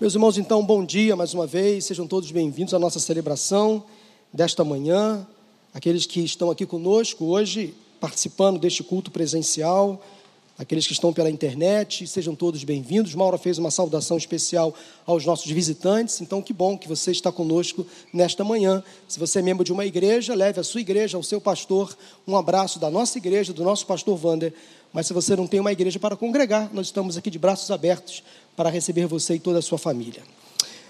Meus 0.00 0.14
irmãos, 0.14 0.38
então, 0.38 0.64
bom 0.64 0.82
dia 0.82 1.14
mais 1.14 1.34
uma 1.34 1.46
vez, 1.46 1.84
sejam 1.84 2.06
todos 2.06 2.30
bem-vindos 2.30 2.72
à 2.72 2.78
nossa 2.78 2.98
celebração 2.98 3.84
desta 4.32 4.64
manhã. 4.64 5.26
Aqueles 5.74 6.06
que 6.06 6.20
estão 6.20 6.50
aqui 6.50 6.64
conosco 6.64 7.26
hoje, 7.26 7.74
participando 8.00 8.58
deste 8.58 8.82
culto 8.82 9.10
presencial, 9.10 10.02
aqueles 10.56 10.86
que 10.86 10.94
estão 10.94 11.12
pela 11.12 11.28
internet, 11.28 12.06
sejam 12.06 12.34
todos 12.34 12.64
bem-vindos. 12.64 13.14
Maura 13.14 13.36
fez 13.36 13.58
uma 13.58 13.70
saudação 13.70 14.16
especial 14.16 14.74
aos 15.04 15.26
nossos 15.26 15.50
visitantes, 15.50 16.22
então 16.22 16.40
que 16.40 16.54
bom 16.54 16.78
que 16.78 16.88
você 16.88 17.10
está 17.10 17.30
conosco 17.30 17.86
nesta 18.10 18.42
manhã. 18.42 18.82
Se 19.06 19.18
você 19.18 19.40
é 19.40 19.42
membro 19.42 19.64
de 19.64 19.70
uma 19.70 19.84
igreja, 19.84 20.34
leve 20.34 20.58
a 20.58 20.64
sua 20.64 20.80
igreja, 20.80 21.18
ao 21.18 21.22
seu 21.22 21.42
pastor, 21.42 21.94
um 22.26 22.38
abraço 22.38 22.78
da 22.78 22.88
nossa 22.88 23.18
igreja, 23.18 23.52
do 23.52 23.62
nosso 23.62 23.84
pastor 23.84 24.18
Wander. 24.24 24.54
Mas 24.94 25.06
se 25.06 25.12
você 25.12 25.36
não 25.36 25.46
tem 25.46 25.60
uma 25.60 25.70
igreja 25.70 25.98
para 25.98 26.16
congregar, 26.16 26.70
nós 26.72 26.86
estamos 26.86 27.18
aqui 27.18 27.30
de 27.30 27.38
braços 27.38 27.70
abertos 27.70 28.22
para 28.60 28.68
receber 28.68 29.06
você 29.06 29.36
e 29.36 29.40
toda 29.40 29.58
a 29.58 29.62
sua 29.62 29.78
família. 29.78 30.22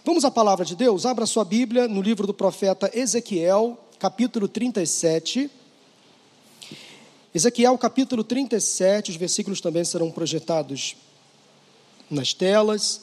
Vamos 0.05 0.25
à 0.25 0.31
palavra 0.33 0.65
de 0.65 0.75
Deus? 0.75 1.07
Abra 1.07 1.25
sua 1.25 1.45
Bíblia 1.45 1.87
no 1.87 2.03
livro 2.03 2.27
do 2.27 2.35
profeta 2.35 2.91
Ezequiel, 2.93 3.79
capítulo 3.97 4.49
37. 4.49 5.49
Ezequiel, 7.33 7.79
capítulo 7.79 8.25
37, 8.25 9.13
os 9.13 9.17
versículos 9.17 9.61
também 9.61 9.85
serão 9.85 10.11
projetados 10.11 10.97
nas 12.11 12.35
telas. 12.35 13.03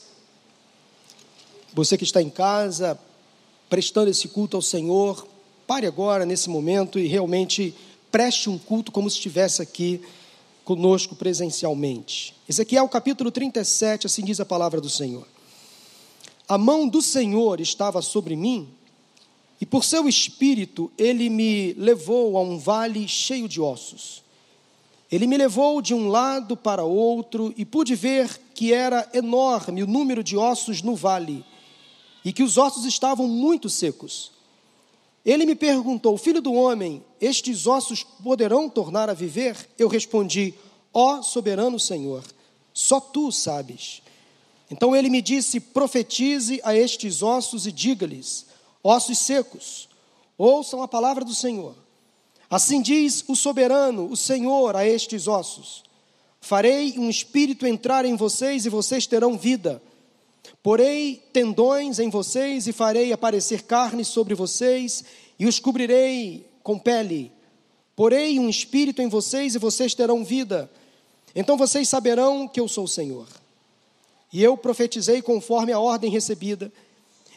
Você 1.72 1.96
que 1.96 2.04
está 2.04 2.20
em 2.20 2.28
casa, 2.28 3.00
prestando 3.70 4.10
esse 4.10 4.28
culto 4.28 4.54
ao 4.54 4.62
Senhor, 4.62 5.26
pare 5.66 5.86
agora, 5.86 6.26
nesse 6.26 6.50
momento, 6.50 6.98
e 6.98 7.06
realmente 7.06 7.74
preste 8.12 8.50
um 8.50 8.58
culto 8.58 8.92
como 8.92 9.08
se 9.08 9.16
estivesse 9.16 9.62
aqui 9.62 10.02
conosco 10.68 11.16
presencialmente. 11.16 12.34
Ezequiel 12.46 12.86
capítulo 12.90 13.30
37, 13.30 14.06
assim 14.06 14.22
diz 14.22 14.38
a 14.38 14.44
palavra 14.44 14.82
do 14.82 14.90
Senhor. 14.90 15.26
A 16.46 16.58
mão 16.58 16.86
do 16.86 17.00
Senhor 17.00 17.58
estava 17.58 18.02
sobre 18.02 18.36
mim, 18.36 18.68
e 19.58 19.64
por 19.64 19.82
seu 19.82 20.06
espírito 20.06 20.92
ele 20.98 21.30
me 21.30 21.72
levou 21.72 22.36
a 22.36 22.42
um 22.42 22.58
vale 22.58 23.08
cheio 23.08 23.48
de 23.48 23.62
ossos. 23.62 24.22
Ele 25.10 25.26
me 25.26 25.38
levou 25.38 25.80
de 25.80 25.94
um 25.94 26.08
lado 26.08 26.54
para 26.54 26.84
outro 26.84 27.54
e 27.56 27.64
pude 27.64 27.94
ver 27.94 28.38
que 28.54 28.70
era 28.70 29.08
enorme 29.14 29.82
o 29.82 29.86
número 29.86 30.22
de 30.22 30.36
ossos 30.36 30.82
no 30.82 30.94
vale 30.94 31.46
e 32.22 32.30
que 32.30 32.42
os 32.42 32.58
ossos 32.58 32.84
estavam 32.84 33.26
muito 33.26 33.70
secos. 33.70 34.32
Ele 35.24 35.44
me 35.44 35.54
perguntou: 35.54 36.16
Filho 36.16 36.40
do 36.40 36.52
homem, 36.52 37.04
estes 37.20 37.66
ossos 37.66 38.02
poderão 38.02 38.68
tornar 38.68 39.10
a 39.10 39.14
viver? 39.14 39.56
Eu 39.78 39.88
respondi: 39.88 40.54
Ó 40.92 41.22
soberano 41.22 41.78
Senhor, 41.78 42.24
só 42.72 43.00
tu 43.00 43.30
sabes. 43.30 44.02
Então 44.70 44.94
ele 44.94 45.10
me 45.10 45.20
disse: 45.20 45.60
Profetize 45.60 46.60
a 46.62 46.76
estes 46.76 47.22
ossos 47.22 47.66
e 47.66 47.72
diga-lhes: 47.72 48.46
Ossos 48.82 49.18
secos, 49.18 49.88
ouçam 50.36 50.82
a 50.82 50.88
palavra 50.88 51.24
do 51.24 51.34
Senhor. 51.34 51.74
Assim 52.50 52.80
diz 52.80 53.24
o 53.28 53.36
soberano, 53.36 54.10
o 54.10 54.16
Senhor, 54.16 54.74
a 54.76 54.86
estes 54.86 55.26
ossos: 55.26 55.82
Farei 56.40 56.98
um 56.98 57.10
espírito 57.10 57.66
entrar 57.66 58.04
em 58.04 58.16
vocês 58.16 58.64
e 58.64 58.70
vocês 58.70 59.06
terão 59.06 59.36
vida. 59.36 59.82
Porei 60.68 61.22
tendões 61.32 61.98
em 61.98 62.10
vocês 62.10 62.66
e 62.66 62.74
farei 62.74 63.10
aparecer 63.10 63.62
carne 63.62 64.04
sobre 64.04 64.34
vocês 64.34 65.02
e 65.38 65.46
os 65.46 65.58
cobrirei 65.58 66.46
com 66.62 66.78
pele. 66.78 67.32
Porei 67.96 68.38
um 68.38 68.50
espírito 68.50 69.00
em 69.00 69.08
vocês 69.08 69.54
e 69.54 69.58
vocês 69.58 69.94
terão 69.94 70.22
vida. 70.22 70.70
Então 71.34 71.56
vocês 71.56 71.88
saberão 71.88 72.46
que 72.46 72.60
eu 72.60 72.68
sou 72.68 72.84
o 72.84 72.86
Senhor. 72.86 73.26
E 74.30 74.42
eu 74.42 74.58
profetizei 74.58 75.22
conforme 75.22 75.72
a 75.72 75.80
ordem 75.80 76.10
recebida. 76.10 76.70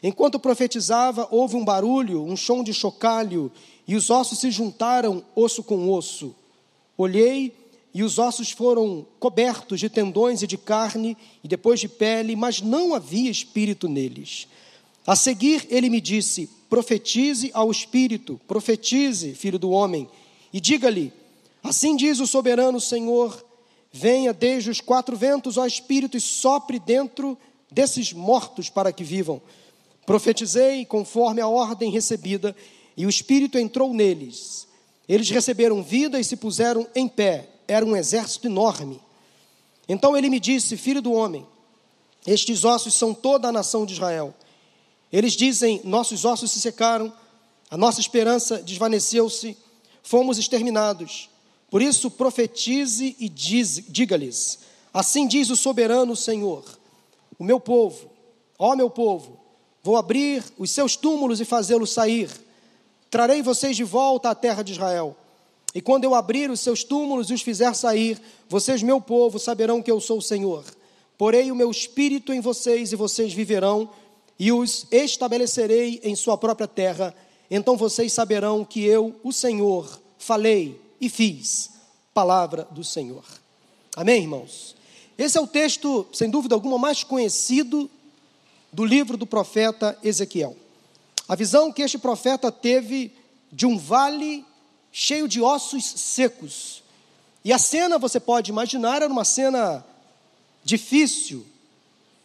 Enquanto 0.04 0.38
profetizava, 0.38 1.26
houve 1.32 1.56
um 1.56 1.64
barulho, 1.64 2.26
um 2.26 2.36
som 2.36 2.62
de 2.62 2.74
chocalho, 2.74 3.50
e 3.88 3.96
os 3.96 4.10
ossos 4.10 4.40
se 4.40 4.52
juntaram 4.52 5.24
osso 5.34 5.64
com 5.64 5.90
osso. 5.90 6.36
Olhei 6.98 7.56
e 7.94 8.04
os 8.04 8.18
ossos 8.18 8.52
foram 8.52 9.06
cobertos 9.20 9.80
de 9.80 9.90
tendões 9.90 10.42
e 10.42 10.48
de 10.48 10.58
carne, 10.58 11.18
e 11.44 11.48
depois 11.48 11.80
de 11.80 11.90
pele, 11.90 12.36
mas 12.36 12.62
não 12.62 12.96
havia 12.96 13.30
espírito 13.30 13.88
neles. 13.90 14.48
A 15.06 15.16
seguir, 15.16 15.68
ele 15.70 15.90
me 15.90 16.00
disse: 16.00 16.50
Profetize 16.70 17.52
ao 17.54 17.70
espírito, 17.70 18.40
profetize, 18.48 19.34
filho 19.34 19.60
do 19.60 19.72
homem, 19.72 20.08
e 20.54 20.62
diga-lhe: 20.62 21.12
Assim 21.62 21.98
diz 21.98 22.20
o 22.22 22.28
soberano 22.28 22.80
Senhor: 22.80 23.44
Venha 23.92 24.32
desde 24.32 24.70
os 24.70 24.80
quatro 24.80 25.18
ventos, 25.18 25.58
ó 25.58 25.66
espírito, 25.66 26.16
e 26.16 26.22
sopre 26.22 26.80
dentro 26.80 27.38
desses 27.70 28.14
mortos 28.14 28.70
para 28.70 28.94
que 28.94 29.04
vivam. 29.04 29.42
Profetizei 30.06 30.86
conforme 30.86 31.42
a 31.42 31.48
ordem 31.48 31.92
recebida, 31.92 32.56
e 32.96 33.06
o 33.06 33.10
espírito 33.10 33.58
entrou 33.58 33.94
neles. 33.94 34.66
Eles 35.10 35.30
receberam 35.30 35.84
vida 35.84 36.20
e 36.22 36.24
se 36.24 36.38
puseram 36.38 36.88
em 36.96 37.06
pé 37.06 37.50
era 37.72 37.86
um 37.86 37.96
exército 37.96 38.48
enorme. 38.48 39.02
Então 39.88 40.16
ele 40.16 40.30
me 40.30 40.40
disse: 40.40 40.78
Filho 40.78 41.02
do 41.02 41.14
homem, 41.14 41.48
estes 42.26 42.64
ossos 42.64 42.94
são 42.94 43.14
toda 43.14 43.48
a 43.48 43.52
nação 43.52 43.86
de 43.86 43.94
Israel. 43.94 44.34
Eles 45.12 45.34
dizem: 45.34 45.82
Nossos 45.84 46.26
ossos 46.26 46.52
se 46.52 46.60
secaram, 46.60 47.14
a 47.70 47.78
nossa 47.78 48.00
esperança 48.00 48.62
desvaneceu-se, 48.62 49.58
fomos 50.04 50.38
exterminados. 50.38 51.30
Por 51.70 51.82
isso, 51.82 52.12
profetize 52.12 53.16
e 53.18 53.30
diga-lhes: 53.30 54.60
Assim 54.94 55.28
diz 55.28 55.50
o 55.50 55.56
soberano 55.56 56.16
Senhor, 56.16 56.66
o 57.40 57.44
meu 57.44 57.60
povo, 57.60 58.10
ó 58.60 58.76
meu 58.76 58.90
povo, 58.90 59.40
vou 59.82 59.96
abrir 59.96 60.44
os 60.58 60.70
seus 60.72 60.96
túmulos 60.96 61.40
e 61.40 61.46
fazê-los 61.46 61.92
sair. 61.92 62.30
Trarei 63.10 63.42
vocês 63.42 63.76
de 63.76 63.84
volta 63.84 64.30
à 64.30 64.36
terra 64.36 64.64
de 64.64 64.74
Israel. 64.74 65.18
E 65.74 65.82
quando 65.82 66.04
eu 66.04 66.14
abrir 66.14 66.50
os 66.52 66.60
seus 66.60 66.84
túmulos 66.84 67.30
e 67.30 67.34
os 67.34 67.42
fizer 67.42 67.74
sair, 67.74 68.22
vocês, 68.50 68.84
meu 68.84 69.00
povo, 69.00 69.40
saberão 69.40 69.82
que 69.82 69.90
eu 69.92 70.02
sou 70.02 70.18
o 70.18 70.22
Senhor. 70.22 70.66
Porei 71.18 71.52
o 71.52 71.56
meu 71.56 71.72
espírito 71.72 72.34
em 72.34 72.42
vocês 72.42 72.92
e 72.92 72.96
vocês 72.96 73.34
viverão, 73.34 73.90
e 74.38 74.52
os 74.52 74.88
estabelecerei 74.92 76.02
em 76.04 76.16
sua 76.16 76.38
própria 76.38 76.68
terra. 76.68 77.16
Então 77.50 77.78
vocês 77.78 78.12
saberão 78.12 78.66
que 78.66 78.84
eu, 78.84 79.16
o 79.24 79.32
Senhor, 79.32 80.02
falei 80.18 80.82
e 81.00 81.10
fiz. 81.10 81.70
Palavra 82.14 82.68
do 82.72 82.84
Senhor. 82.84 83.24
Amém, 83.96 84.24
irmãos? 84.24 84.76
Esse 85.18 85.38
é 85.38 85.42
o 85.42 85.48
texto, 85.48 86.08
sem 86.12 86.30
dúvida 86.30 86.56
alguma, 86.56 86.78
mais 86.78 87.04
conhecido 87.04 87.90
do 88.74 88.84
livro 88.84 89.16
do 89.16 89.28
profeta 89.28 89.98
Ezequiel. 90.04 90.56
A 91.28 91.36
visão 91.36 91.72
que 91.72 91.82
este 91.82 91.98
profeta 91.98 92.52
teve 92.52 93.12
de 93.52 93.66
um 93.66 93.78
vale 93.78 94.44
cheio 94.92 95.28
de 95.28 95.42
ossos 95.42 95.86
secos. 95.86 96.84
E 97.44 97.52
a 97.52 97.58
cena, 97.58 97.98
você 97.98 98.20
pode 98.20 98.52
imaginar, 98.52 98.98
era 98.98 99.12
uma 99.12 99.26
cena 99.26 99.86
difícil, 100.64 101.46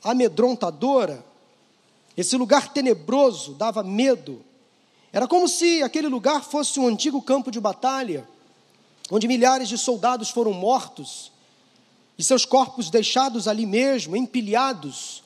amedrontadora. 0.03 1.25
Esse 2.17 2.37
lugar 2.37 2.73
tenebroso 2.73 3.55
dava 3.55 3.83
medo. 3.83 4.45
Era 5.13 5.27
como 5.27 5.49
se 5.49 5.83
aquele 5.83 6.09
lugar 6.09 6.45
fosse 6.45 6.79
um 6.79 6.87
antigo 6.87 7.23
campo 7.23 7.51
de 7.51 7.61
batalha, 7.61 8.29
onde 9.11 9.29
milhares 9.29 9.69
de 9.69 9.79
soldados 9.79 10.31
foram 10.31 10.53
mortos 10.53 11.33
e 12.19 12.25
seus 12.25 12.45
corpos 12.45 12.91
deixados 12.91 13.47
ali 13.47 13.67
mesmo, 13.67 14.17
empilhados, 14.17 15.23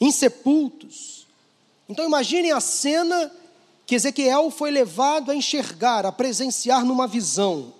insepultos. 0.00 1.26
Então 1.88 2.04
imaginem 2.04 2.52
a 2.52 2.60
cena 2.60 3.30
que 3.86 3.94
Ezequiel 3.94 4.50
foi 4.50 4.70
levado 4.70 5.30
a 5.30 5.34
enxergar, 5.34 6.06
a 6.06 6.12
presenciar 6.12 6.84
numa 6.84 7.06
visão. 7.06 7.72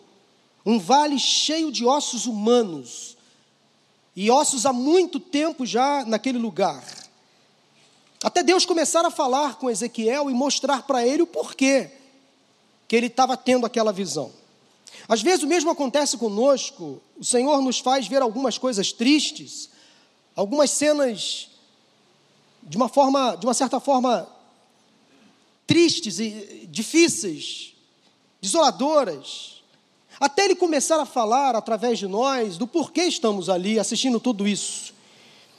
Um 0.64 0.78
vale 0.78 1.18
cheio 1.18 1.70
de 1.70 1.84
ossos 1.84 2.26
humanos, 2.26 3.16
e 4.16 4.30
ossos 4.30 4.64
há 4.64 4.72
muito 4.72 5.18
tempo 5.18 5.66
já 5.66 6.04
naquele 6.04 6.38
lugar. 6.38 6.84
Até 8.22 8.42
Deus 8.42 8.64
começar 8.64 9.04
a 9.04 9.10
falar 9.10 9.56
com 9.56 9.68
Ezequiel 9.68 10.30
e 10.30 10.34
mostrar 10.34 10.84
para 10.84 11.06
ele 11.06 11.22
o 11.22 11.26
porquê 11.26 11.90
que 12.86 12.96
ele 12.96 13.08
estava 13.08 13.36
tendo 13.36 13.66
aquela 13.66 13.92
visão. 13.92 14.32
Às 15.08 15.20
vezes 15.20 15.42
o 15.42 15.46
mesmo 15.46 15.70
acontece 15.70 16.16
conosco, 16.16 17.02
o 17.18 17.24
Senhor 17.24 17.60
nos 17.60 17.80
faz 17.80 18.06
ver 18.06 18.22
algumas 18.22 18.56
coisas 18.56 18.92
tristes, 18.92 19.68
algumas 20.34 20.70
cenas 20.70 21.50
de 22.62 22.76
uma 22.76 22.88
forma, 22.88 23.36
de 23.36 23.44
uma 23.44 23.52
certa 23.52 23.78
forma 23.78 24.26
tristes 25.66 26.18
e 26.18 26.68
difíceis, 26.70 27.74
desoladoras, 28.40 29.62
até 30.20 30.44
ele 30.44 30.54
começar 30.54 31.00
a 31.00 31.06
falar 31.06 31.56
através 31.56 31.98
de 31.98 32.06
nós 32.06 32.56
do 32.56 32.66
porquê 32.66 33.04
estamos 33.04 33.48
ali 33.48 33.78
assistindo 33.78 34.20
tudo 34.20 34.46
isso. 34.46 34.94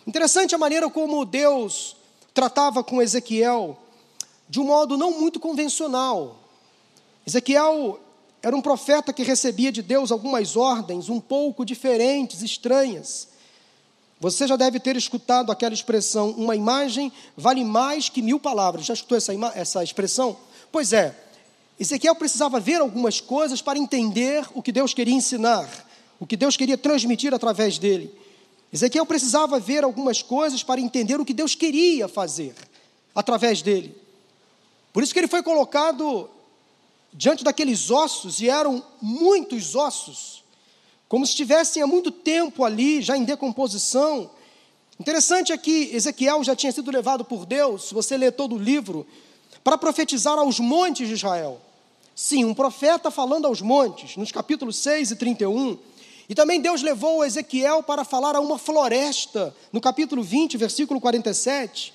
Interessante 0.07 0.55
a 0.55 0.57
maneira 0.57 0.89
como 0.89 1.25
Deus 1.25 1.95
tratava 2.33 2.83
com 2.83 3.01
Ezequiel 3.01 3.77
de 4.47 4.59
um 4.59 4.65
modo 4.65 4.97
não 4.97 5.19
muito 5.19 5.39
convencional. 5.39 6.37
Ezequiel 7.25 7.99
era 8.41 8.55
um 8.55 8.61
profeta 8.61 9.11
que 9.11 9.23
recebia 9.23 9.71
de 9.71 9.81
Deus 9.81 10.11
algumas 10.11 10.55
ordens 10.55 11.09
um 11.09 11.19
pouco 11.19 11.65
diferentes, 11.65 12.43
estranhas. 12.43 13.29
Você 14.19 14.47
já 14.47 14.55
deve 14.55 14.79
ter 14.79 14.95
escutado 14.95 15.51
aquela 15.51 15.73
expressão: 15.73 16.31
uma 16.31 16.55
imagem 16.55 17.11
vale 17.35 17.63
mais 17.63 18.09
que 18.09 18.21
mil 18.21 18.39
palavras. 18.39 18.85
Já 18.85 18.93
escutou 18.93 19.17
essa, 19.17 19.33
essa 19.55 19.83
expressão? 19.83 20.37
Pois 20.71 20.93
é, 20.93 21.15
Ezequiel 21.79 22.15
precisava 22.15 22.59
ver 22.59 22.81
algumas 22.81 23.19
coisas 23.19 23.61
para 23.61 23.77
entender 23.77 24.45
o 24.53 24.61
que 24.61 24.71
Deus 24.71 24.93
queria 24.93 25.13
ensinar, 25.13 25.69
o 26.19 26.25
que 26.25 26.37
Deus 26.37 26.55
queria 26.55 26.77
transmitir 26.77 27.33
através 27.33 27.77
dele. 27.77 28.13
Ezequiel 28.71 29.05
precisava 29.05 29.59
ver 29.59 29.83
algumas 29.83 30.21
coisas 30.21 30.63
para 30.63 30.81
entender 30.81 31.19
o 31.19 31.25
que 31.25 31.33
Deus 31.33 31.55
queria 31.55 32.07
fazer 32.07 32.55
através 33.13 33.61
dele. 33.61 33.95
Por 34.91 35.03
isso 35.03 35.13
que 35.13 35.19
ele 35.19 35.27
foi 35.27 35.43
colocado 35.43 36.29
diante 37.13 37.43
daqueles 37.43 37.89
ossos, 37.89 38.41
e 38.41 38.49
eram 38.49 38.83
muitos 39.01 39.75
ossos, 39.75 40.43
como 41.07 41.25
se 41.25 41.31
estivessem 41.31 41.83
há 41.83 41.87
muito 41.87 42.11
tempo 42.11 42.63
ali, 42.63 43.01
já 43.01 43.15
em 43.15 43.23
decomposição. 43.23 44.29
Interessante 44.99 45.51
é 45.51 45.57
que 45.57 45.89
Ezequiel 45.93 46.43
já 46.43 46.55
tinha 46.55 46.71
sido 46.71 46.89
levado 46.89 47.23
por 47.23 47.45
Deus, 47.45 47.91
você 47.91 48.17
ler 48.17 48.31
todo 48.31 48.55
o 48.55 48.59
livro, 48.59 49.05
para 49.63 49.77
profetizar 49.77 50.37
aos 50.37 50.59
montes 50.59 51.07
de 51.07 51.13
Israel. 51.13 51.59
Sim, 52.15 52.45
um 52.45 52.53
profeta 52.53 53.11
falando 53.11 53.45
aos 53.45 53.61
montes, 53.61 54.15
nos 54.15 54.31
capítulos 54.31 54.77
6 54.77 55.11
e 55.11 55.15
31. 55.15 55.77
E 56.29 56.33
também 56.33 56.61
Deus 56.61 56.81
levou 56.81 57.25
Ezequiel 57.25 57.83
para 57.83 58.03
falar 58.03 58.35
a 58.35 58.39
uma 58.39 58.57
floresta, 58.57 59.55
no 59.71 59.81
capítulo 59.81 60.23
20, 60.23 60.57
versículo 60.57 61.01
47. 61.01 61.93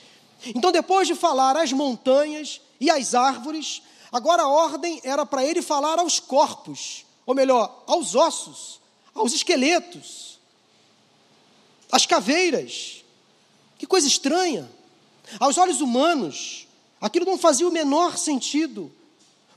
Então, 0.54 0.70
depois 0.70 1.08
de 1.08 1.14
falar 1.14 1.56
às 1.56 1.72
montanhas 1.72 2.60
e 2.80 2.90
às 2.90 3.14
árvores, 3.14 3.82
agora 4.12 4.42
a 4.42 4.48
ordem 4.48 5.00
era 5.02 5.26
para 5.26 5.44
ele 5.44 5.62
falar 5.62 5.98
aos 5.98 6.20
corpos, 6.20 7.04
ou 7.26 7.34
melhor, 7.34 7.82
aos 7.86 8.14
ossos, 8.14 8.79
aos 9.14 9.32
esqueletos, 9.32 10.38
às 11.90 12.06
caveiras. 12.06 13.04
Que 13.78 13.86
coisa 13.86 14.06
estranha. 14.06 14.70
Aos 15.38 15.58
olhos 15.58 15.80
humanos, 15.80 16.66
aquilo 17.00 17.26
não 17.26 17.38
fazia 17.38 17.68
o 17.68 17.72
menor 17.72 18.18
sentido. 18.18 18.92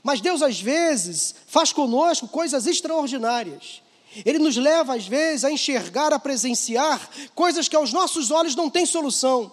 Mas 0.02 0.20
Deus, 0.20 0.42
às 0.42 0.60
vezes, 0.60 1.34
faz 1.46 1.72
conosco 1.72 2.28
coisas 2.28 2.66
extraordinárias. 2.66 3.82
Ele 4.24 4.38
nos 4.38 4.56
leva, 4.56 4.94
às 4.94 5.06
vezes, 5.06 5.44
a 5.44 5.50
enxergar, 5.50 6.12
a 6.12 6.18
presenciar 6.18 7.08
coisas 7.34 7.68
que 7.68 7.74
aos 7.74 7.92
nossos 7.92 8.30
olhos 8.30 8.54
não 8.54 8.70
têm 8.70 8.86
solução, 8.86 9.50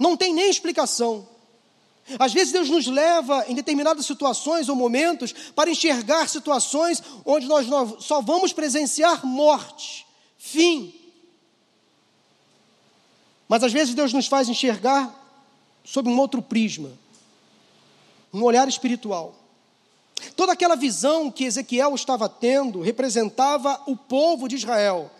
não 0.00 0.16
tem 0.16 0.32
nem 0.32 0.48
explicação. 0.48 1.28
Às 2.18 2.32
vezes 2.32 2.52
Deus 2.52 2.68
nos 2.68 2.86
leva 2.86 3.44
em 3.48 3.54
determinadas 3.54 4.06
situações 4.06 4.68
ou 4.68 4.76
momentos 4.76 5.32
para 5.54 5.70
enxergar 5.70 6.28
situações 6.28 7.02
onde 7.24 7.46
nós 7.46 7.66
só 8.00 8.20
vamos 8.20 8.52
presenciar 8.52 9.24
morte, 9.26 10.06
fim. 10.38 10.94
Mas 13.48 13.62
às 13.62 13.72
vezes 13.72 13.94
Deus 13.94 14.12
nos 14.12 14.26
faz 14.26 14.48
enxergar 14.48 15.14
sob 15.84 16.08
um 16.08 16.18
outro 16.18 16.40
prisma, 16.40 16.90
um 18.32 18.42
olhar 18.42 18.66
espiritual. 18.68 19.34
Toda 20.36 20.52
aquela 20.52 20.76
visão 20.76 21.30
que 21.30 21.44
Ezequiel 21.44 21.94
estava 21.94 22.28
tendo 22.28 22.80
representava 22.80 23.80
o 23.86 23.96
povo 23.96 24.48
de 24.48 24.56
Israel. 24.56 25.10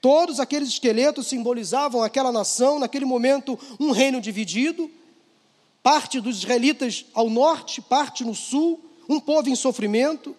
Todos 0.00 0.38
aqueles 0.38 0.68
esqueletos 0.68 1.26
simbolizavam 1.26 2.02
aquela 2.02 2.30
nação, 2.30 2.78
naquele 2.78 3.04
momento, 3.04 3.58
um 3.80 3.90
reino 3.90 4.20
dividido, 4.20 4.90
parte 5.82 6.20
dos 6.20 6.38
israelitas 6.38 7.06
ao 7.14 7.30
norte, 7.30 7.80
parte 7.80 8.24
no 8.24 8.34
sul, 8.34 8.80
um 9.08 9.18
povo 9.18 9.48
em 9.48 9.54
sofrimento. 9.54 10.36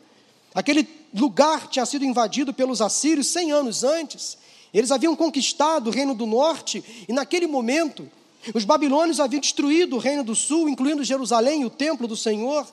Aquele 0.53 0.87
lugar 1.13 1.67
tinha 1.67 1.85
sido 1.85 2.05
invadido 2.05 2.53
pelos 2.53 2.81
assírios 2.81 3.27
cem 3.27 3.51
anos 3.51 3.83
antes. 3.83 4.37
Eles 4.73 4.91
haviam 4.91 5.15
conquistado 5.15 5.87
o 5.87 5.91
reino 5.91 6.13
do 6.13 6.25
norte 6.25 6.83
e, 7.07 7.13
naquele 7.13 7.47
momento, 7.47 8.09
os 8.53 8.63
babilônios 8.63 9.19
haviam 9.19 9.41
destruído 9.41 9.95
o 9.95 9.99
reino 9.99 10.23
do 10.23 10.35
sul, 10.35 10.69
incluindo 10.69 11.03
Jerusalém 11.03 11.61
e 11.61 11.65
o 11.65 11.69
templo 11.69 12.07
do 12.07 12.15
Senhor. 12.15 12.67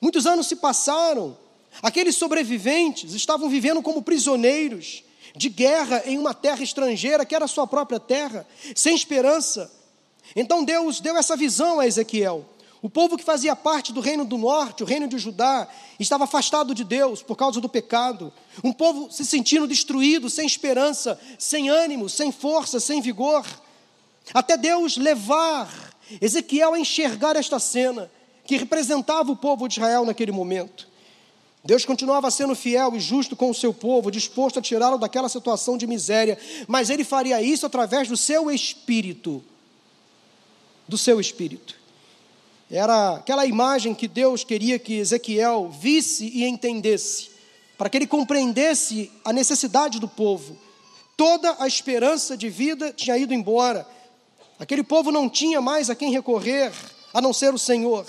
Muitos 0.00 0.26
anos 0.26 0.46
se 0.46 0.56
passaram. 0.56 1.36
Aqueles 1.82 2.16
sobreviventes 2.16 3.14
estavam 3.14 3.48
vivendo 3.48 3.82
como 3.82 4.02
prisioneiros 4.02 5.02
de 5.34 5.48
guerra 5.48 6.02
em 6.04 6.18
uma 6.18 6.34
terra 6.34 6.62
estrangeira, 6.62 7.24
que 7.24 7.34
era 7.34 7.46
sua 7.46 7.66
própria 7.66 7.98
terra, 7.98 8.46
sem 8.74 8.94
esperança. 8.94 9.72
Então 10.34 10.64
Deus 10.64 11.00
deu 11.00 11.16
essa 11.16 11.36
visão 11.36 11.80
a 11.80 11.86
Ezequiel. 11.86 12.46
O 12.82 12.90
povo 12.90 13.16
que 13.16 13.22
fazia 13.22 13.54
parte 13.54 13.92
do 13.92 14.00
reino 14.00 14.24
do 14.24 14.36
norte, 14.36 14.82
o 14.82 14.86
reino 14.86 15.06
de 15.06 15.16
Judá, 15.16 15.68
estava 16.00 16.24
afastado 16.24 16.74
de 16.74 16.82
Deus 16.82 17.22
por 17.22 17.36
causa 17.36 17.60
do 17.60 17.68
pecado. 17.68 18.32
Um 18.64 18.72
povo 18.72 19.08
se 19.08 19.24
sentindo 19.24 19.68
destruído, 19.68 20.28
sem 20.28 20.44
esperança, 20.44 21.18
sem 21.38 21.68
ânimo, 21.68 22.08
sem 22.08 22.32
força, 22.32 22.80
sem 22.80 23.00
vigor. 23.00 23.46
Até 24.34 24.56
Deus 24.56 24.96
levar 24.96 25.92
Ezequiel 26.20 26.74
a 26.74 26.78
enxergar 26.78 27.36
esta 27.36 27.60
cena 27.60 28.10
que 28.44 28.56
representava 28.56 29.30
o 29.30 29.36
povo 29.36 29.68
de 29.68 29.74
Israel 29.74 30.04
naquele 30.04 30.32
momento. 30.32 30.88
Deus 31.64 31.84
continuava 31.84 32.28
sendo 32.32 32.56
fiel 32.56 32.96
e 32.96 33.00
justo 33.00 33.36
com 33.36 33.48
o 33.48 33.54
seu 33.54 33.72
povo, 33.72 34.10
disposto 34.10 34.58
a 34.58 34.62
tirá-lo 34.62 34.98
daquela 34.98 35.28
situação 35.28 35.78
de 35.78 35.86
miséria, 35.86 36.36
mas 36.66 36.90
ele 36.90 37.04
faria 37.04 37.40
isso 37.40 37.64
através 37.64 38.08
do 38.08 38.16
seu 38.16 38.50
espírito 38.50 39.44
do 40.92 40.98
seu 40.98 41.18
espírito. 41.18 41.74
Era 42.70 43.16
aquela 43.16 43.46
imagem 43.46 43.94
que 43.94 44.06
Deus 44.06 44.44
queria 44.44 44.78
que 44.78 44.98
Ezequiel 44.98 45.70
visse 45.70 46.26
e 46.26 46.44
entendesse, 46.44 47.30
para 47.78 47.88
que 47.88 47.96
ele 47.96 48.06
compreendesse 48.06 49.10
a 49.24 49.32
necessidade 49.32 49.98
do 49.98 50.06
povo. 50.06 50.56
Toda 51.16 51.56
a 51.58 51.66
esperança 51.66 52.36
de 52.36 52.50
vida 52.50 52.92
tinha 52.92 53.16
ido 53.16 53.32
embora. 53.32 53.86
Aquele 54.58 54.82
povo 54.82 55.10
não 55.10 55.30
tinha 55.30 55.62
mais 55.62 55.88
a 55.88 55.94
quem 55.94 56.12
recorrer, 56.12 56.72
a 57.12 57.22
não 57.22 57.32
ser 57.32 57.54
o 57.54 57.58
Senhor. 57.58 58.06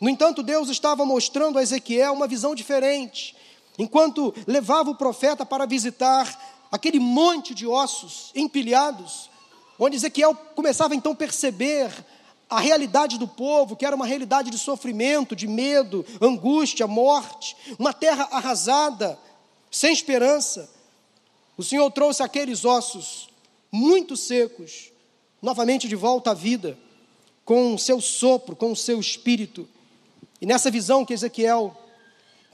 No 0.00 0.08
entanto, 0.08 0.42
Deus 0.42 0.70
estava 0.70 1.04
mostrando 1.04 1.58
a 1.58 1.62
Ezequiel 1.62 2.14
uma 2.14 2.26
visão 2.26 2.54
diferente. 2.54 3.36
Enquanto 3.78 4.34
levava 4.46 4.90
o 4.90 4.96
profeta 4.96 5.44
para 5.44 5.66
visitar 5.66 6.66
aquele 6.70 6.98
monte 6.98 7.54
de 7.54 7.66
ossos 7.66 8.30
empilhados, 8.34 9.30
onde 9.78 9.96
Ezequiel 9.96 10.34
começava 10.54 10.94
então 10.94 11.12
a 11.12 11.16
perceber 11.16 11.92
a 12.52 12.60
realidade 12.60 13.18
do 13.18 13.26
povo, 13.26 13.74
que 13.74 13.86
era 13.86 13.96
uma 13.96 14.04
realidade 14.04 14.50
de 14.50 14.58
sofrimento, 14.58 15.34
de 15.34 15.48
medo, 15.48 16.04
angústia, 16.20 16.86
morte, 16.86 17.56
uma 17.78 17.94
terra 17.94 18.28
arrasada, 18.30 19.18
sem 19.70 19.90
esperança. 19.90 20.68
O 21.56 21.62
Senhor 21.62 21.90
trouxe 21.90 22.22
aqueles 22.22 22.66
ossos 22.66 23.30
muito 23.70 24.18
secos, 24.18 24.92
novamente 25.40 25.88
de 25.88 25.96
volta 25.96 26.32
à 26.32 26.34
vida, 26.34 26.78
com 27.42 27.74
o 27.74 27.78
seu 27.78 28.02
sopro, 28.02 28.54
com 28.54 28.72
o 28.72 28.76
seu 28.76 29.00
espírito. 29.00 29.66
E 30.38 30.44
nessa 30.44 30.70
visão 30.70 31.06
que 31.06 31.14
Ezequiel 31.14 31.74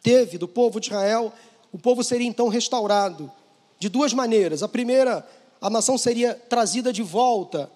teve 0.01 0.39
do 0.39 0.47
povo 0.47 0.79
de 0.79 0.87
Israel, 0.87 1.33
o 1.73 1.79
povo 1.79 2.05
seria 2.05 2.29
então 2.29 2.47
restaurado 2.47 3.33
de 3.81 3.89
duas 3.89 4.13
maneiras. 4.13 4.63
A 4.63 4.69
primeira, 4.69 5.29
a 5.61 5.69
nação 5.69 5.99
seria 5.99 6.35
trazida 6.35 6.93
de 6.93 7.03
volta 7.03 7.69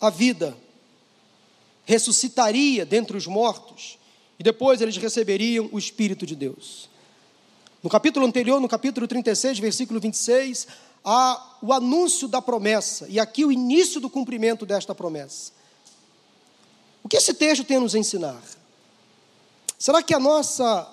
à 0.00 0.08
vida, 0.08 0.56
ressuscitaria 1.84 2.84
dentre 2.86 3.16
os 3.16 3.26
mortos 3.26 3.98
e 4.38 4.42
depois 4.42 4.80
eles 4.80 4.96
receberiam 4.96 5.68
o 5.72 5.78
Espírito 5.78 6.26
de 6.26 6.34
Deus. 6.34 6.88
No 7.82 7.90
capítulo 7.90 8.24
anterior, 8.24 8.60
no 8.60 8.68
capítulo 8.68 9.08
36, 9.08 9.58
versículo 9.58 10.00
26, 10.00 10.68
há 11.04 11.58
o 11.60 11.72
anúncio 11.72 12.28
da 12.28 12.40
promessa 12.40 13.06
e 13.08 13.18
aqui 13.18 13.44
o 13.44 13.52
início 13.52 14.00
do 14.00 14.08
cumprimento 14.08 14.64
desta 14.64 14.94
promessa. 14.94 15.52
O 17.02 17.08
que 17.08 17.16
esse 17.16 17.34
texto 17.34 17.64
tem 17.64 17.78
a 17.78 17.80
nos 17.80 17.94
ensinar? 17.94 18.40
Será 19.78 20.00
que 20.00 20.14
a 20.14 20.20
nossa 20.20 20.88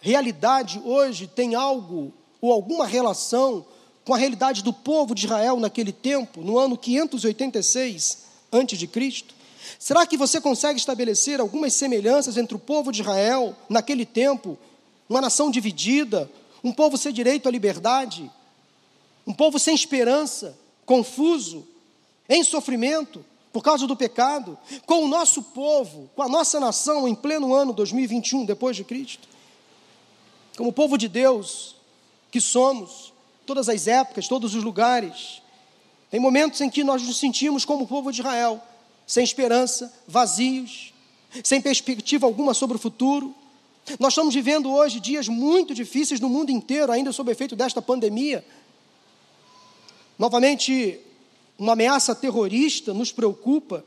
realidade 0.00 0.80
hoje 0.84 1.26
tem 1.26 1.54
algo 1.54 2.12
ou 2.40 2.52
alguma 2.52 2.86
relação 2.86 3.64
com 4.04 4.12
a 4.12 4.18
realidade 4.18 4.62
do 4.62 4.72
povo 4.72 5.14
de 5.14 5.24
Israel 5.24 5.58
naquele 5.58 5.92
tempo, 5.92 6.42
no 6.42 6.58
ano 6.58 6.76
586 6.76 8.24
antes 8.52 8.78
de 8.78 8.86
Cristo? 8.86 9.34
Será 9.78 10.06
que 10.06 10.16
você 10.16 10.40
consegue 10.40 10.78
estabelecer 10.78 11.40
algumas 11.40 11.74
semelhanças 11.74 12.36
entre 12.36 12.54
o 12.54 12.58
povo 12.58 12.92
de 12.92 13.00
Israel, 13.02 13.54
naquele 13.68 14.04
tempo, 14.04 14.58
uma 15.08 15.20
nação 15.20 15.50
dividida, 15.50 16.30
um 16.62 16.72
povo 16.72 16.96
sem 16.96 17.12
direito 17.12 17.48
à 17.48 17.52
liberdade, 17.52 18.30
um 19.26 19.32
povo 19.32 19.58
sem 19.58 19.74
esperança, 19.74 20.56
confuso, 20.84 21.66
em 22.28 22.42
sofrimento? 22.42 23.24
Por 23.52 23.64
causa 23.64 23.84
do 23.84 23.96
pecado, 23.96 24.56
com 24.86 25.04
o 25.04 25.08
nosso 25.08 25.42
povo, 25.42 26.08
com 26.14 26.22
a 26.22 26.28
nossa 26.28 26.60
nação 26.60 27.08
em 27.08 27.16
pleno 27.16 27.52
ano 27.52 27.72
2021 27.72 28.44
depois 28.44 28.76
de 28.76 28.84
Cristo? 28.84 29.28
Como 30.56 30.72
povo 30.72 30.96
de 30.96 31.08
Deus 31.08 31.74
que 32.30 32.40
somos, 32.40 33.12
todas 33.44 33.68
as 33.68 33.88
épocas, 33.88 34.28
todos 34.28 34.54
os 34.54 34.62
lugares, 34.62 35.42
tem 36.10 36.20
momentos 36.20 36.60
em 36.60 36.70
que 36.70 36.84
nós 36.84 37.02
nos 37.02 37.18
sentimos 37.18 37.64
como 37.64 37.84
o 37.84 37.88
povo 37.88 38.12
de 38.12 38.20
Israel, 38.20 38.62
sem 39.10 39.24
esperança, 39.24 39.92
vazios, 40.06 40.94
sem 41.42 41.60
perspectiva 41.60 42.26
alguma 42.26 42.54
sobre 42.54 42.76
o 42.76 42.78
futuro. 42.80 43.34
Nós 43.98 44.12
estamos 44.12 44.32
vivendo 44.32 44.70
hoje 44.70 45.00
dias 45.00 45.26
muito 45.26 45.74
difíceis 45.74 46.20
no 46.20 46.28
mundo 46.28 46.50
inteiro, 46.50 46.92
ainda 46.92 47.10
sob 47.10 47.32
efeito 47.32 47.56
desta 47.56 47.82
pandemia. 47.82 48.44
Novamente, 50.16 51.00
uma 51.58 51.72
ameaça 51.72 52.14
terrorista 52.14 52.94
nos 52.94 53.10
preocupa, 53.10 53.84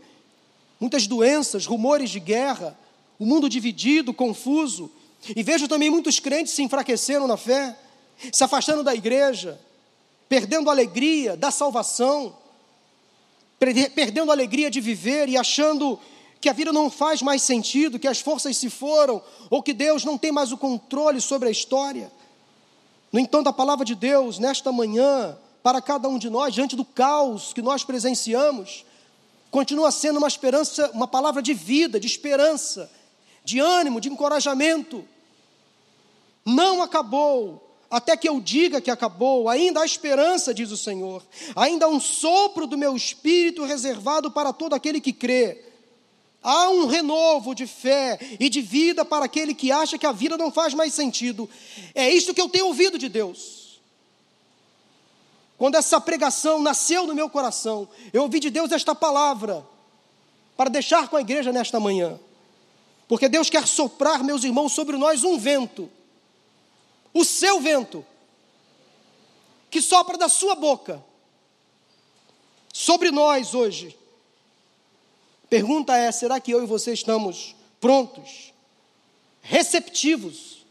muitas 0.78 1.08
doenças, 1.08 1.66
rumores 1.66 2.10
de 2.10 2.20
guerra, 2.20 2.78
o 3.18 3.26
mundo 3.26 3.48
dividido, 3.48 4.14
confuso, 4.14 4.92
e 5.34 5.42
vejo 5.42 5.70
também 5.70 5.90
muitos 5.90 6.20
crentes 6.20 6.52
se 6.52 6.62
enfraquecendo 6.62 7.26
na 7.28 7.38
fé, 7.38 7.80
se 8.30 8.44
afastando 8.44 8.84
da 8.84 8.94
igreja, 8.94 9.58
perdendo 10.28 10.70
a 10.70 10.74
alegria 10.74 11.38
da 11.38 11.50
salvação, 11.50 12.43
perdendo 13.94 14.32
a 14.32 14.34
alegria 14.34 14.70
de 14.70 14.82
viver 14.82 15.30
e 15.30 15.38
achando 15.38 16.00
que 16.42 16.50
a 16.50 16.54
vida 16.54 16.74
não 16.74 16.90
faz 16.90 17.22
mais 17.22 17.42
sentido, 17.42 17.98
que 17.98 18.08
as 18.08 18.20
forças 18.20 18.58
se 18.58 18.70
foram, 18.70 19.22
ou 19.50 19.64
que 19.64 19.74
Deus 19.74 20.04
não 20.04 20.18
tem 20.18 20.32
mais 20.32 20.52
o 20.52 20.58
controle 20.58 21.22
sobre 21.22 21.48
a 21.48 21.52
história. 21.52 22.12
No 23.12 23.20
entanto, 23.20 23.48
a 23.48 23.54
palavra 23.54 23.86
de 23.86 23.96
Deus, 23.96 24.40
nesta 24.40 24.72
manhã, 24.72 25.38
para 25.62 25.82
cada 25.82 26.10
um 26.10 26.18
de 26.18 26.30
nós, 26.30 26.54
diante 26.54 26.76
do 26.76 26.84
caos 26.84 27.54
que 27.54 27.62
nós 27.62 27.84
presenciamos, 27.86 28.84
continua 29.50 29.92
sendo 29.92 30.18
uma 30.18 30.28
esperança, 30.28 30.92
uma 30.94 31.08
palavra 31.08 31.42
de 31.42 31.54
vida, 31.54 32.00
de 32.00 32.08
esperança, 32.08 32.92
de 33.46 33.60
ânimo, 33.60 34.02
de 34.02 34.10
encorajamento. 34.10 35.06
Não 36.44 36.82
acabou, 36.82 37.73
até 37.94 38.18
que 38.18 38.28
eu 38.28 38.42
diga 38.42 38.82
que 38.82 38.90
acabou, 38.90 39.48
ainda 39.48 39.80
há 39.82 39.86
esperança, 39.86 40.52
diz 40.52 40.72
o 40.72 40.78
Senhor, 40.78 41.24
ainda 41.56 41.86
há 41.86 41.88
um 41.88 42.00
sopro 42.00 42.66
do 42.66 42.76
meu 42.76 42.96
espírito 42.96 43.64
reservado 43.64 44.32
para 44.32 44.52
todo 44.52 44.74
aquele 44.74 45.00
que 45.00 45.14
crê. 45.14 45.64
Há 46.42 46.72
um 46.72 46.88
renovo 46.88 47.54
de 47.54 47.68
fé 47.68 48.18
e 48.40 48.50
de 48.50 48.62
vida 48.62 49.06
para 49.06 49.26
aquele 49.26 49.54
que 49.54 49.72
acha 49.72 49.96
que 49.96 50.08
a 50.08 50.12
vida 50.12 50.36
não 50.36 50.52
faz 50.52 50.74
mais 50.74 50.92
sentido. 50.92 51.48
É 51.94 52.10
isto 52.10 52.34
que 52.34 52.42
eu 52.42 52.50
tenho 52.50 52.66
ouvido 52.66 52.98
de 52.98 53.08
Deus. 53.08 53.80
Quando 55.56 55.76
essa 55.76 56.02
pregação 56.02 56.64
nasceu 56.64 57.06
no 57.06 57.14
meu 57.14 57.30
coração, 57.30 57.88
eu 58.12 58.24
ouvi 58.24 58.40
de 58.40 58.50
Deus 58.50 58.72
esta 58.72 58.96
palavra 58.96 59.64
para 60.58 60.68
deixar 60.68 61.10
com 61.10 61.16
a 61.16 61.22
igreja 61.22 61.52
nesta 61.52 61.80
manhã. 61.80 62.20
Porque 63.08 63.30
Deus 63.30 63.52
quer 63.52 63.68
soprar, 63.68 64.24
meus 64.24 64.44
irmãos, 64.44 64.74
sobre 64.74 64.98
nós 64.98 65.24
um 65.24 65.38
vento. 65.38 65.92
O 67.14 67.24
seu 67.24 67.62
vento, 67.62 68.06
que 69.70 69.82
sopra 69.82 70.18
da 70.18 70.28
sua 70.28 70.56
boca, 70.56 71.04
sobre 72.74 73.12
nós 73.12 73.54
hoje 73.54 73.98
Pergunta 75.54 75.96
é: 75.96 76.12
será 76.12 76.40
que 76.40 76.50
eu 76.50 76.64
e 76.64 76.66
você 76.66 76.94
estamos 76.94 77.56
prontos, 77.80 78.52
receptivos, 79.40 80.66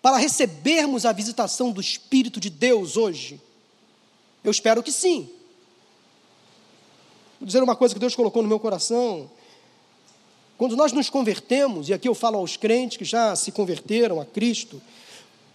para 0.00 0.16
recebermos 0.16 1.04
a 1.04 1.12
visitação 1.12 1.70
do 1.70 1.78
Espírito 1.78 2.40
de 2.40 2.48
Deus 2.48 2.96
hoje? 2.96 3.38
Eu 4.42 4.50
espero 4.50 4.82
que 4.82 4.90
sim. 4.90 5.28
Vou 7.38 7.46
dizer 7.46 7.62
uma 7.62 7.76
coisa 7.76 7.92
que 7.92 8.00
Deus 8.00 8.16
colocou 8.16 8.42
no 8.42 8.48
meu 8.48 8.58
coração. 8.58 9.30
Quando 10.58 10.76
nós 10.76 10.92
nos 10.92 11.08
convertemos, 11.08 11.88
e 11.88 11.94
aqui 11.94 12.08
eu 12.08 12.14
falo 12.16 12.36
aos 12.36 12.56
crentes 12.56 12.98
que 12.98 13.04
já 13.04 13.36
se 13.36 13.52
converteram 13.52 14.20
a 14.20 14.26
Cristo, 14.26 14.82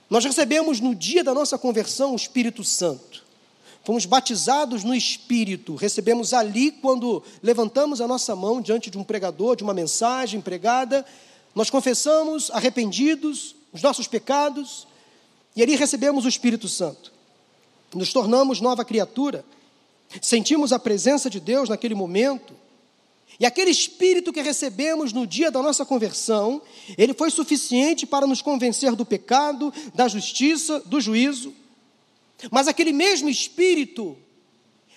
nós 0.09 0.23
recebemos 0.23 0.79
no 0.79 0.95
dia 0.95 1.25
da 1.25 1.33
nossa 1.33 1.57
conversão 1.57 2.13
o 2.13 2.15
Espírito 2.15 2.63
Santo. 2.63 3.21
Fomos 3.83 4.05
batizados 4.05 4.85
no 4.85 4.95
Espírito, 4.95 5.75
recebemos 5.75 6.33
ali 6.33 6.71
quando 6.71 7.21
levantamos 7.41 7.99
a 7.99 8.07
nossa 8.07 8.33
mão 8.33 8.61
diante 8.61 8.89
de 8.89 8.97
um 8.97 9.03
pregador, 9.03 9.57
de 9.57 9.63
uma 9.63 9.73
mensagem 9.73 10.39
pregada, 10.39 11.05
nós 11.53 11.69
confessamos 11.69 12.49
arrependidos 12.51 13.57
os 13.73 13.81
nossos 13.81 14.07
pecados 14.07 14.87
e 15.53 15.61
ali 15.61 15.75
recebemos 15.75 16.23
o 16.23 16.29
Espírito 16.29 16.69
Santo. 16.69 17.11
Nos 17.93 18.13
tornamos 18.13 18.61
nova 18.61 18.85
criatura, 18.85 19.43
sentimos 20.21 20.71
a 20.71 20.79
presença 20.79 21.29
de 21.29 21.41
Deus 21.41 21.67
naquele 21.67 21.93
momento, 21.93 22.62
e 23.39 23.45
aquele 23.45 23.71
Espírito 23.71 24.31
que 24.31 24.41
recebemos 24.41 25.11
no 25.11 25.25
dia 25.25 25.49
da 25.49 25.61
nossa 25.61 25.85
conversão, 25.85 26.61
ele 26.97 27.13
foi 27.13 27.29
suficiente 27.29 28.05
para 28.05 28.27
nos 28.27 28.41
convencer 28.41 28.95
do 28.95 29.05
pecado, 29.05 29.73
da 29.93 30.07
justiça, 30.07 30.79
do 30.81 31.01
juízo. 31.01 31.53
Mas 32.51 32.67
aquele 32.67 32.91
mesmo 32.91 33.29
Espírito, 33.29 34.17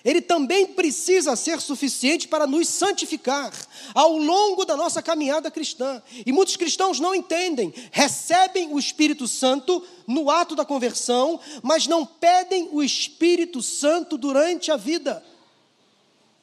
ele 0.05 0.21
também 0.21 0.67
precisa 0.67 1.35
ser 1.35 1.59
suficiente 1.59 2.27
para 2.27 2.45
nos 2.45 2.67
santificar 2.67 3.51
ao 3.93 4.17
longo 4.17 4.63
da 4.65 4.77
nossa 4.77 5.01
caminhada 5.01 5.49
cristã. 5.49 6.01
E 6.25 6.31
muitos 6.31 6.55
cristãos 6.55 6.99
não 6.99 7.15
entendem, 7.15 7.73
recebem 7.91 8.71
o 8.71 8.79
Espírito 8.79 9.27
Santo 9.27 9.83
no 10.05 10.29
ato 10.29 10.55
da 10.55 10.63
conversão, 10.63 11.39
mas 11.63 11.87
não 11.87 12.05
pedem 12.05 12.69
o 12.71 12.83
Espírito 12.83 13.61
Santo 13.61 14.17
durante 14.17 14.71
a 14.71 14.77
vida. 14.77 15.23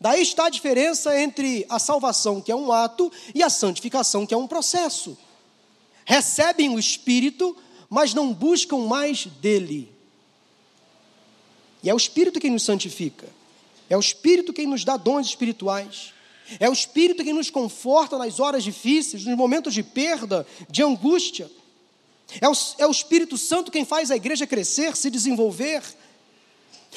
Daí 0.01 0.23
está 0.23 0.47
a 0.47 0.51
diferença 0.51 1.19
entre 1.19 1.65
a 1.69 1.79
salvação, 1.79 2.41
que 2.41 2.53
é 2.53 2.57
um 2.57 2.73
ato, 2.73 3.11
e 3.35 3.43
a 3.43 3.51
santificação, 3.51 4.27
que 4.27 4.35
é 4.35 4.37
um 4.37 4.47
processo. 4.47 5.17
Recebem 6.05 6.71
o 6.71 6.79
Espírito, 6.79 7.57
mas 7.89 8.13
não 8.13 8.33
buscam 8.33 8.79
mais 8.79 9.27
dele. 9.27 9.91
E 11.83 11.91
é 11.91 11.95
o 11.95 11.97
Espírito 11.97 12.41
quem 12.41 12.51
nos 12.51 12.63
santifica. 12.63 13.29
É 13.89 13.97
o 13.97 14.01
Espírito 14.01 14.53
quem 14.53 14.67
nos 14.67 14.85
dá 14.85 14.97
dons 14.97 15.27
espirituais. 15.27 16.13
É 16.61 16.69
o 16.69 16.73
Espírito 16.73 17.25
quem 17.25 17.33
nos 17.33 17.51
conforta 17.51 18.19
nas 18.19 18.41
horas 18.41 18.65
difíceis, 18.65 19.25
nos 19.25 19.37
momentos 19.37 19.73
de 19.73 19.83
perda, 19.83 20.47
de 20.69 20.83
angústia. 20.83 21.51
É 22.41 22.49
o, 22.49 22.53
é 22.79 22.87
o 22.87 22.91
Espírito 22.91 23.37
Santo 23.39 23.71
quem 23.71 23.85
faz 23.85 24.11
a 24.11 24.17
igreja 24.17 24.47
crescer, 24.47 24.97
se 24.97 25.11
desenvolver. 25.11 25.83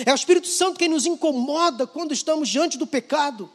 É 0.06 0.12
o 0.12 0.16
Espírito 0.16 0.48
Santo 0.48 0.78
quem 0.78 0.88
nos 0.88 1.06
incomoda 1.06 1.88
quando 1.88 2.14
estamos 2.14 2.50
diante 2.50 2.78
do 2.78 2.86
pecado. 2.86 3.50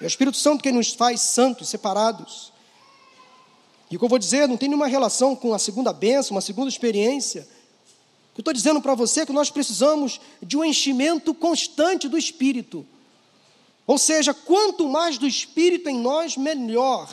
É 0.00 0.04
o 0.04 0.06
Espírito 0.06 0.36
Santo 0.36 0.62
quem 0.62 0.72
nos 0.72 0.92
faz 0.92 1.20
santos, 1.20 1.68
separados. 1.68 2.52
E 3.90 3.96
o 3.96 3.98
que 3.98 4.04
eu 4.04 4.08
vou 4.08 4.18
dizer 4.18 4.48
não 4.48 4.56
tem 4.56 4.68
nenhuma 4.68 4.86
relação 4.86 5.36
com 5.36 5.54
a 5.54 5.58
segunda 5.58 5.92
bênção, 5.92 6.34
uma 6.34 6.40
segunda 6.40 6.68
experiência. 6.68 7.46
Eu 8.36 8.40
estou 8.40 8.52
dizendo 8.52 8.80
para 8.80 8.94
você 8.94 9.24
que 9.24 9.32
nós 9.32 9.50
precisamos 9.50 10.20
de 10.42 10.56
um 10.56 10.64
enchimento 10.64 11.32
constante 11.32 12.08
do 12.08 12.18
Espírito. 12.18 12.84
Ou 13.86 13.98
seja, 13.98 14.34
quanto 14.34 14.88
mais 14.88 15.18
do 15.18 15.26
Espírito 15.26 15.88
em 15.88 15.98
nós, 15.98 16.36
melhor. 16.36 17.08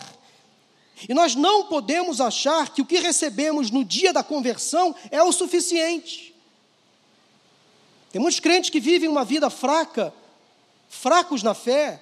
E 1.07 1.13
nós 1.13 1.35
não 1.35 1.65
podemos 1.65 2.19
achar 2.19 2.69
que 2.73 2.81
o 2.81 2.85
que 2.85 2.99
recebemos 2.99 3.69
no 3.69 3.83
dia 3.83 4.11
da 4.11 4.23
conversão 4.23 4.95
é 5.11 5.21
o 5.21 5.31
suficiente. 5.31 6.30
Tem 8.11 8.21
muitos 8.21 8.39
crentes 8.39 8.69
que 8.69 8.79
vivem 8.79 9.09
uma 9.09 9.23
vida 9.23 9.49
fraca, 9.49 10.13
fracos 10.89 11.43
na 11.43 11.53
fé, 11.53 12.01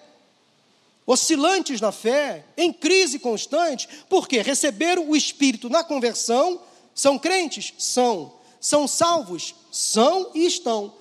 oscilantes 1.05 1.79
na 1.81 1.91
fé, 1.91 2.45
em 2.57 2.73
crise 2.73 3.19
constante, 3.19 3.87
porque 4.09 4.41
receberam 4.41 5.09
o 5.09 5.15
Espírito 5.15 5.69
na 5.69 5.83
conversão, 5.83 6.61
são 6.93 7.17
crentes? 7.17 7.73
São 7.77 8.39
são 8.59 8.87
salvos? 8.87 9.55
São 9.71 10.31
e 10.35 10.45
estão. 10.45 10.93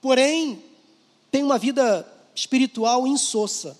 Porém, 0.00 0.62
têm 1.30 1.42
uma 1.42 1.58
vida 1.58 2.06
espiritual 2.34 3.06
insossa, 3.06 3.78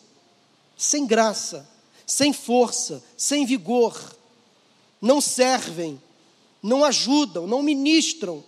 sem 0.76 1.06
graça, 1.06 1.68
sem 2.06 2.32
força, 2.32 3.02
sem 3.16 3.44
vigor. 3.44 4.16
Não 5.00 5.20
servem, 5.20 6.00
não 6.62 6.84
ajudam, 6.84 7.46
não 7.46 7.62
ministram. 7.62 8.42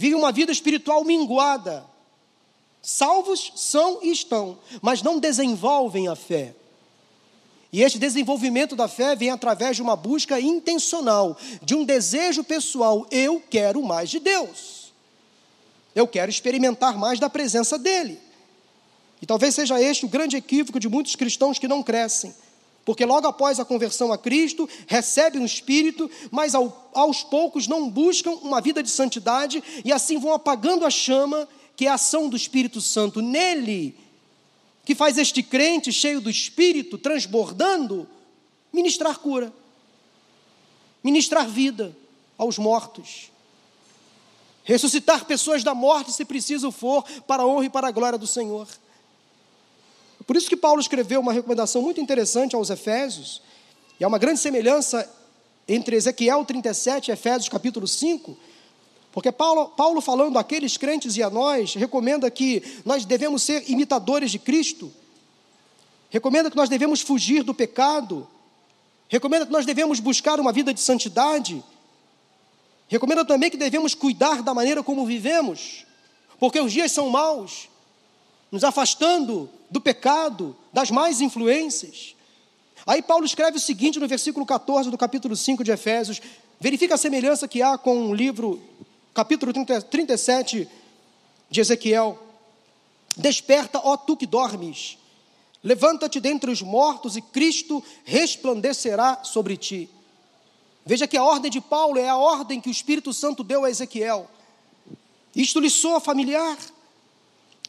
Vivem 0.00 0.16
uma 0.16 0.32
vida 0.32 0.50
espiritual 0.50 1.04
minguada. 1.04 1.84
Salvos 2.80 3.52
são 3.54 3.98
e 4.02 4.10
estão, 4.10 4.58
mas 4.80 5.02
não 5.02 5.18
desenvolvem 5.18 6.08
a 6.08 6.16
fé. 6.16 6.54
E 7.70 7.82
este 7.82 7.98
desenvolvimento 7.98 8.74
da 8.74 8.88
fé 8.88 9.14
vem 9.14 9.28
através 9.28 9.76
de 9.76 9.82
uma 9.82 9.94
busca 9.96 10.40
intencional, 10.40 11.36
de 11.60 11.74
um 11.74 11.84
desejo 11.84 12.42
pessoal. 12.42 13.06
Eu 13.10 13.42
quero 13.50 13.82
mais 13.82 14.08
de 14.08 14.20
Deus. 14.20 14.90
Eu 15.94 16.08
quero 16.08 16.30
experimentar 16.30 16.96
mais 16.96 17.20
da 17.20 17.28
presença 17.28 17.78
dEle. 17.78 18.18
E 19.20 19.26
talvez 19.26 19.54
seja 19.54 19.78
este 19.82 20.06
o 20.06 20.08
grande 20.08 20.34
equívoco 20.34 20.80
de 20.80 20.88
muitos 20.88 21.14
cristãos 21.14 21.58
que 21.58 21.68
não 21.68 21.82
crescem. 21.82 22.34
Porque 22.90 23.04
logo 23.04 23.28
após 23.28 23.60
a 23.60 23.64
conversão 23.64 24.12
a 24.12 24.18
Cristo, 24.18 24.68
recebem 24.88 25.40
o 25.40 25.46
Espírito, 25.46 26.10
mas 26.28 26.56
ao, 26.56 26.90
aos 26.92 27.22
poucos 27.22 27.68
não 27.68 27.88
buscam 27.88 28.32
uma 28.42 28.60
vida 28.60 28.82
de 28.82 28.90
santidade 28.90 29.62
e 29.84 29.92
assim 29.92 30.18
vão 30.18 30.34
apagando 30.34 30.84
a 30.84 30.90
chama 30.90 31.48
que 31.76 31.86
é 31.86 31.88
a 31.88 31.94
ação 31.94 32.28
do 32.28 32.36
Espírito 32.36 32.80
Santo 32.80 33.22
nele 33.22 33.96
que 34.84 34.92
faz 34.92 35.18
este 35.18 35.40
crente 35.40 35.92
cheio 35.92 36.20
do 36.20 36.28
espírito, 36.28 36.98
transbordando, 36.98 38.08
ministrar 38.72 39.20
cura, 39.20 39.52
ministrar 41.00 41.48
vida 41.48 41.96
aos 42.36 42.58
mortos, 42.58 43.30
ressuscitar 44.64 45.26
pessoas 45.26 45.62
da 45.62 45.76
morte, 45.76 46.10
se 46.10 46.24
preciso 46.24 46.72
for, 46.72 47.04
para 47.24 47.44
a 47.44 47.46
honra 47.46 47.66
e 47.66 47.70
para 47.70 47.86
a 47.86 47.92
glória 47.92 48.18
do 48.18 48.26
Senhor. 48.26 48.66
Por 50.30 50.36
isso 50.36 50.48
que 50.48 50.56
Paulo 50.56 50.80
escreveu 50.80 51.20
uma 51.20 51.32
recomendação 51.32 51.82
muito 51.82 52.00
interessante 52.00 52.54
aos 52.54 52.70
Efésios, 52.70 53.42
e 53.98 54.04
há 54.04 54.06
uma 54.06 54.16
grande 54.16 54.38
semelhança 54.38 55.12
entre 55.66 55.96
Ezequiel 55.96 56.44
37 56.44 57.08
e 57.08 57.12
Efésios 57.12 57.48
capítulo 57.48 57.88
5, 57.88 58.38
Porque 59.10 59.32
Paulo, 59.32 59.70
Paulo, 59.70 60.00
falando 60.00 60.38
àqueles 60.38 60.76
crentes 60.76 61.16
e 61.16 61.22
a 61.24 61.28
nós, 61.28 61.74
recomenda 61.74 62.30
que 62.30 62.62
nós 62.84 63.04
devemos 63.04 63.42
ser 63.42 63.68
imitadores 63.68 64.30
de 64.30 64.38
Cristo, 64.38 64.92
recomenda 66.10 66.48
que 66.48 66.56
nós 66.56 66.68
devemos 66.68 67.00
fugir 67.00 67.42
do 67.42 67.52
pecado, 67.52 68.24
recomenda 69.08 69.46
que 69.46 69.52
nós 69.52 69.66
devemos 69.66 69.98
buscar 69.98 70.38
uma 70.38 70.52
vida 70.52 70.72
de 70.72 70.80
santidade, 70.80 71.60
recomenda 72.86 73.24
também 73.24 73.50
que 73.50 73.56
devemos 73.56 73.96
cuidar 73.96 74.44
da 74.44 74.54
maneira 74.54 74.80
como 74.80 75.04
vivemos, 75.04 75.84
porque 76.38 76.60
os 76.60 76.72
dias 76.72 76.92
são 76.92 77.10
maus, 77.10 77.69
nos 78.50 78.64
afastando 78.64 79.48
do 79.70 79.80
pecado, 79.80 80.56
das 80.72 80.90
más 80.90 81.20
influências. 81.20 82.14
Aí 82.86 83.02
Paulo 83.02 83.24
escreve 83.24 83.58
o 83.58 83.60
seguinte 83.60 84.00
no 84.00 84.08
versículo 84.08 84.44
14 84.44 84.90
do 84.90 84.98
capítulo 84.98 85.36
5 85.36 85.62
de 85.62 85.70
Efésios: 85.70 86.20
verifica 86.58 86.94
a 86.94 86.98
semelhança 86.98 87.46
que 87.46 87.62
há 87.62 87.78
com 87.78 88.10
o 88.10 88.14
livro 88.14 88.60
capítulo 89.14 89.52
30, 89.52 89.82
37 89.82 90.68
de 91.48 91.60
Ezequiel: 91.60 92.18
Desperta, 93.16 93.80
ó 93.82 93.96
tu 93.96 94.16
que 94.16 94.26
dormes, 94.26 94.98
levanta-te 95.62 96.18
dentre 96.18 96.50
os 96.50 96.62
mortos 96.62 97.16
e 97.16 97.22
Cristo 97.22 97.82
resplandecerá 98.04 99.22
sobre 99.22 99.56
ti. 99.56 99.88
Veja 100.84 101.06
que 101.06 101.16
a 101.16 101.22
ordem 101.22 101.50
de 101.50 101.60
Paulo 101.60 101.98
é 101.98 102.08
a 102.08 102.16
ordem 102.16 102.60
que 102.60 102.68
o 102.68 102.72
Espírito 102.72 103.12
Santo 103.12 103.44
deu 103.44 103.64
a 103.64 103.70
Ezequiel. 103.70 104.28
Isto 105.36 105.60
lhe 105.60 105.70
soa 105.70 106.00
familiar? 106.00 106.56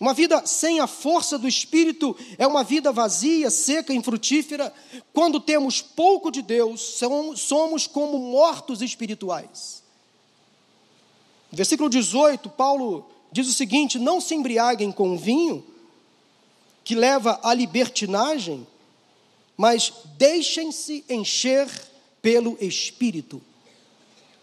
Uma 0.01 0.15
vida 0.15 0.43
sem 0.47 0.79
a 0.79 0.87
força 0.87 1.37
do 1.37 1.47
Espírito 1.47 2.17
é 2.39 2.47
uma 2.47 2.63
vida 2.63 2.91
vazia, 2.91 3.51
seca, 3.51 3.93
infrutífera. 3.93 4.73
Quando 5.13 5.39
temos 5.39 5.79
pouco 5.79 6.31
de 6.31 6.41
Deus, 6.41 6.99
somos 7.35 7.85
como 7.85 8.17
mortos 8.17 8.81
espirituais. 8.81 9.83
No 11.51 11.55
versículo 11.55 11.87
18, 11.87 12.49
Paulo 12.49 13.05
diz 13.31 13.47
o 13.47 13.53
seguinte: 13.53 13.99
Não 13.99 14.19
se 14.19 14.33
embriaguem 14.33 14.91
com 14.91 15.15
vinho, 15.15 15.63
que 16.83 16.95
leva 16.95 17.39
à 17.43 17.53
libertinagem, 17.53 18.65
mas 19.55 19.93
deixem-se 20.17 21.05
encher 21.07 21.69
pelo 22.23 22.57
Espírito. 22.59 23.39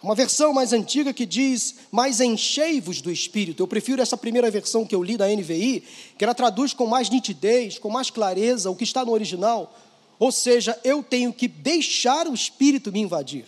Uma 0.00 0.14
versão 0.14 0.52
mais 0.52 0.72
antiga 0.72 1.12
que 1.12 1.26
diz, 1.26 1.74
mas 1.90 2.20
enchei-vos 2.20 3.00
do 3.00 3.10
Espírito. 3.10 3.62
Eu 3.62 3.66
prefiro 3.66 4.00
essa 4.00 4.16
primeira 4.16 4.50
versão 4.50 4.86
que 4.86 4.94
eu 4.94 5.02
li 5.02 5.16
da 5.16 5.26
NVI, 5.26 5.82
que 6.16 6.24
ela 6.24 6.34
traduz 6.34 6.72
com 6.72 6.86
mais 6.86 7.10
nitidez, 7.10 7.78
com 7.78 7.90
mais 7.90 8.08
clareza 8.08 8.70
o 8.70 8.76
que 8.76 8.84
está 8.84 9.04
no 9.04 9.12
original. 9.12 9.76
Ou 10.18 10.30
seja, 10.30 10.78
eu 10.84 11.02
tenho 11.02 11.32
que 11.32 11.48
deixar 11.48 12.28
o 12.28 12.34
Espírito 12.34 12.92
me 12.92 13.00
invadir. 13.00 13.44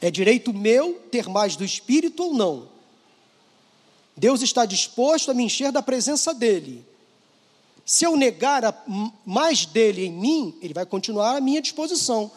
É 0.00 0.10
direito 0.10 0.52
meu 0.52 0.94
ter 1.12 1.28
mais 1.28 1.54
do 1.54 1.64
Espírito 1.64 2.24
ou 2.24 2.34
não? 2.34 2.68
Deus 4.16 4.42
está 4.42 4.66
disposto 4.66 5.30
a 5.30 5.34
me 5.34 5.44
encher 5.44 5.70
da 5.70 5.80
presença 5.80 6.34
dEle. 6.34 6.84
Se 7.84 8.04
eu 8.04 8.16
negar 8.16 8.84
mais 9.24 9.64
dele 9.64 10.06
em 10.06 10.12
mim, 10.12 10.58
ele 10.60 10.74
vai 10.74 10.86
continuar 10.86 11.36
à 11.36 11.40
minha 11.40 11.62
disposição, 11.62 12.30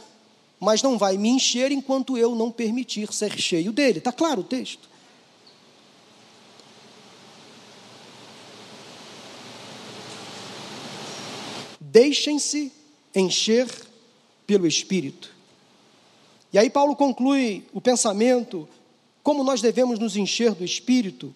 mas 0.59 0.81
não 0.81 0.97
vai 0.97 1.17
me 1.17 1.29
encher 1.29 1.71
enquanto 1.71 2.17
eu 2.17 2.35
não 2.35 2.51
permitir 2.51 3.11
ser 3.13 3.39
cheio 3.39 3.71
dele. 3.71 3.99
Está 3.99 4.11
claro 4.11 4.41
o 4.41 4.43
texto? 4.43 4.89
Deixem-se 11.79 12.71
encher 13.15 13.69
pelo 14.45 14.67
Espírito. 14.67 15.33
E 16.51 16.57
aí 16.57 16.69
Paulo 16.69 16.95
conclui 16.95 17.65
o 17.73 17.81
pensamento, 17.81 18.67
como 19.23 19.43
nós 19.43 19.61
devemos 19.61 19.99
nos 19.99 20.15
encher 20.15 20.53
do 20.53 20.63
Espírito, 20.63 21.33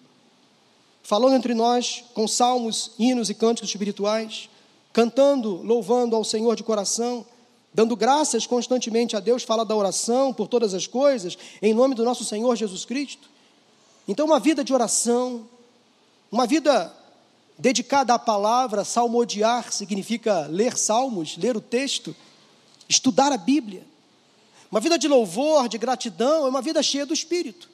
falando 1.02 1.34
entre 1.34 1.54
nós 1.54 2.04
com 2.14 2.28
salmos, 2.28 2.92
hinos 2.98 3.30
e 3.30 3.34
cânticos 3.34 3.70
espirituais, 3.70 4.48
cantando, 4.92 5.62
louvando 5.62 6.14
ao 6.14 6.24
Senhor 6.24 6.56
de 6.56 6.62
coração, 6.62 7.24
dando 7.72 7.94
graças 7.94 8.46
constantemente 8.46 9.16
a 9.16 9.20
Deus, 9.20 9.42
fala 9.42 9.64
da 9.64 9.76
oração 9.76 10.32
por 10.32 10.48
todas 10.48 10.74
as 10.74 10.86
coisas, 10.86 11.38
em 11.62 11.72
nome 11.72 11.94
do 11.94 12.04
nosso 12.04 12.24
Senhor 12.24 12.54
Jesus 12.56 12.84
Cristo. 12.84 13.28
Então, 14.08 14.26
uma 14.26 14.40
vida 14.40 14.64
de 14.64 14.74
oração, 14.74 15.46
uma 16.30 16.46
vida 16.46 16.92
dedicada 17.56 18.14
à 18.14 18.18
palavra, 18.18 18.84
salmodiar 18.84 19.72
significa 19.72 20.46
ler 20.46 20.76
salmos, 20.76 21.36
ler 21.36 21.56
o 21.56 21.60
texto, 21.60 22.16
estudar 22.88 23.32
a 23.32 23.36
Bíblia. 23.36 23.86
Uma 24.70 24.80
vida 24.80 24.98
de 24.98 25.06
louvor, 25.06 25.68
de 25.68 25.78
gratidão, 25.78 26.46
é 26.46 26.48
uma 26.48 26.62
vida 26.62 26.82
cheia 26.82 27.04
do 27.04 27.14
Espírito. 27.14 27.68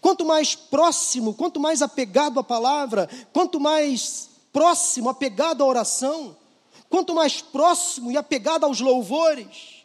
Quanto 0.00 0.24
mais 0.24 0.54
próximo, 0.54 1.32
quanto 1.34 1.60
mais 1.60 1.80
apegado 1.80 2.40
à 2.40 2.44
palavra, 2.44 3.08
quanto 3.32 3.60
mais 3.60 4.28
próximo, 4.52 5.08
apegado 5.08 5.62
à 5.62 5.66
oração, 5.66 6.36
quanto 6.88 7.14
mais 7.14 7.40
próximo 7.40 8.10
e 8.10 8.16
apegado 8.16 8.64
aos 8.64 8.80
louvores, 8.80 9.84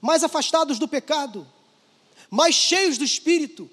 mais 0.00 0.22
afastados 0.22 0.78
do 0.78 0.86
pecado, 0.86 1.46
mais 2.30 2.54
cheios 2.54 2.98
do 2.98 3.04
Espírito, 3.04 3.70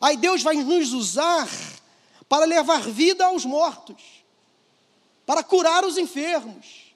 aí 0.00 0.16
Deus 0.16 0.42
vai 0.42 0.56
nos 0.56 0.92
usar 0.92 1.48
para 2.28 2.44
levar 2.44 2.82
vida 2.82 3.26
aos 3.26 3.44
mortos, 3.44 4.02
para 5.24 5.42
curar 5.42 5.84
os 5.84 5.96
enfermos, 5.96 6.90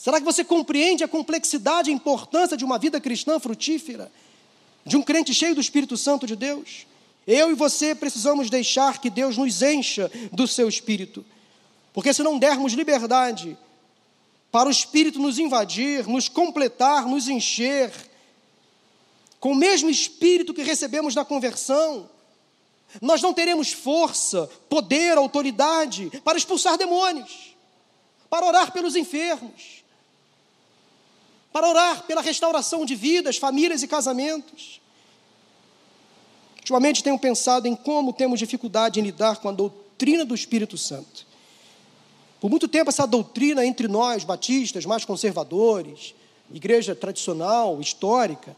Será 0.00 0.18
que 0.18 0.24
você 0.24 0.42
compreende 0.42 1.04
a 1.04 1.08
complexidade 1.08 1.90
e 1.90 1.92
a 1.92 1.94
importância 1.94 2.56
de 2.56 2.64
uma 2.64 2.78
vida 2.78 2.98
cristã 2.98 3.38
frutífera? 3.38 4.10
De 4.82 4.96
um 4.96 5.02
crente 5.02 5.34
cheio 5.34 5.54
do 5.54 5.60
Espírito 5.60 5.94
Santo 5.94 6.26
de 6.26 6.34
Deus? 6.34 6.86
Eu 7.26 7.50
e 7.50 7.54
você 7.54 7.94
precisamos 7.94 8.48
deixar 8.48 8.98
que 8.98 9.10
Deus 9.10 9.36
nos 9.36 9.60
encha 9.60 10.10
do 10.32 10.48
seu 10.48 10.70
Espírito. 10.70 11.22
Porque 11.92 12.14
se 12.14 12.22
não 12.22 12.38
dermos 12.38 12.72
liberdade 12.72 13.56
para 14.50 14.68
o 14.68 14.72
Espírito 14.72 15.18
nos 15.18 15.38
invadir, 15.38 16.06
nos 16.06 16.28
completar, 16.28 17.06
nos 17.06 17.28
encher, 17.28 17.92
com 19.38 19.52
o 19.52 19.56
mesmo 19.56 19.88
Espírito 19.88 20.52
que 20.52 20.62
recebemos 20.62 21.14
na 21.14 21.24
conversão, 21.24 22.08
nós 23.00 23.22
não 23.22 23.32
teremos 23.32 23.72
força, 23.72 24.48
poder, 24.68 25.16
autoridade 25.16 26.10
para 26.24 26.36
expulsar 26.36 26.76
demônios, 26.76 27.54
para 28.28 28.46
orar 28.46 28.72
pelos 28.72 28.96
enfermos, 28.96 29.84
para 31.52 31.68
orar 31.68 32.02
pela 32.04 32.20
restauração 32.20 32.84
de 32.84 32.94
vidas, 32.94 33.36
famílias 33.36 33.82
e 33.82 33.88
casamentos. 33.88 34.80
Ultimamente 36.58 37.02
tenho 37.02 37.18
pensado 37.18 37.66
em 37.66 37.74
como 37.74 38.12
temos 38.12 38.38
dificuldade 38.38 39.00
em 39.00 39.02
lidar 39.02 39.38
com 39.38 39.48
a 39.48 39.52
doutrina 39.52 40.24
do 40.24 40.34
Espírito 40.34 40.76
Santo. 40.76 41.29
Por 42.40 42.48
muito 42.48 42.66
tempo, 42.66 42.88
essa 42.88 43.06
doutrina 43.06 43.64
entre 43.64 43.86
nós, 43.86 44.24
batistas, 44.24 44.86
mais 44.86 45.04
conservadores, 45.04 46.14
igreja 46.52 46.94
tradicional, 46.94 47.80
histórica, 47.80 48.56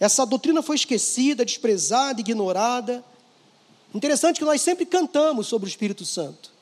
essa 0.00 0.24
doutrina 0.24 0.62
foi 0.62 0.76
esquecida, 0.76 1.44
desprezada, 1.44 2.20
ignorada. 2.20 3.04
Interessante 3.94 4.38
que 4.38 4.44
nós 4.44 4.62
sempre 4.62 4.86
cantamos 4.86 5.46
sobre 5.46 5.68
o 5.68 5.70
Espírito 5.70 6.04
Santo. 6.04 6.52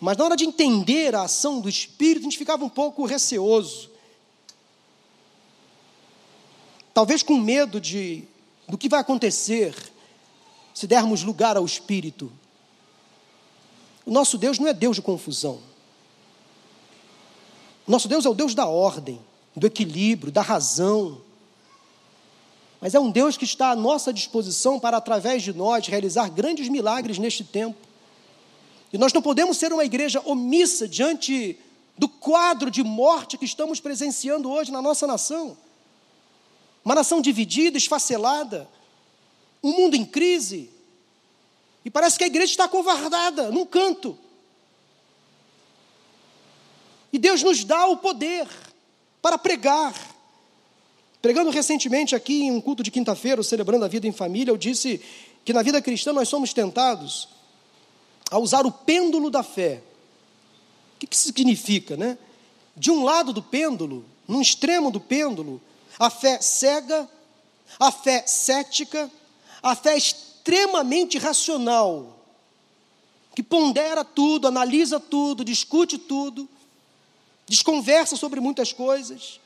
Mas 0.00 0.16
na 0.16 0.24
hora 0.24 0.36
de 0.36 0.44
entender 0.44 1.14
a 1.14 1.22
ação 1.22 1.60
do 1.60 1.68
Espírito, 1.68 2.20
a 2.20 2.24
gente 2.24 2.38
ficava 2.38 2.64
um 2.64 2.68
pouco 2.68 3.04
receoso. 3.04 3.90
Talvez 6.92 7.22
com 7.22 7.36
medo 7.36 7.80
de 7.80 8.24
do 8.68 8.78
que 8.78 8.88
vai 8.88 9.00
acontecer 9.00 9.74
se 10.72 10.86
dermos 10.86 11.22
lugar 11.22 11.56
ao 11.56 11.64
espírito. 11.64 12.32
O 14.06 14.10
nosso 14.10 14.36
Deus 14.36 14.58
não 14.58 14.68
é 14.68 14.72
Deus 14.72 14.96
de 14.96 15.02
confusão. 15.02 15.60
O 17.86 17.90
nosso 17.90 18.08
Deus 18.08 18.24
é 18.24 18.28
o 18.28 18.34
Deus 18.34 18.54
da 18.54 18.66
ordem, 18.66 19.20
do 19.54 19.66
equilíbrio, 19.66 20.32
da 20.32 20.42
razão. 20.42 21.20
Mas 22.80 22.94
é 22.94 23.00
um 23.00 23.10
Deus 23.10 23.36
que 23.36 23.44
está 23.44 23.70
à 23.70 23.76
nossa 23.76 24.12
disposição 24.12 24.78
para, 24.78 24.96
através 24.96 25.42
de 25.42 25.52
nós, 25.52 25.86
realizar 25.86 26.28
grandes 26.28 26.68
milagres 26.68 27.18
neste 27.18 27.44
tempo. 27.44 27.78
E 28.92 28.98
nós 28.98 29.12
não 29.12 29.22
podemos 29.22 29.56
ser 29.56 29.72
uma 29.72 29.84
igreja 29.84 30.22
omissa 30.24 30.86
diante 30.86 31.58
do 31.96 32.08
quadro 32.08 32.70
de 32.70 32.82
morte 32.82 33.38
que 33.38 33.44
estamos 33.44 33.80
presenciando 33.80 34.50
hoje 34.50 34.70
na 34.70 34.82
nossa 34.82 35.06
nação 35.06 35.56
uma 36.84 36.94
nação 36.94 37.20
dividida, 37.20 37.78
esfacelada, 37.78 38.68
um 39.62 39.72
mundo 39.72 39.96
em 39.96 40.04
crise. 40.04 40.70
E 41.84 41.90
parece 41.90 42.16
que 42.16 42.24
a 42.24 42.26
igreja 42.26 42.50
está 42.50 42.66
covardada, 42.66 43.50
num 43.50 43.66
canto. 43.66 44.18
E 47.12 47.18
Deus 47.18 47.42
nos 47.42 47.62
dá 47.62 47.86
o 47.86 47.98
poder 47.98 48.48
para 49.20 49.38
pregar. 49.38 49.94
Pregando 51.20 51.50
recentemente 51.50 52.14
aqui 52.14 52.42
em 52.42 52.50
um 52.50 52.60
culto 52.60 52.82
de 52.82 52.90
quinta-feira, 52.90 53.42
celebrando 53.42 53.84
a 53.84 53.88
vida 53.88 54.06
em 54.06 54.12
família, 54.12 54.50
eu 54.50 54.56
disse 54.56 55.00
que 55.44 55.52
na 55.52 55.62
vida 55.62 55.80
cristã 55.80 56.12
nós 56.12 56.28
somos 56.28 56.52
tentados 56.52 57.28
a 58.30 58.38
usar 58.38 58.66
o 58.66 58.72
pêndulo 58.72 59.30
da 59.30 59.42
fé. 59.42 59.82
O 60.96 61.06
que 61.06 61.14
isso 61.14 61.26
significa, 61.26 61.96
né? 61.96 62.18
De 62.76 62.90
um 62.90 63.04
lado 63.04 63.32
do 63.32 63.42
pêndulo, 63.42 64.04
num 64.26 64.40
extremo 64.40 64.90
do 64.90 64.98
pêndulo, 64.98 65.60
a 65.98 66.10
fé 66.10 66.40
cega, 66.40 67.08
a 67.78 67.92
fé 67.92 68.26
cética, 68.26 69.10
a 69.62 69.76
fé 69.76 69.96
extremamente 70.44 71.16
racional, 71.16 72.18
que 73.34 73.42
pondera 73.42 74.04
tudo, 74.04 74.46
analisa 74.46 75.00
tudo, 75.00 75.42
discute 75.42 75.96
tudo, 75.96 76.46
desconversa 77.46 78.14
sobre 78.14 78.40
muitas 78.40 78.70
coisas. 78.70 79.40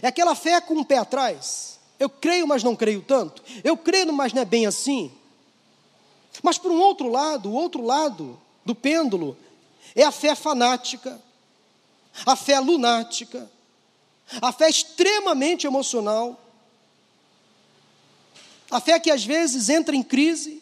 É 0.00 0.06
aquela 0.06 0.36
fé 0.36 0.60
com 0.60 0.78
o 0.78 0.84
pé 0.84 0.98
atrás. 0.98 1.80
Eu 1.98 2.08
creio, 2.08 2.46
mas 2.46 2.62
não 2.62 2.76
creio 2.76 3.02
tanto. 3.02 3.42
Eu 3.64 3.76
creio, 3.76 4.12
mas 4.12 4.32
não 4.32 4.42
é 4.42 4.44
bem 4.44 4.64
assim. 4.64 5.10
Mas 6.40 6.56
por 6.56 6.70
um 6.70 6.78
outro 6.78 7.08
lado, 7.08 7.50
o 7.50 7.54
outro 7.54 7.82
lado 7.82 8.40
do 8.64 8.76
pêndulo 8.76 9.36
é 9.94 10.04
a 10.04 10.12
fé 10.12 10.36
fanática, 10.36 11.20
a 12.24 12.36
fé 12.36 12.60
lunática, 12.60 13.50
a 14.40 14.52
fé 14.52 14.70
extremamente 14.70 15.66
emocional, 15.66 16.40
a 18.74 18.80
fé 18.80 18.98
que 18.98 19.08
às 19.08 19.24
vezes 19.24 19.68
entra 19.68 19.94
em 19.94 20.02
crise, 20.02 20.60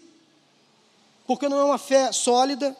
porque 1.26 1.48
não 1.48 1.58
é 1.58 1.64
uma 1.64 1.78
fé 1.78 2.12
sólida. 2.12 2.76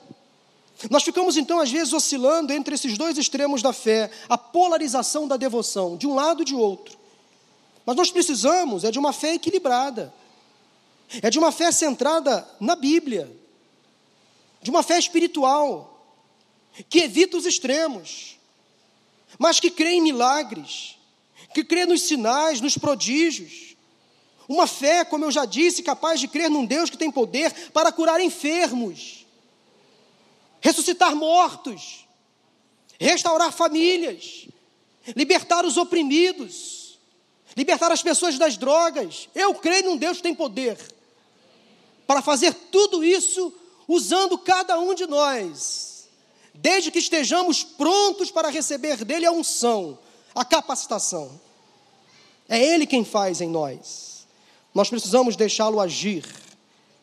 Nós 0.90 1.03
ficamos 1.03 1.38
então, 1.38 1.59
às 1.59 1.71
vezes, 1.71 1.95
oscilando 1.95 2.53
entre 2.53 2.75
esses 2.75 2.99
dois 2.99 3.16
extremos 3.16 3.62
da 3.62 3.73
fé, 3.73 4.11
a 4.29 4.37
polarização 4.37 5.27
da 5.27 5.38
devoção, 5.38 5.97
de 5.97 6.07
um 6.07 6.14
lado 6.14 6.42
e 6.42 6.45
de 6.45 6.55
outro. 6.55 6.99
Mas 7.87 7.97
nós 7.97 8.11
precisamos 8.11 8.85
é 8.85 8.90
de 8.90 8.99
uma 8.99 9.11
fé 9.11 9.33
equilibrada, 9.33 10.12
é 11.23 11.31
de 11.31 11.38
uma 11.38 11.51
fé 11.51 11.73
centrada 11.73 12.47
na 12.61 12.77
Bíblia, 12.77 13.35
de 14.61 14.68
uma 14.68 14.83
fé 14.83 14.99
espiritual, 14.99 16.14
que 16.90 16.99
evita 16.99 17.38
os 17.38 17.47
extremos, 17.47 18.38
mas 19.38 19.59
que 19.59 19.71
crê 19.71 19.92
em 19.92 20.03
milagres, 20.03 20.99
que 21.55 21.64
crê 21.64 21.87
nos 21.87 22.03
sinais, 22.03 22.61
nos 22.61 22.77
prodígios. 22.77 23.71
Uma 24.48 24.66
fé, 24.66 25.05
como 25.05 25.24
eu 25.24 25.31
já 25.31 25.44
disse, 25.44 25.83
capaz 25.83 26.20
de 26.20 26.28
crer 26.28 26.50
num 26.50 26.64
Deus 26.64 26.90
que 26.90 26.96
tem 26.96 27.11
poder 27.11 27.70
para 27.70 27.92
curar 27.92 28.20
enfermos, 28.20 29.26
ressuscitar 30.61 31.14
mortos, 31.14 32.07
restaurar 32.98 33.52
famílias, 33.52 34.46
libertar 35.16 35.64
os 35.64 35.76
oprimidos, 35.76 36.98
libertar 37.57 37.90
as 37.92 38.02
pessoas 38.02 38.38
das 38.38 38.57
drogas. 38.57 39.28
Eu 39.35 39.55
creio 39.55 39.85
num 39.87 39.96
Deus 39.96 40.18
que 40.18 40.22
tem 40.22 40.35
poder 40.35 40.78
para 42.07 42.22
fazer 42.22 42.55
tudo 42.70 43.02
isso 43.05 43.52
usando 43.88 44.38
cada 44.38 44.78
um 44.78 44.94
de 44.94 45.07
nós, 45.07 46.09
desde 46.55 46.90
que 46.90 46.98
estejamos 46.98 47.64
prontos 47.64 48.31
para 48.31 48.50
receber 48.50 49.05
dele 49.05 49.26
a 49.26 49.33
unção, 49.33 49.98
a 50.35 50.44
capacitação. 50.44 51.40
É 52.48 52.62
ele 52.62 52.87
quem 52.87 53.05
faz 53.05 53.40
em 53.40 53.48
nós. 53.48 54.12
Nós 54.74 54.88
precisamos 54.88 55.37
deixá-lo 55.37 55.80
agir, 55.80 56.24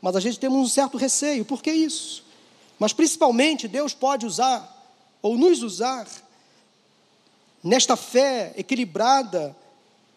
mas 0.01 0.15
a 0.15 0.19
gente 0.19 0.39
temos 0.39 0.57
um 0.57 0.67
certo 0.67 0.97
receio, 0.97 1.45
por 1.45 1.61
que 1.61 1.71
isso? 1.71 2.23
Mas 2.79 2.93
principalmente 2.93 3.67
Deus 3.67 3.93
pode 3.93 4.25
usar, 4.25 4.75
ou 5.21 5.37
nos 5.37 5.61
usar, 5.61 6.07
nesta 7.63 7.95
fé 7.95 8.53
equilibrada, 8.57 9.55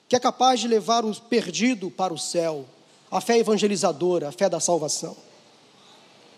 que 0.09 0.17
é 0.17 0.21
capaz 0.21 0.61
de 0.61 0.69
levar 0.69 1.05
o 1.05 1.15
perdido 1.21 1.91
para 1.91 2.13
o 2.13 2.19
céu 2.19 2.67
a 3.13 3.21
fé 3.21 3.37
evangelizadora, 3.39 4.31
a 4.31 4.33
fé 4.33 4.49
da 4.49 4.59
salvação. 4.59 5.15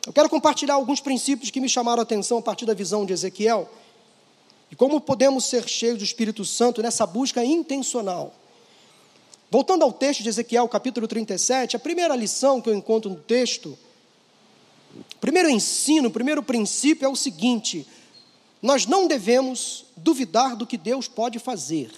Eu 0.04 0.12
quero 0.12 0.28
compartilhar 0.28 0.74
alguns 0.74 1.00
princípios 1.00 1.50
que 1.50 1.60
me 1.60 1.68
chamaram 1.68 2.00
a 2.00 2.02
atenção 2.02 2.38
a 2.38 2.42
partir 2.42 2.66
da 2.66 2.74
visão 2.74 3.06
de 3.06 3.12
Ezequiel 3.12 3.70
e 4.72 4.76
como 4.76 5.00
podemos 5.00 5.44
ser 5.44 5.68
cheios 5.68 5.98
do 5.98 6.04
Espírito 6.04 6.44
Santo 6.44 6.82
nessa 6.82 7.06
busca 7.06 7.44
intencional. 7.44 8.34
Voltando 9.54 9.84
ao 9.84 9.92
texto 9.92 10.20
de 10.20 10.28
Ezequiel, 10.28 10.66
capítulo 10.66 11.06
37, 11.06 11.76
a 11.76 11.78
primeira 11.78 12.16
lição 12.16 12.60
que 12.60 12.68
eu 12.68 12.74
encontro 12.74 13.08
no 13.08 13.14
texto, 13.14 13.78
o 14.96 15.18
primeiro 15.20 15.48
ensino, 15.48 16.08
o 16.08 16.10
primeiro 16.10 16.42
princípio 16.42 17.06
é 17.06 17.08
o 17.08 17.14
seguinte: 17.14 17.86
nós 18.60 18.84
não 18.84 19.06
devemos 19.06 19.84
duvidar 19.96 20.56
do 20.56 20.66
que 20.66 20.76
Deus 20.76 21.06
pode 21.06 21.38
fazer. 21.38 21.92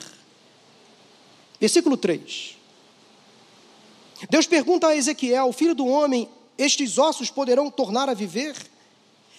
Versículo 1.58 1.96
3. 1.96 2.58
Deus 4.28 4.46
pergunta 4.46 4.88
a 4.88 4.94
Ezequiel, 4.94 5.50
filho 5.50 5.74
do 5.74 5.86
homem, 5.86 6.28
estes 6.58 6.98
ossos 6.98 7.30
poderão 7.30 7.70
tornar 7.70 8.10
a 8.10 8.12
viver? 8.12 8.54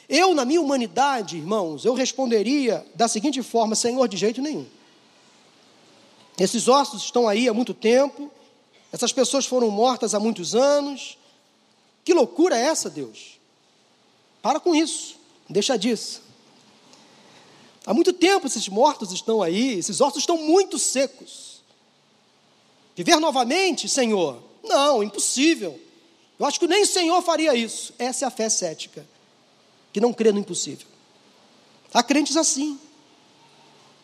Eu, 0.10 0.34
na 0.34 0.43
minha 0.43 0.60
humanidade, 0.60 1.38
irmãos, 1.38 1.86
eu 1.86 1.93
responderia 1.93 2.84
da 2.95 3.08
seguinte 3.08 3.43
forma: 3.43 3.75
Senhor, 3.75 4.08
de 4.08 4.17
jeito 4.17 4.41
nenhum. 4.41 4.65
Esses 6.39 6.67
ossos 6.67 7.04
estão 7.04 7.28
aí 7.28 7.47
há 7.47 7.54
muito 7.54 7.73
tempo, 7.73 8.32
essas 8.91 9.12
pessoas 9.12 9.45
foram 9.45 9.69
mortas 9.69 10.13
há 10.13 10.19
muitos 10.19 10.56
anos. 10.56 11.17
Que 12.04 12.13
loucura 12.13 12.58
é 12.58 12.62
essa, 12.62 12.89
Deus? 12.89 13.39
Para 14.41 14.60
com 14.60 14.73
isso, 14.76 15.17
deixa 15.50 15.78
disso. 15.78 16.21
Há 17.86 17.93
muito 17.93 18.13
tempo 18.13 18.47
esses 18.47 18.67
mortos 18.67 19.12
estão 19.12 19.41
aí, 19.41 19.80
esses 19.80 20.00
ossos 20.02 20.19
estão 20.19 20.38
muito 20.38 20.78
secos. 20.78 21.62
Viver 22.95 23.17
novamente, 23.17 23.88
Senhor, 23.88 24.41
não, 24.63 25.04
impossível. 25.04 25.80
Eu 26.39 26.45
acho 26.45 26.60
que 26.60 26.67
nem 26.67 26.84
o 26.84 26.88
Senhor 26.88 27.21
faria 27.21 27.56
isso. 27.56 27.93
Essa 27.97 28.26
é 28.26 28.28
a 28.28 28.32
fé 28.32 28.50
cética, 28.50 29.08
que 29.91 30.00
não 30.00 30.13
crê 30.13 30.32
no 30.32 30.39
impossível. 30.39 30.88
Há 31.93 32.04
crentes 32.04 32.38
assim, 32.38 32.80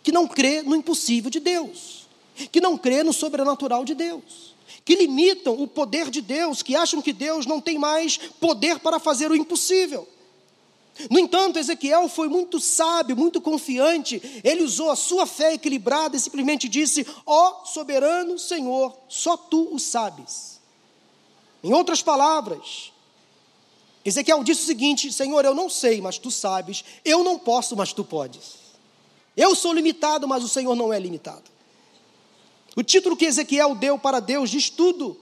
que 0.01 0.11
não 0.11 0.27
crê 0.27 0.61
no 0.61 0.75
impossível 0.75 1.29
de 1.29 1.39
Deus, 1.39 2.02
que 2.51 2.61
não 2.61 2.77
crê 2.77 3.03
no 3.03 3.13
sobrenatural 3.13 3.85
de 3.85 3.93
Deus, 3.93 4.55
que 4.83 4.95
limitam 4.95 5.61
o 5.61 5.67
poder 5.67 6.09
de 6.09 6.21
Deus, 6.21 6.61
que 6.61 6.75
acham 6.75 7.01
que 7.01 7.13
Deus 7.13 7.45
não 7.45 7.61
tem 7.61 7.77
mais 7.77 8.17
poder 8.17 8.79
para 8.79 8.99
fazer 8.99 9.31
o 9.31 9.35
impossível. 9.35 10.07
No 11.09 11.17
entanto, 11.17 11.57
Ezequiel 11.57 12.07
foi 12.07 12.27
muito 12.27 12.59
sábio, 12.59 13.17
muito 13.17 13.41
confiante. 13.41 14.21
Ele 14.43 14.63
usou 14.63 14.91
a 14.91 14.95
sua 14.95 15.25
fé 15.25 15.53
equilibrada 15.53 16.15
e 16.15 16.19
simplesmente 16.19 16.69
disse: 16.69 17.05
Ó 17.25 17.61
oh, 17.63 17.65
soberano 17.65 18.37
Senhor, 18.37 18.95
só 19.07 19.35
tu 19.35 19.73
o 19.73 19.79
sabes. 19.79 20.59
Em 21.63 21.73
outras 21.73 22.03
palavras, 22.03 22.91
Ezequiel 24.05 24.43
disse 24.43 24.61
o 24.61 24.65
seguinte: 24.65 25.11
Senhor, 25.11 25.43
eu 25.45 25.55
não 25.55 25.69
sei, 25.69 25.99
mas 25.99 26.17
tu 26.17 26.29
sabes. 26.29 26.83
Eu 27.03 27.23
não 27.23 27.39
posso, 27.39 27.75
mas 27.75 27.93
tu 27.93 28.03
podes. 28.03 28.61
Eu 29.35 29.55
sou 29.55 29.73
limitado, 29.73 30.27
mas 30.27 30.43
o 30.43 30.49
Senhor 30.49 30.75
não 30.75 30.93
é 30.93 30.99
limitado. 30.99 31.52
O 32.75 32.83
título 32.83 33.15
que 33.15 33.25
Ezequiel 33.25 33.75
deu 33.75 33.99
para 33.99 34.19
Deus 34.19 34.49
diz 34.49 34.69
tudo. 34.69 35.19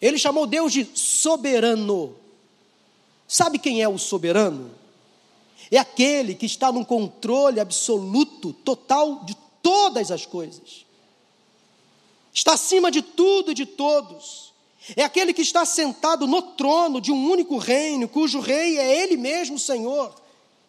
Ele 0.00 0.18
chamou 0.18 0.46
Deus 0.46 0.72
de 0.72 0.88
soberano. 0.94 2.16
Sabe 3.28 3.58
quem 3.58 3.80
é 3.80 3.88
o 3.88 3.98
soberano? 3.98 4.72
É 5.70 5.78
aquele 5.78 6.34
que 6.34 6.44
está 6.44 6.72
no 6.72 6.84
controle 6.84 7.60
absoluto, 7.60 8.52
total 8.52 9.24
de 9.24 9.36
todas 9.62 10.10
as 10.10 10.26
coisas. 10.26 10.84
Está 12.34 12.54
acima 12.54 12.90
de 12.90 13.02
tudo 13.02 13.52
e 13.52 13.54
de 13.54 13.64
todos. 13.64 14.52
É 14.96 15.04
aquele 15.04 15.32
que 15.32 15.42
está 15.42 15.64
sentado 15.64 16.26
no 16.26 16.42
trono 16.42 17.00
de 17.00 17.12
um 17.12 17.30
único 17.30 17.56
reino, 17.56 18.08
cujo 18.08 18.40
rei 18.40 18.78
é 18.78 19.02
Ele 19.02 19.16
mesmo, 19.16 19.58
Senhor. 19.58 20.12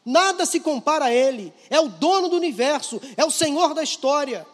Nada 0.05 0.45
se 0.45 0.59
compara 0.59 1.05
a 1.05 1.13
Ele. 1.13 1.51
É 1.69 1.79
o 1.79 1.89
dono 1.89 2.29
do 2.29 2.35
universo, 2.35 3.01
é 3.17 3.25
o 3.25 3.31
Senhor 3.31 3.73
da 3.73 3.81
história. 3.81 4.45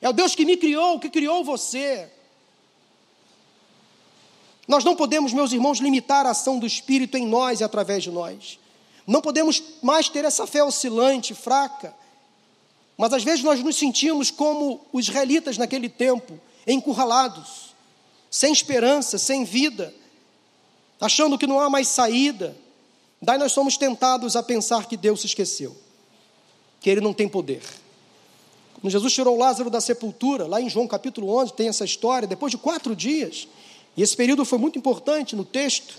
É 0.00 0.08
o 0.08 0.12
Deus 0.12 0.34
que 0.34 0.44
me 0.44 0.56
criou, 0.56 0.98
que 0.98 1.10
criou 1.10 1.44
você. 1.44 2.10
Nós 4.66 4.84
não 4.84 4.96
podemos, 4.96 5.32
meus 5.32 5.52
irmãos, 5.52 5.78
limitar 5.78 6.26
a 6.26 6.30
ação 6.30 6.58
do 6.58 6.66
Espírito 6.66 7.16
em 7.16 7.26
nós 7.26 7.60
e 7.60 7.64
através 7.64 8.02
de 8.02 8.10
nós. 8.10 8.58
Não 9.06 9.20
podemos 9.20 9.62
mais 9.82 10.08
ter 10.08 10.24
essa 10.24 10.46
fé 10.46 10.62
oscilante, 10.62 11.34
fraca. 11.34 11.94
Mas 12.96 13.12
às 13.12 13.24
vezes 13.24 13.42
nós 13.42 13.62
nos 13.62 13.76
sentimos 13.76 14.30
como 14.30 14.80
os 14.92 15.08
israelitas 15.08 15.58
naquele 15.58 15.88
tempo, 15.88 16.38
encurralados 16.66 17.70
sem 18.30 18.52
esperança, 18.52 19.18
sem 19.18 19.44
vida, 19.44 19.92
achando 21.00 21.36
que 21.36 21.46
não 21.46 21.58
há 21.58 21.68
mais 21.68 21.88
saída. 21.88 22.56
Daí 23.20 23.36
nós 23.36 23.52
somos 23.52 23.76
tentados 23.76 24.36
a 24.36 24.42
pensar 24.42 24.86
que 24.86 24.96
Deus 24.96 25.20
se 25.20 25.26
esqueceu, 25.26 25.76
que 26.80 26.88
Ele 26.88 27.00
não 27.00 27.12
tem 27.12 27.28
poder. 27.28 27.60
Quando 28.80 28.92
Jesus 28.92 29.12
tirou 29.12 29.36
Lázaro 29.36 29.68
da 29.68 29.80
sepultura, 29.80 30.46
lá 30.46 30.60
em 30.60 30.70
João 30.70 30.86
capítulo 30.86 31.36
11, 31.36 31.52
tem 31.52 31.68
essa 31.68 31.84
história, 31.84 32.26
depois 32.26 32.50
de 32.50 32.56
quatro 32.56 32.96
dias, 32.96 33.46
e 33.96 34.02
esse 34.02 34.16
período 34.16 34.44
foi 34.44 34.58
muito 34.58 34.78
importante 34.78 35.36
no 35.36 35.44
texto, 35.44 35.96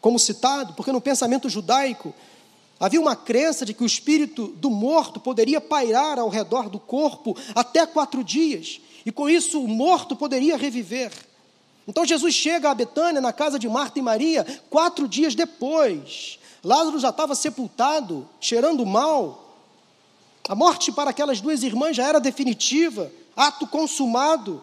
como 0.00 0.18
citado, 0.18 0.72
porque 0.72 0.90
no 0.90 1.00
pensamento 1.00 1.48
judaico 1.48 2.14
havia 2.80 3.00
uma 3.00 3.14
crença 3.14 3.64
de 3.64 3.74
que 3.74 3.82
o 3.82 3.86
espírito 3.86 4.48
do 4.48 4.70
morto 4.70 5.20
poderia 5.20 5.60
pairar 5.60 6.18
ao 6.18 6.28
redor 6.28 6.68
do 6.70 6.78
corpo 6.80 7.36
até 7.54 7.86
quatro 7.86 8.24
dias, 8.24 8.80
e 9.04 9.12
com 9.12 9.28
isso 9.28 9.62
o 9.62 9.68
morto 9.68 10.16
poderia 10.16 10.56
reviver. 10.56 11.12
Então 11.86 12.06
Jesus 12.06 12.34
chega 12.34 12.70
a 12.70 12.74
Betânia, 12.74 13.20
na 13.20 13.32
casa 13.32 13.58
de 13.58 13.68
Marta 13.68 13.98
e 13.98 14.02
Maria, 14.02 14.46
quatro 14.70 15.06
dias 15.06 15.34
depois. 15.34 16.38
Lázaro 16.64 16.98
já 16.98 17.10
estava 17.10 17.34
sepultado, 17.34 18.26
cheirando 18.40 18.86
mal. 18.86 19.41
A 20.48 20.54
morte 20.54 20.90
para 20.90 21.10
aquelas 21.10 21.40
duas 21.40 21.62
irmãs 21.62 21.96
já 21.96 22.08
era 22.08 22.20
definitiva, 22.20 23.12
ato 23.36 23.66
consumado. 23.66 24.62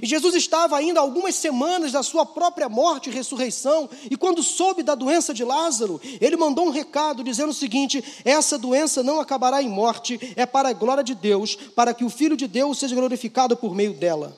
E 0.00 0.06
Jesus 0.06 0.36
estava 0.36 0.76
ainda 0.76 1.00
algumas 1.00 1.34
semanas 1.34 1.90
da 1.90 2.02
sua 2.02 2.24
própria 2.24 2.68
morte 2.68 3.10
e 3.10 3.12
ressurreição, 3.12 3.90
e 4.08 4.16
quando 4.16 4.40
soube 4.40 4.84
da 4.84 4.94
doença 4.94 5.34
de 5.34 5.42
Lázaro, 5.42 6.00
ele 6.20 6.36
mandou 6.36 6.66
um 6.66 6.70
recado 6.70 7.24
dizendo 7.24 7.50
o 7.50 7.54
seguinte: 7.54 8.02
essa 8.24 8.56
doença 8.56 9.02
não 9.02 9.20
acabará 9.20 9.60
em 9.60 9.68
morte, 9.68 10.32
é 10.36 10.46
para 10.46 10.68
a 10.68 10.72
glória 10.72 11.02
de 11.02 11.14
Deus, 11.14 11.56
para 11.56 11.92
que 11.92 12.04
o 12.04 12.10
Filho 12.10 12.36
de 12.36 12.46
Deus 12.46 12.78
seja 12.78 12.94
glorificado 12.94 13.56
por 13.56 13.74
meio 13.74 13.92
dela. 13.92 14.36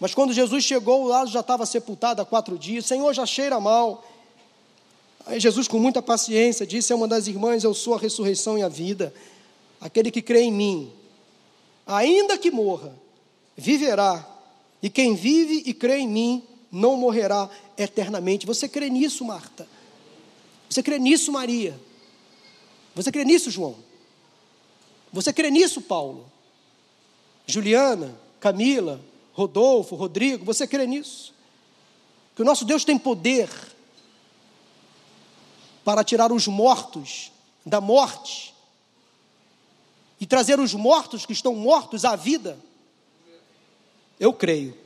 Mas 0.00 0.14
quando 0.14 0.32
Jesus 0.32 0.64
chegou, 0.64 1.04
Lázaro 1.04 1.30
já 1.30 1.40
estava 1.40 1.64
sepultado 1.64 2.20
há 2.20 2.24
quatro 2.24 2.58
dias, 2.58 2.86
Senhor, 2.86 3.12
já 3.12 3.26
cheira 3.26 3.60
mal. 3.60 4.04
Aí 5.26 5.38
Jesus, 5.38 5.68
com 5.68 5.78
muita 5.78 6.02
paciência, 6.02 6.66
disse 6.66 6.92
a 6.92 6.96
uma 6.96 7.06
das 7.06 7.28
irmãs: 7.28 7.62
Eu 7.62 7.72
sou 7.72 7.94
a 7.94 7.98
ressurreição 7.98 8.58
e 8.58 8.62
a 8.62 8.68
vida. 8.68 9.14
Aquele 9.80 10.10
que 10.10 10.20
crê 10.20 10.42
em 10.42 10.52
mim, 10.52 10.92
ainda 11.86 12.36
que 12.36 12.50
morra, 12.50 12.94
viverá 13.56 14.26
e 14.82 14.90
quem 14.90 15.14
vive 15.14 15.62
e 15.66 15.74
crê 15.74 15.98
em 15.98 16.08
mim 16.08 16.44
não 16.70 16.96
morrerá 16.96 17.48
eternamente. 17.76 18.46
Você 18.46 18.68
crê 18.68 18.88
nisso, 18.88 19.24
Marta? 19.24 19.66
Você 20.68 20.82
crê 20.82 20.98
nisso, 20.98 21.32
Maria? 21.32 21.78
Você 22.94 23.10
crê 23.10 23.24
nisso, 23.24 23.50
João? 23.50 23.76
Você 25.12 25.32
crê 25.32 25.50
nisso, 25.50 25.80
Paulo? 25.80 26.30
Juliana, 27.46 28.16
Camila, 28.38 29.00
Rodolfo, 29.32 29.96
Rodrigo, 29.96 30.44
você 30.44 30.66
crê 30.66 30.86
nisso? 30.86 31.34
Que 32.36 32.42
o 32.42 32.44
nosso 32.44 32.64
Deus 32.64 32.84
tem 32.84 32.96
poder 32.98 33.50
para 35.84 36.04
tirar 36.04 36.30
os 36.30 36.46
mortos 36.46 37.32
da 37.66 37.80
morte 37.80 38.49
e 40.20 40.26
trazer 40.26 40.60
os 40.60 40.74
mortos 40.74 41.24
que 41.24 41.32
estão 41.32 41.54
mortos 41.54 42.04
à 42.04 42.14
vida. 42.14 42.58
Eu 44.18 44.34
creio. 44.34 44.76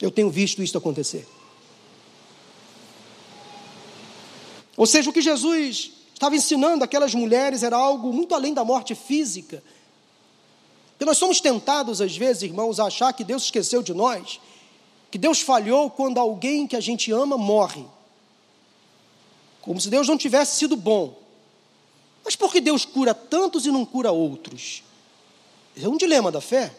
Eu 0.00 0.10
tenho 0.10 0.28
visto 0.28 0.62
isso 0.62 0.76
acontecer. 0.76 1.26
Ou 4.76 4.86
seja, 4.86 5.08
o 5.08 5.12
que 5.12 5.20
Jesus 5.20 5.92
estava 6.12 6.34
ensinando 6.34 6.82
aquelas 6.82 7.14
mulheres 7.14 7.62
era 7.62 7.76
algo 7.76 8.12
muito 8.12 8.34
além 8.34 8.52
da 8.52 8.64
morte 8.64 8.94
física. 8.94 9.62
Porque 10.92 11.04
nós 11.04 11.18
somos 11.18 11.40
tentados, 11.40 12.00
às 12.00 12.16
vezes, 12.16 12.42
irmãos, 12.42 12.80
a 12.80 12.86
achar 12.86 13.12
que 13.12 13.22
Deus 13.22 13.44
esqueceu 13.44 13.82
de 13.82 13.94
nós, 13.94 14.40
que 15.10 15.18
Deus 15.18 15.40
falhou 15.40 15.90
quando 15.90 16.18
alguém 16.18 16.66
que 16.66 16.76
a 16.76 16.80
gente 16.80 17.12
ama 17.12 17.38
morre. 17.38 17.84
Como 19.62 19.80
se 19.80 19.88
Deus 19.90 20.08
não 20.08 20.18
tivesse 20.18 20.56
sido 20.56 20.76
bom. 20.76 21.19
Mas 22.24 22.36
por 22.36 22.52
que 22.52 22.60
Deus 22.60 22.84
cura 22.84 23.14
tantos 23.14 23.66
e 23.66 23.70
não 23.70 23.84
cura 23.84 24.12
outros? 24.12 24.82
É 25.80 25.88
um 25.88 25.96
dilema 25.96 26.30
da 26.30 26.40
fé. 26.40 26.74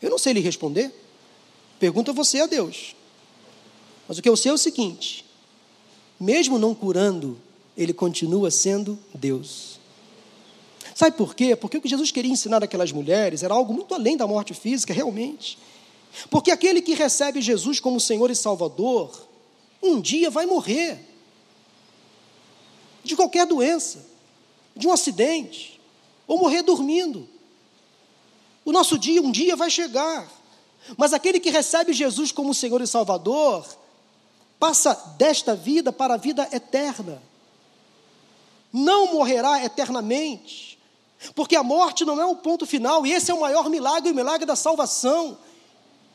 Eu 0.00 0.10
não 0.10 0.18
sei 0.18 0.32
lhe 0.32 0.40
responder. 0.40 0.92
Pergunta 1.78 2.12
você 2.12 2.40
a 2.40 2.46
Deus. 2.46 2.94
Mas 4.06 4.18
o 4.18 4.22
que 4.22 4.28
eu 4.28 4.36
sei 4.36 4.50
é 4.50 4.54
o 4.54 4.58
seguinte: 4.58 5.24
mesmo 6.18 6.58
não 6.58 6.74
curando, 6.74 7.38
ele 7.76 7.92
continua 7.92 8.50
sendo 8.50 8.98
Deus. 9.14 9.78
Sabe 10.94 11.16
por 11.16 11.34
quê? 11.34 11.54
Porque 11.54 11.76
o 11.76 11.80
que 11.80 11.88
Jesus 11.88 12.10
queria 12.10 12.32
ensinar 12.32 12.62
aquelas 12.62 12.90
mulheres 12.90 13.44
era 13.44 13.54
algo 13.54 13.72
muito 13.72 13.94
além 13.94 14.16
da 14.16 14.26
morte 14.26 14.52
física, 14.52 14.92
realmente. 14.92 15.58
Porque 16.28 16.50
aquele 16.50 16.82
que 16.82 16.94
recebe 16.94 17.40
Jesus 17.40 17.78
como 17.78 18.00
Senhor 18.00 18.30
e 18.30 18.34
Salvador, 18.34 19.28
um 19.80 20.00
dia 20.00 20.30
vai 20.30 20.44
morrer. 20.46 20.98
De 23.04 23.14
qualquer 23.14 23.46
doença, 23.46 24.04
de 24.78 24.86
um 24.86 24.92
acidente, 24.92 25.78
ou 26.26 26.38
morrer 26.38 26.62
dormindo. 26.62 27.28
O 28.64 28.70
nosso 28.70 28.96
dia, 28.96 29.20
um 29.20 29.32
dia, 29.32 29.56
vai 29.56 29.68
chegar. 29.68 30.30
Mas 30.96 31.12
aquele 31.12 31.40
que 31.40 31.50
recebe 31.50 31.92
Jesus 31.92 32.30
como 32.30 32.54
Senhor 32.54 32.80
e 32.80 32.86
Salvador, 32.86 33.66
passa 34.58 34.94
desta 35.18 35.54
vida 35.56 35.92
para 35.92 36.14
a 36.14 36.16
vida 36.16 36.48
eterna. 36.52 37.20
Não 38.72 39.12
morrerá 39.12 39.64
eternamente. 39.64 40.78
Porque 41.34 41.56
a 41.56 41.64
morte 41.64 42.04
não 42.04 42.20
é 42.20 42.26
o 42.26 42.36
ponto 42.36 42.64
final, 42.64 43.04
e 43.04 43.12
esse 43.12 43.30
é 43.30 43.34
o 43.34 43.40
maior 43.40 43.68
milagre, 43.68 44.12
o 44.12 44.14
milagre 44.14 44.46
da 44.46 44.54
salvação. 44.54 45.36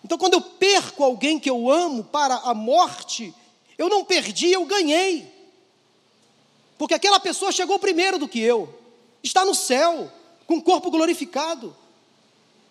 Então, 0.05 0.17
quando 0.17 0.35
eu 0.35 0.41
perco 0.41 1.03
alguém 1.03 1.37
que 1.37 1.49
eu 1.49 1.69
amo 1.69 2.03
para 2.03 2.35
a 2.35 2.53
morte, 2.53 3.33
eu 3.77 3.89
não 3.89 4.05
perdi, 4.05 4.51
eu 4.51 4.65
ganhei. 4.65 5.32
Porque 6.83 6.95
aquela 6.95 7.17
pessoa 7.17 7.49
chegou 7.49 7.79
primeiro 7.79 8.19
do 8.19 8.27
que 8.27 8.41
eu, 8.41 8.77
está 9.23 9.45
no 9.45 9.55
céu, 9.55 10.11
com 10.45 10.57
o 10.57 10.61
corpo 10.61 10.91
glorificado. 10.91 11.73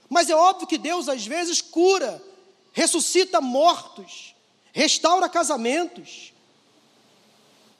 Mas 0.06 0.28
é 0.28 0.36
óbvio 0.36 0.66
que 0.66 0.76
Deus 0.76 1.08
às 1.08 1.26
vezes 1.26 1.62
cura, 1.62 2.22
ressuscita 2.74 3.40
mortos, 3.40 4.34
restaura 4.70 5.30
casamentos, 5.30 6.34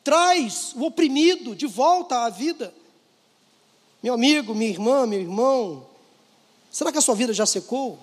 traz 0.03 0.73
o 0.75 0.87
oprimido 0.87 1.55
de 1.55 1.67
volta 1.67 2.25
à 2.25 2.31
vida. 2.31 2.73
Meu 4.03 4.15
amigo, 4.15 4.55
minha 4.55 4.71
irmã, 4.71 5.07
meu 5.07 5.21
irmão, 5.21 5.87
será 6.71 6.91
que 6.91 6.97
a 6.97 7.03
sua 7.03 7.15
vida 7.15 7.35
já 7.35 7.45
secou? 7.45 7.99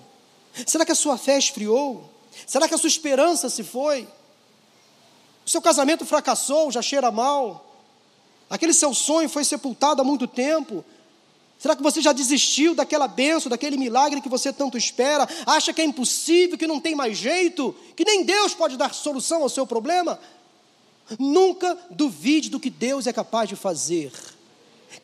Será 0.64 0.86
que 0.86 0.92
a 0.92 0.94
sua 0.94 1.18
fé 1.18 1.36
esfriou? 1.36 2.08
Será 2.46 2.68
que 2.68 2.74
a 2.76 2.78
sua 2.78 2.86
esperança 2.86 3.50
se 3.50 3.64
foi? 3.64 4.06
O 5.44 5.50
seu 5.50 5.60
casamento 5.60 6.06
fracassou, 6.06 6.70
já 6.70 6.80
cheira 6.80 7.10
mal? 7.10 7.66
Aquele 8.50 8.74
seu 8.74 8.92
sonho 8.92 9.28
foi 9.28 9.44
sepultado 9.44 10.02
há 10.02 10.04
muito 10.04 10.26
tempo? 10.26 10.84
Será 11.56 11.76
que 11.76 11.82
você 11.82 12.00
já 12.00 12.12
desistiu 12.12 12.74
daquela 12.74 13.06
benção, 13.06 13.48
daquele 13.48 13.76
milagre 13.76 14.20
que 14.20 14.28
você 14.28 14.52
tanto 14.52 14.76
espera? 14.76 15.28
Acha 15.46 15.72
que 15.72 15.80
é 15.80 15.84
impossível, 15.84 16.58
que 16.58 16.66
não 16.66 16.80
tem 16.80 16.96
mais 16.96 17.16
jeito, 17.16 17.74
que 17.94 18.04
nem 18.04 18.24
Deus 18.24 18.52
pode 18.54 18.76
dar 18.76 18.92
solução 18.92 19.42
ao 19.42 19.48
seu 19.48 19.66
problema? 19.66 20.18
Nunca 21.18 21.78
duvide 21.90 22.50
do 22.50 22.58
que 22.58 22.70
Deus 22.70 23.06
é 23.06 23.12
capaz 23.12 23.48
de 23.48 23.56
fazer. 23.56 24.10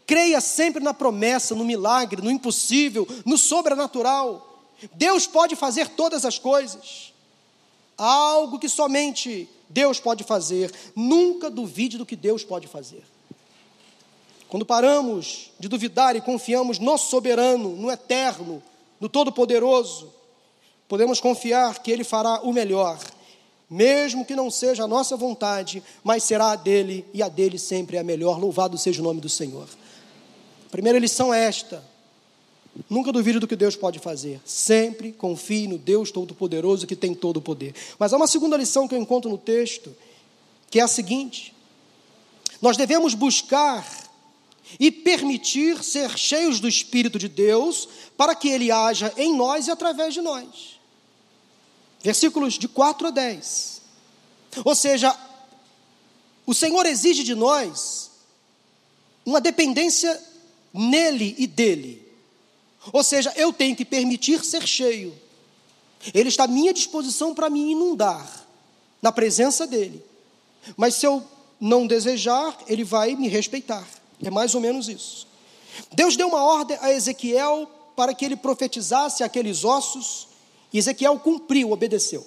Creia 0.06 0.40
sempre 0.40 0.82
na 0.82 0.94
promessa, 0.94 1.54
no 1.54 1.64
milagre, 1.64 2.22
no 2.22 2.30
impossível, 2.30 3.06
no 3.24 3.38
sobrenatural. 3.38 4.64
Deus 4.94 5.26
pode 5.26 5.54
fazer 5.54 5.88
todas 5.90 6.24
as 6.24 6.38
coisas. 6.38 7.12
Algo 7.96 8.58
que 8.58 8.68
somente 8.68 9.48
Deus 9.68 10.00
pode 10.00 10.24
fazer. 10.24 10.72
Nunca 10.94 11.50
duvide 11.50 11.98
do 11.98 12.06
que 12.06 12.16
Deus 12.16 12.42
pode 12.42 12.66
fazer. 12.66 13.04
Quando 14.48 14.64
paramos 14.64 15.50
de 15.58 15.68
duvidar 15.68 16.14
e 16.14 16.20
confiamos 16.20 16.78
no 16.78 16.96
soberano, 16.96 17.70
no 17.70 17.90
eterno, 17.90 18.62
no 19.00 19.08
todo-poderoso, 19.08 20.12
podemos 20.88 21.20
confiar 21.20 21.80
que 21.80 21.90
ele 21.90 22.04
fará 22.04 22.40
o 22.42 22.52
melhor, 22.52 22.98
mesmo 23.68 24.24
que 24.24 24.36
não 24.36 24.50
seja 24.50 24.84
a 24.84 24.88
nossa 24.88 25.16
vontade, 25.16 25.82
mas 26.04 26.22
será 26.22 26.52
a 26.52 26.56
dele 26.56 27.04
e 27.12 27.22
a 27.22 27.28
dele 27.28 27.58
sempre 27.58 27.96
é 27.96 28.00
a 28.00 28.04
melhor. 28.04 28.38
Louvado 28.38 28.78
seja 28.78 29.00
o 29.00 29.04
nome 29.04 29.20
do 29.20 29.28
Senhor. 29.28 29.68
A 30.66 30.70
primeira 30.70 30.98
lição 30.98 31.34
é 31.34 31.44
esta: 31.44 31.82
Nunca 32.88 33.10
duvide 33.10 33.38
do 33.38 33.48
que 33.48 33.56
Deus 33.56 33.74
pode 33.74 33.98
fazer. 33.98 34.40
Sempre 34.44 35.10
confie 35.10 35.66
no 35.66 35.78
Deus 35.78 36.10
Todo-Poderoso 36.10 36.86
que 36.86 36.94
tem 36.94 37.14
todo 37.14 37.38
o 37.38 37.42
poder. 37.42 37.74
Mas 37.98 38.12
há 38.12 38.16
uma 38.16 38.26
segunda 38.26 38.56
lição 38.56 38.86
que 38.86 38.94
eu 38.94 39.00
encontro 39.00 39.30
no 39.30 39.38
texto, 39.38 39.94
que 40.70 40.78
é 40.78 40.82
a 40.82 40.88
seguinte: 40.88 41.54
nós 42.60 42.76
devemos 42.76 43.14
buscar 43.14 44.05
e 44.78 44.90
permitir 44.90 45.82
ser 45.82 46.16
cheios 46.18 46.60
do 46.60 46.68
Espírito 46.68 47.18
de 47.18 47.28
Deus, 47.28 47.88
para 48.16 48.34
que 48.34 48.48
Ele 48.48 48.70
haja 48.70 49.12
em 49.16 49.34
nós 49.34 49.66
e 49.66 49.70
através 49.70 50.14
de 50.14 50.20
nós. 50.20 50.78
Versículos 52.02 52.54
de 52.54 52.68
4 52.68 53.08
a 53.08 53.10
10. 53.10 53.82
Ou 54.64 54.74
seja, 54.74 55.16
o 56.46 56.54
Senhor 56.54 56.86
exige 56.86 57.24
de 57.24 57.34
nós 57.34 58.10
uma 59.24 59.40
dependência 59.40 60.22
nele 60.72 61.34
e 61.38 61.46
dele. 61.46 62.06
Ou 62.92 63.02
seja, 63.02 63.32
eu 63.36 63.52
tenho 63.52 63.74
que 63.74 63.84
permitir 63.84 64.44
ser 64.44 64.66
cheio. 64.66 65.18
Ele 66.14 66.28
está 66.28 66.44
à 66.44 66.48
minha 66.48 66.72
disposição 66.72 67.34
para 67.34 67.50
me 67.50 67.72
inundar 67.72 68.46
na 69.02 69.10
presença 69.10 69.66
dele. 69.66 70.04
Mas 70.76 70.94
se 70.94 71.06
eu 71.06 71.24
não 71.60 71.86
desejar, 71.86 72.56
ele 72.68 72.84
vai 72.84 73.16
me 73.16 73.28
respeitar. 73.28 73.86
É 74.22 74.30
mais 74.30 74.54
ou 74.54 74.60
menos 74.60 74.88
isso. 74.88 75.26
Deus 75.92 76.16
deu 76.16 76.28
uma 76.28 76.42
ordem 76.42 76.78
a 76.80 76.92
Ezequiel 76.92 77.70
para 77.94 78.14
que 78.14 78.24
ele 78.24 78.36
profetizasse 78.36 79.22
aqueles 79.22 79.64
ossos, 79.64 80.28
e 80.72 80.78
Ezequiel 80.78 81.18
cumpriu, 81.18 81.72
obedeceu. 81.72 82.26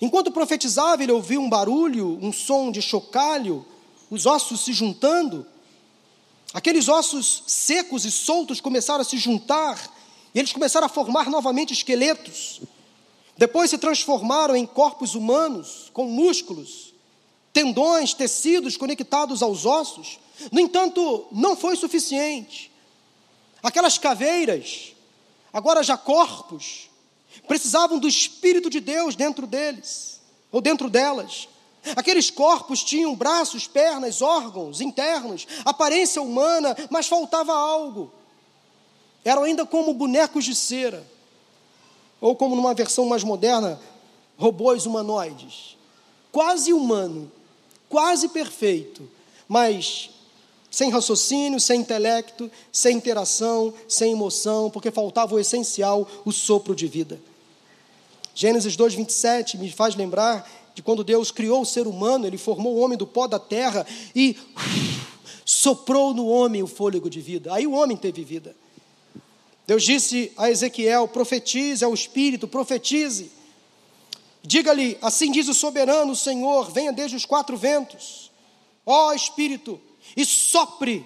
Enquanto 0.00 0.30
profetizava, 0.30 1.02
ele 1.02 1.12
ouviu 1.12 1.40
um 1.40 1.48
barulho, 1.48 2.18
um 2.22 2.32
som 2.32 2.70
de 2.70 2.80
chocalho, 2.80 3.64
os 4.10 4.26
ossos 4.26 4.60
se 4.64 4.72
juntando. 4.72 5.46
Aqueles 6.52 6.88
ossos 6.88 7.42
secos 7.46 8.04
e 8.04 8.10
soltos 8.10 8.60
começaram 8.60 9.00
a 9.00 9.04
se 9.04 9.18
juntar, 9.18 9.94
e 10.34 10.38
eles 10.38 10.52
começaram 10.52 10.86
a 10.86 10.90
formar 10.90 11.28
novamente 11.28 11.72
esqueletos. 11.72 12.60
Depois 13.36 13.70
se 13.70 13.78
transformaram 13.78 14.56
em 14.56 14.66
corpos 14.66 15.14
humanos, 15.14 15.90
com 15.92 16.04
músculos, 16.04 16.92
tendões, 17.52 18.14
tecidos 18.14 18.76
conectados 18.76 19.42
aos 19.42 19.64
ossos. 19.64 20.18
No 20.52 20.60
entanto, 20.60 21.26
não 21.32 21.56
foi 21.56 21.76
suficiente. 21.76 22.70
Aquelas 23.62 23.98
caveiras, 23.98 24.94
agora 25.52 25.82
já 25.82 25.96
corpos, 25.96 26.88
precisavam 27.46 27.98
do 27.98 28.08
Espírito 28.08 28.70
de 28.70 28.80
Deus 28.80 29.16
dentro 29.16 29.46
deles, 29.46 30.20
ou 30.52 30.60
dentro 30.60 30.88
delas. 30.88 31.48
Aqueles 31.96 32.30
corpos 32.30 32.84
tinham 32.84 33.14
braços, 33.14 33.66
pernas, 33.66 34.22
órgãos 34.22 34.80
internos, 34.80 35.46
aparência 35.64 36.20
humana, 36.20 36.76
mas 36.90 37.06
faltava 37.06 37.52
algo. 37.52 38.12
Eram 39.24 39.42
ainda 39.42 39.66
como 39.66 39.94
bonecos 39.94 40.44
de 40.44 40.54
cera, 40.54 41.06
ou 42.20 42.36
como 42.36 42.54
numa 42.54 42.74
versão 42.74 43.06
mais 43.06 43.24
moderna, 43.24 43.80
robôs 44.36 44.86
humanoides. 44.86 45.76
Quase 46.30 46.72
humano, 46.72 47.30
quase 47.88 48.28
perfeito, 48.28 49.08
mas 49.48 50.10
sem 50.78 50.90
raciocínio, 50.90 51.58
sem 51.58 51.80
intelecto, 51.80 52.48
sem 52.70 52.98
interação, 52.98 53.74
sem 53.88 54.12
emoção, 54.12 54.70
porque 54.70 54.92
faltava 54.92 55.34
o 55.34 55.40
essencial, 55.40 56.08
o 56.24 56.30
sopro 56.30 56.72
de 56.72 56.86
vida. 56.86 57.20
Gênesis 58.32 58.76
2, 58.76 58.94
27 58.94 59.58
me 59.58 59.72
faz 59.72 59.96
lembrar 59.96 60.48
de 60.76 60.80
quando 60.80 61.02
Deus 61.02 61.32
criou 61.32 61.62
o 61.62 61.66
ser 61.66 61.88
humano, 61.88 62.28
ele 62.28 62.38
formou 62.38 62.76
o 62.76 62.78
homem 62.78 62.96
do 62.96 63.08
pó 63.08 63.26
da 63.26 63.40
terra 63.40 63.84
e 64.14 64.36
soprou 65.44 66.14
no 66.14 66.28
homem 66.28 66.62
o 66.62 66.68
fôlego 66.68 67.10
de 67.10 67.20
vida. 67.20 67.52
Aí 67.52 67.66
o 67.66 67.72
homem 67.72 67.96
teve 67.96 68.22
vida. 68.22 68.54
Deus 69.66 69.82
disse 69.82 70.30
a 70.36 70.48
Ezequiel: 70.48 71.08
profetize 71.08 71.84
ao 71.84 71.92
Espírito, 71.92 72.46
profetize. 72.46 73.32
Diga-lhe: 74.44 74.96
assim 75.02 75.32
diz 75.32 75.48
o 75.48 75.54
soberano 75.54 76.14
Senhor, 76.14 76.70
venha 76.70 76.92
desde 76.92 77.16
os 77.16 77.24
quatro 77.24 77.56
ventos, 77.56 78.30
ó 78.86 79.12
Espírito, 79.12 79.80
e 80.16 80.24
sopre 80.24 81.04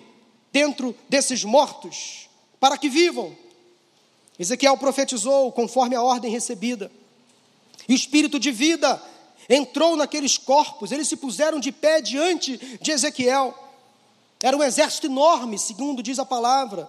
dentro 0.53 0.95
desses 1.09 1.45
mortos, 1.45 2.29
para 2.61 2.77
que 2.77 2.89
vivam. 2.89 3.37
Ezequiel 4.39 4.77
profetizou 4.77 5.53
conforme 5.53 5.95
a 5.95 6.03
ordem 6.03 6.31
recebida. 6.31 6.91
E 7.89 7.93
o 7.93 7.97
espírito 7.97 8.39
de 8.39 8.51
vida 8.51 9.03
entrou 9.49 9.97
naqueles 9.97 10.39
corpos, 10.39 10.93
eles 10.93 11.09
se 11.09 11.17
puseram 11.17 11.59
de 11.59 11.73
pé 11.73 12.01
diante 12.01 12.57
de 12.81 12.91
Ezequiel. 12.91 13.57
Era 14.43 14.57
um 14.57 14.63
exército 14.63 15.07
enorme, 15.07 15.59
segundo 15.59 16.03
diz 16.03 16.19
a 16.19 16.25
palavra. 16.25 16.89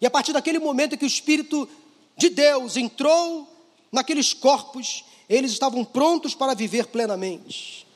E 0.00 0.06
a 0.06 0.10
partir 0.10 0.32
daquele 0.32 0.58
momento 0.58 0.96
que 0.96 1.04
o 1.04 1.06
Espírito 1.06 1.68
de 2.16 2.28
Deus 2.28 2.76
entrou 2.76 3.48
naqueles 3.90 4.32
corpos, 4.32 5.04
eles 5.28 5.52
estavam 5.52 5.84
prontos 5.84 6.34
para 6.34 6.54
viver 6.54 6.86
plenamente. 6.88 7.86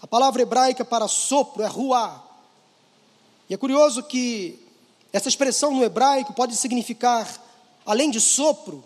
A 0.00 0.06
palavra 0.06 0.42
hebraica 0.42 0.84
para 0.84 1.08
sopro 1.08 1.62
é 1.62 1.66
ruá. 1.66 2.23
E 3.48 3.54
é 3.54 3.56
curioso 3.56 4.02
que 4.02 4.58
essa 5.12 5.28
expressão 5.28 5.72
no 5.72 5.84
hebraico 5.84 6.32
pode 6.32 6.56
significar, 6.56 7.28
além 7.84 8.10
de 8.10 8.20
sopro, 8.20 8.82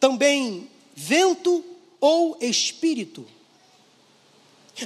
também 0.00 0.68
vento 0.94 1.64
ou 2.00 2.36
espírito. 2.40 3.24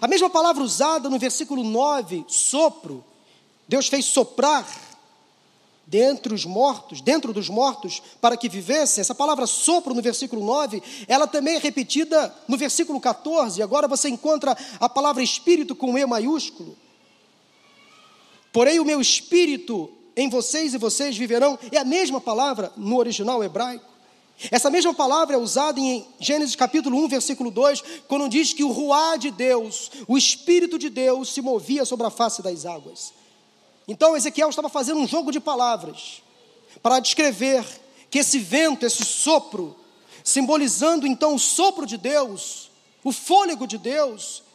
A 0.01 0.09
mesma 0.09 0.29
palavra 0.29 0.63
usada 0.63 1.09
no 1.09 1.19
versículo 1.19 1.63
9, 1.63 2.25
sopro, 2.29 3.05
Deus 3.69 3.89
fez 3.89 4.05
soprar 4.05 4.67
dentre 5.87 6.35
os 6.35 6.45
mortos, 6.45 7.01
dentro 7.01 7.33
dos 7.33 7.49
mortos, 7.49 8.03
para 8.21 8.37
que 8.37 8.49
vivessem. 8.49 9.01
Essa 9.01 9.15
palavra 9.15 9.47
sopro 9.47 9.95
no 9.95 10.03
versículo 10.03 10.45
9, 10.45 10.83
ela 11.07 11.27
também 11.27 11.55
é 11.55 11.59
repetida 11.59 12.35
no 12.49 12.57
versículo 12.57 13.01
14. 13.01 13.63
Agora 13.63 13.87
você 13.87 14.09
encontra 14.09 14.57
a 14.81 14.89
palavra 14.89 15.23
espírito 15.23 15.77
com 15.77 15.97
E 15.97 16.05
maiúsculo. 16.05 16.77
Porém, 18.57 18.81
o 18.81 18.87
meu 18.87 19.03
espírito 19.03 19.91
em 20.17 20.31
vocês 20.31 20.73
e 20.73 20.79
vocês 20.79 21.15
viverão, 21.15 21.59
é 21.71 21.77
a 21.77 21.85
mesma 21.85 22.19
palavra 22.19 22.73
no 22.75 22.97
original 22.97 23.45
hebraico. 23.45 23.85
Essa 24.51 24.71
mesma 24.71 24.95
palavra 24.95 25.37
é 25.37 25.39
usada 25.39 25.79
em 25.79 26.07
Gênesis 26.19 26.57
capítulo 26.57 26.97
1, 27.05 27.09
versículo 27.09 27.51
2, 27.51 27.85
quando 28.09 28.31
diz 28.31 28.55
que 28.55 28.65
o 28.65 28.73
ruá 28.73 29.19
de 29.19 29.31
Deus, 29.31 29.91
o 30.09 30.17
Espírito 30.17 30.79
de 30.79 30.89
Deus, 30.89 31.35
se 31.35 31.43
movia 31.43 31.85
sobre 31.85 32.07
a 32.07 32.11
face 32.11 32.41
das 32.41 32.65
águas. 32.65 33.13
Então 33.87 34.17
Ezequiel 34.17 34.49
estava 34.49 34.71
fazendo 34.71 35.01
um 35.01 35.07
jogo 35.07 35.31
de 35.31 35.39
palavras 35.39 36.23
para 36.83 36.99
descrever 36.99 37.63
que 38.09 38.21
esse 38.21 38.39
vento, 38.39 38.87
esse 38.87 39.05
sopro, 39.05 39.77
simbolizando 40.25 41.07
então 41.07 41.35
o 41.35 41.39
sopro 41.39 41.85
de 41.85 41.99
Deus, 41.99 42.71
o 43.05 43.13
fôlego 43.13 43.67
de 43.67 43.77
Deus, 43.77 44.46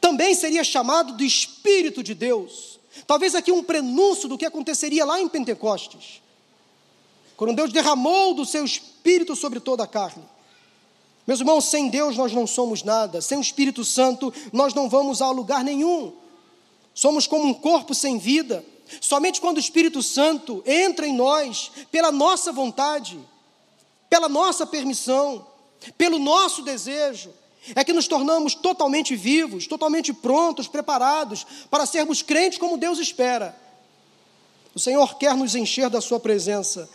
também 0.00 0.34
seria 0.34 0.64
chamado 0.64 1.16
de 1.16 1.24
Espírito 1.26 2.02
de 2.02 2.14
Deus. 2.14 2.78
Talvez 3.06 3.34
aqui 3.34 3.52
um 3.52 3.62
prenúncio 3.62 4.28
do 4.28 4.38
que 4.38 4.46
aconteceria 4.46 5.04
lá 5.04 5.20
em 5.20 5.28
Pentecostes. 5.28 6.22
Quando 7.36 7.54
Deus 7.54 7.72
derramou 7.72 8.34
do 8.34 8.44
seu 8.44 8.64
espírito 8.64 9.34
sobre 9.34 9.60
toda 9.60 9.84
a 9.84 9.86
carne. 9.86 10.24
Meus 11.26 11.40
irmãos, 11.40 11.64
sem 11.66 11.88
Deus 11.88 12.16
nós 12.16 12.32
não 12.32 12.46
somos 12.46 12.82
nada, 12.82 13.20
sem 13.20 13.38
o 13.38 13.40
Espírito 13.40 13.84
Santo 13.84 14.32
nós 14.52 14.74
não 14.74 14.88
vamos 14.88 15.22
a 15.22 15.30
lugar 15.30 15.62
nenhum. 15.62 16.12
Somos 16.94 17.26
como 17.26 17.46
um 17.46 17.54
corpo 17.54 17.94
sem 17.94 18.18
vida. 18.18 18.64
Somente 19.00 19.40
quando 19.40 19.58
o 19.58 19.60
Espírito 19.60 20.02
Santo 20.02 20.62
entra 20.66 21.06
em 21.06 21.14
nós, 21.14 21.70
pela 21.92 22.10
nossa 22.10 22.50
vontade, 22.50 23.18
pela 24.08 24.28
nossa 24.28 24.66
permissão, 24.66 25.46
pelo 25.96 26.18
nosso 26.18 26.62
desejo, 26.62 27.32
é 27.74 27.84
que 27.84 27.92
nos 27.92 28.08
tornamos 28.08 28.54
totalmente 28.54 29.14
vivos, 29.14 29.66
totalmente 29.66 30.12
prontos, 30.12 30.66
preparados 30.68 31.46
para 31.70 31.86
sermos 31.86 32.22
crentes 32.22 32.58
como 32.58 32.78
Deus 32.78 32.98
espera. 32.98 33.56
O 34.74 34.78
Senhor 34.78 35.16
quer 35.18 35.36
nos 35.36 35.54
encher 35.54 35.90
da 35.90 36.00
Sua 36.00 36.18
presença 36.20 36.88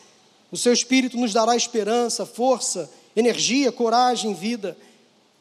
o 0.56 0.58
seu 0.58 0.71
Espírito 0.71 1.17
nos 1.17 1.34
dará 1.34 1.56
esperança, 1.56 2.25
força, 2.25 2.89
energia, 3.13 3.73
coragem, 3.73 4.34
vida. 4.34 4.78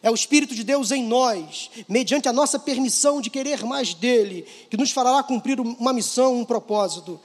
É 0.02 0.10
o 0.10 0.14
Espírito 0.14 0.56
de 0.56 0.64
Deus 0.64 0.90
em 0.90 1.04
nós, 1.04 1.70
mediante 1.88 2.28
a 2.28 2.32
nossa 2.32 2.58
permissão 2.58 3.20
de 3.20 3.30
querer 3.30 3.64
mais 3.64 3.94
dele, 3.94 4.44
que 4.68 4.76
nos 4.76 4.90
fará 4.90 5.22
cumprir 5.22 5.60
uma 5.60 5.92
missão, 5.92 6.40
um 6.40 6.44
propósito. 6.44 7.20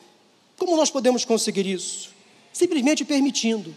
Como 0.57 0.77
nós 0.77 0.91
podemos 0.91 1.25
conseguir 1.25 1.65
isso? 1.65 2.11
Simplesmente 2.53 3.03
permitindo, 3.03 3.75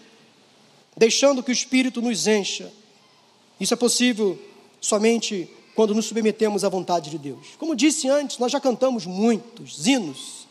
deixando 0.97 1.43
que 1.43 1.51
o 1.51 1.53
Espírito 1.53 2.03
nos 2.03 2.27
encha. 2.27 2.71
Isso 3.63 3.75
é 3.75 3.77
possível 3.77 4.37
somente 4.81 5.49
quando 5.77 5.95
nos 5.95 6.07
submetemos 6.07 6.65
à 6.65 6.69
vontade 6.69 7.11
de 7.11 7.19
Deus. 7.19 7.51
Como 7.57 7.77
disse 7.77 8.09
antes, 8.09 8.39
nós 8.39 8.51
já 8.51 8.59
cantamos 8.59 9.07
muitos 9.07 9.87
hinos 9.87 10.49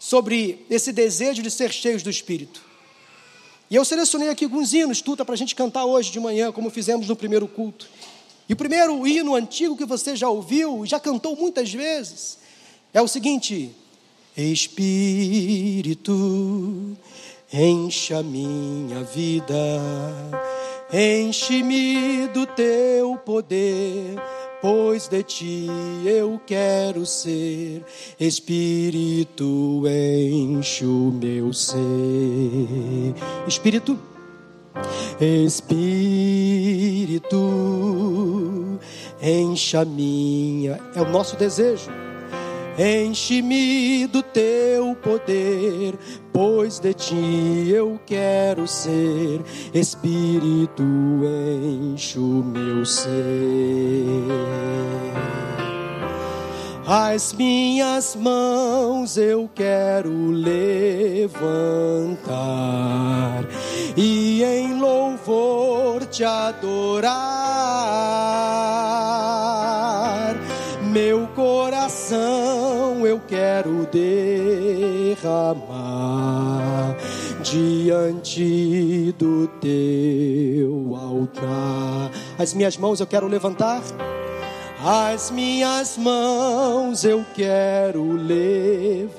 sobre 0.00 0.64
esse 0.70 0.90
desejo 0.90 1.42
de 1.42 1.50
ser 1.50 1.70
cheios 1.70 2.02
do 2.02 2.08
Espírito. 2.08 2.62
E 3.70 3.76
eu 3.76 3.84
selecionei 3.84 4.30
aqui 4.30 4.46
alguns 4.46 4.72
hinos, 4.72 5.02
tuta, 5.02 5.26
para 5.26 5.34
a 5.34 5.36
gente 5.36 5.54
cantar 5.54 5.84
hoje 5.84 6.10
de 6.10 6.18
manhã, 6.18 6.50
como 6.50 6.70
fizemos 6.70 7.06
no 7.06 7.14
primeiro 7.14 7.46
culto. 7.46 7.86
E 8.48 8.54
o 8.54 8.56
primeiro 8.56 9.06
hino 9.06 9.34
antigo 9.34 9.76
que 9.76 9.84
você 9.84 10.16
já 10.16 10.30
ouviu, 10.30 10.86
já 10.86 10.98
cantou 10.98 11.36
muitas 11.36 11.70
vezes, 11.70 12.38
é 12.94 13.02
o 13.02 13.08
seguinte: 13.08 13.76
Espírito, 14.34 16.16
encha 17.52 18.22
minha 18.22 19.04
vida, 19.04 19.54
enche-me 20.92 22.28
do 22.28 22.46
teu 22.46 23.16
poder 23.18 24.16
pois 24.60 25.08
de 25.08 25.22
ti 25.22 25.66
eu 26.04 26.40
quero 26.46 27.06
ser. 27.06 27.84
Espírito, 28.18 29.84
enche 29.86 30.84
o 30.84 31.12
meu 31.12 31.52
ser. 31.52 31.78
Espírito, 33.46 33.96
Espírito, 35.20 35.98
encha 39.22 39.84
minha. 39.84 40.80
É 40.94 41.00
o 41.00 41.08
nosso 41.10 41.36
desejo 41.36 41.90
Enche-me 42.78 44.06
do 44.06 44.22
teu 44.22 44.94
poder, 45.02 45.98
pois 46.32 46.78
de 46.78 46.94
ti 46.94 47.70
eu 47.74 47.98
quero 48.06 48.68
ser. 48.68 49.42
Espírito, 49.74 50.84
enche 51.92 52.20
o 52.20 52.44
meu 52.44 52.86
ser. 52.86 53.08
As 56.86 57.32
minhas 57.32 58.14
mãos 58.14 59.16
eu 59.16 59.50
quero 59.54 60.30
levantar 60.30 61.34
e 63.96 64.44
em 64.44 64.78
louvor 64.80 66.06
te 66.06 66.22
adorar. 66.22 67.18
Meu 71.00 71.28
coração 71.28 73.06
eu 73.06 73.20
quero 73.20 73.86
derramar 75.14 75.76
diante 77.40 79.14
do 79.16 79.46
teu 79.60 80.96
altar. 80.96 82.10
As 82.36 82.52
minhas 82.52 82.76
mãos 82.76 82.98
eu 82.98 83.06
quero 83.06 83.28
levantar. 83.28 83.80
As 84.80 85.32
minhas 85.32 85.98
mãos 85.98 87.02
eu 87.02 87.26
quero 87.34 88.12
levantar 88.12 89.18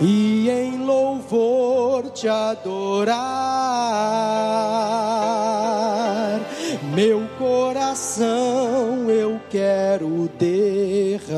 e 0.00 0.48
em 0.48 0.84
louvor 0.84 2.10
te 2.10 2.28
adorar. 2.28 3.18
Meu 6.94 7.26
coração 7.38 9.10
eu 9.10 9.40
quero 9.50 10.30
derramar 10.38 11.28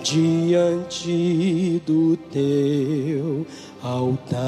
diante 0.00 1.82
do 1.84 2.16
teu 2.30 3.44
altar. 3.82 4.46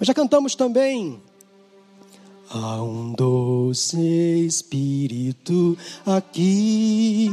Já 0.00 0.14
cantamos 0.14 0.54
também. 0.54 1.20
Há 2.54 2.82
um 2.82 3.14
doce 3.14 4.44
Espírito 4.46 5.74
aqui 6.04 7.30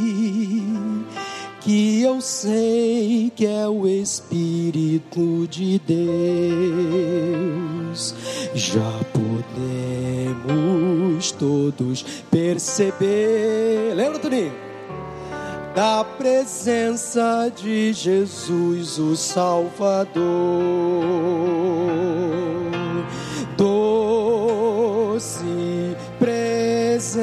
que 1.60 2.02
eu 2.02 2.22
sei 2.22 3.30
que 3.36 3.46
é 3.46 3.68
o 3.68 3.86
Espírito 3.86 5.46
de 5.48 5.78
Deus. 5.80 6.00
Já 8.56 8.94
podemos 10.32 11.34
todos 11.34 12.24
perceber. 12.32 13.94
Lembra, 13.96 14.20
Toninho? 14.20 14.54
Da 15.76 16.06
presença 16.06 17.52
de 17.62 17.92
Jesus, 17.92 18.98
o 18.98 19.18
Salvador. 19.18 20.16
Doce 25.20 25.98
presença 26.18 27.20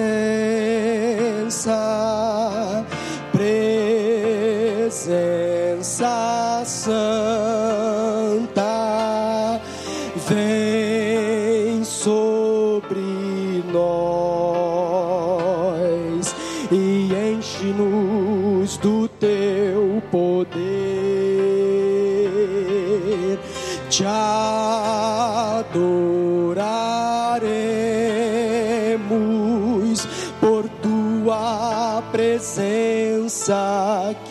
aqui 33.50 34.26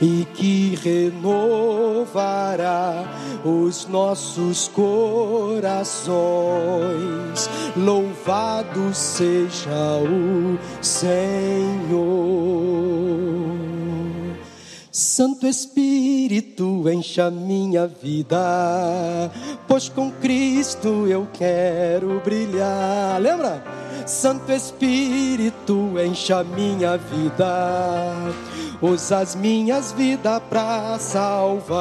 e 0.00 0.26
que 0.34 0.78
renovará 0.82 3.04
os 3.44 3.86
nossos 3.86 4.66
corações. 4.68 6.08
Louvado 7.76 8.94
seja 8.94 10.00
o 10.02 10.58
Senhor. 10.82 11.60
Santo 14.92 15.46
Espírito, 15.46 16.90
encha 16.90 17.30
minha 17.30 17.86
vida, 17.86 19.30
pois 19.68 19.88
com 19.88 20.10
Cristo 20.10 21.06
eu 21.06 21.28
quero 21.32 22.20
brilhar. 22.24 23.20
Lembra? 23.20 23.62
Santo 24.10 24.50
Espírito, 24.50 25.94
encha 25.96 26.42
minha 26.42 26.96
vida, 26.98 28.12
usa 28.82 29.18
as 29.18 29.36
minhas 29.36 29.92
vidas 29.92 30.42
para 30.50 30.98
salvar. 30.98 31.78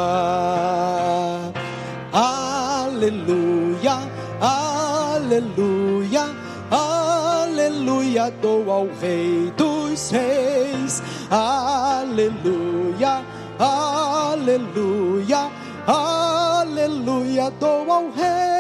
Aleluia, 2.14 3.98
aleluia, 4.40 6.30
aleluia, 6.70 8.32
dou 8.40 8.72
ao 8.72 8.86
Rei 9.02 9.52
dos 9.58 10.12
Reis. 10.12 11.02
Aleluia, 11.32 13.26
aleluia, 13.58 15.50
aleluia, 15.88 17.50
dou 17.60 17.92
ao 17.92 18.12
Rei. 18.12 18.59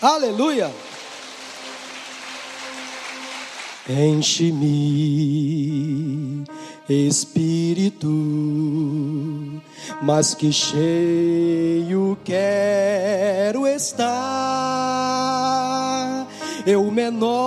Aleluia. 0.00 0.70
Enche-me, 3.88 5.24
Espírito, 6.88 8.08
mas 10.02 10.34
que 10.34 10.52
cheio 10.52 12.18
quero 12.24 13.66
estar. 13.66 14.06
Eu 16.66 16.90
menor 16.90 17.46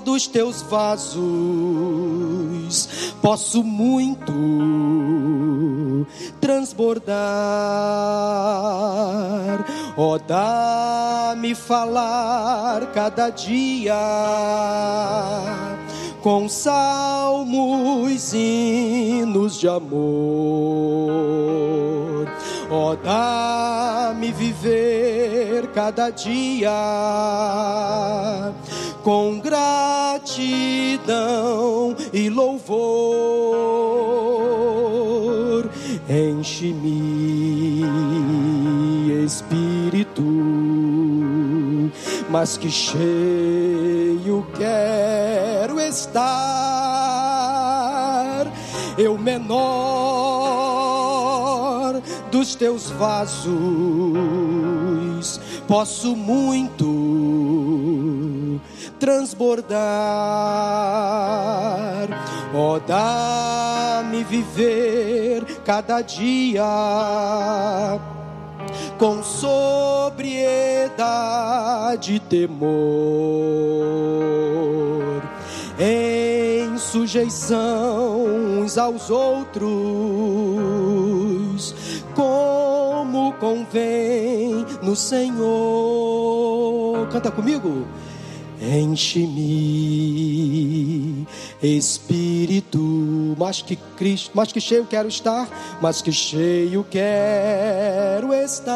dos 0.00 0.26
teus 0.26 0.62
vasos, 0.62 1.20
posso 3.22 3.62
muito 3.62 4.32
transbordar. 6.40 7.16
Ó, 9.96 10.14
oh, 10.14 10.18
dá-me 10.18 11.54
falar 11.54 12.92
cada 12.92 13.30
dia 13.30 13.94
com 16.22 16.48
salmos, 16.48 18.32
hinos 18.34 19.58
de 19.58 19.68
amor. 19.68 20.80
Ó, 22.72 22.92
oh, 22.92 22.96
dá-me 22.96 24.30
viver 24.30 25.66
cada 25.74 26.08
dia 26.10 26.70
com 29.02 29.40
gratidão 29.40 30.26
e 32.12 32.30
louvor. 32.30 32.70
Enche-me, 36.08 37.82
Espírito, 39.24 40.22
mas 42.30 42.56
que 42.56 42.70
cheio 42.70 44.46
quero 44.56 45.80
estar. 45.80 46.30
Eu 48.96 49.18
menor 49.18 50.09
dos 52.40 52.54
teus 52.54 52.90
vasos, 52.92 53.50
posso 55.68 56.16
muito 56.16 56.88
transbordar. 58.98 59.78
Ó, 62.54 62.76
oh, 62.76 62.80
dá-me 62.80 64.24
viver 64.24 65.44
cada 65.66 66.00
dia 66.00 66.64
com 68.98 69.22
sobriedade 69.22 72.14
e 72.14 72.20
temor, 72.20 72.70
em 75.78 76.78
sujeição 76.78 78.24
uns 78.60 78.78
aos 78.78 79.10
outros, 79.10 79.70
como 82.20 83.32
convém 83.40 84.66
no 84.82 84.94
Senhor. 84.94 85.38
Canta 87.10 87.30
comigo. 87.30 87.86
Enche-me, 88.60 89.26
Espírito, 91.62 93.34
mais 93.38 93.62
que 93.62 93.74
Cristo, 93.96 94.32
mais 94.34 94.52
que 94.52 94.60
cheio 94.60 94.84
quero 94.84 95.08
estar, 95.08 95.48
mais 95.80 96.02
que 96.02 96.12
cheio 96.12 96.84
quero 96.90 98.34
estar. 98.34 98.70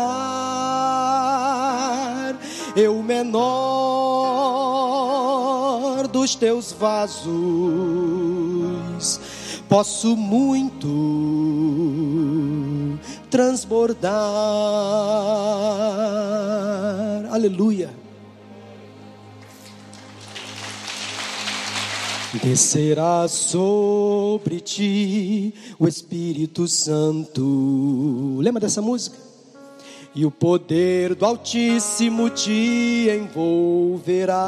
Eu 2.75 3.03
menor 3.03 3.45
dos 6.09 6.35
teus 6.35 6.73
vasos, 6.73 7.29
posso 9.69 10.17
muito 10.17 10.89
transbordar. 13.35 14.13
Aleluia. 17.33 17.91
Descerá 22.41 23.27
sobre 23.27 24.61
ti 24.61 25.53
o 25.81 25.89
Espírito 25.89 26.69
Santo. 26.69 28.39
Lembra 28.39 28.61
dessa 28.61 28.81
música? 28.81 29.17
E 30.15 30.25
o 30.25 30.31
poder 30.31 31.17
do 31.17 31.27
Altíssimo 31.27 32.31
te 32.31 33.09
envolverá. 33.11 34.45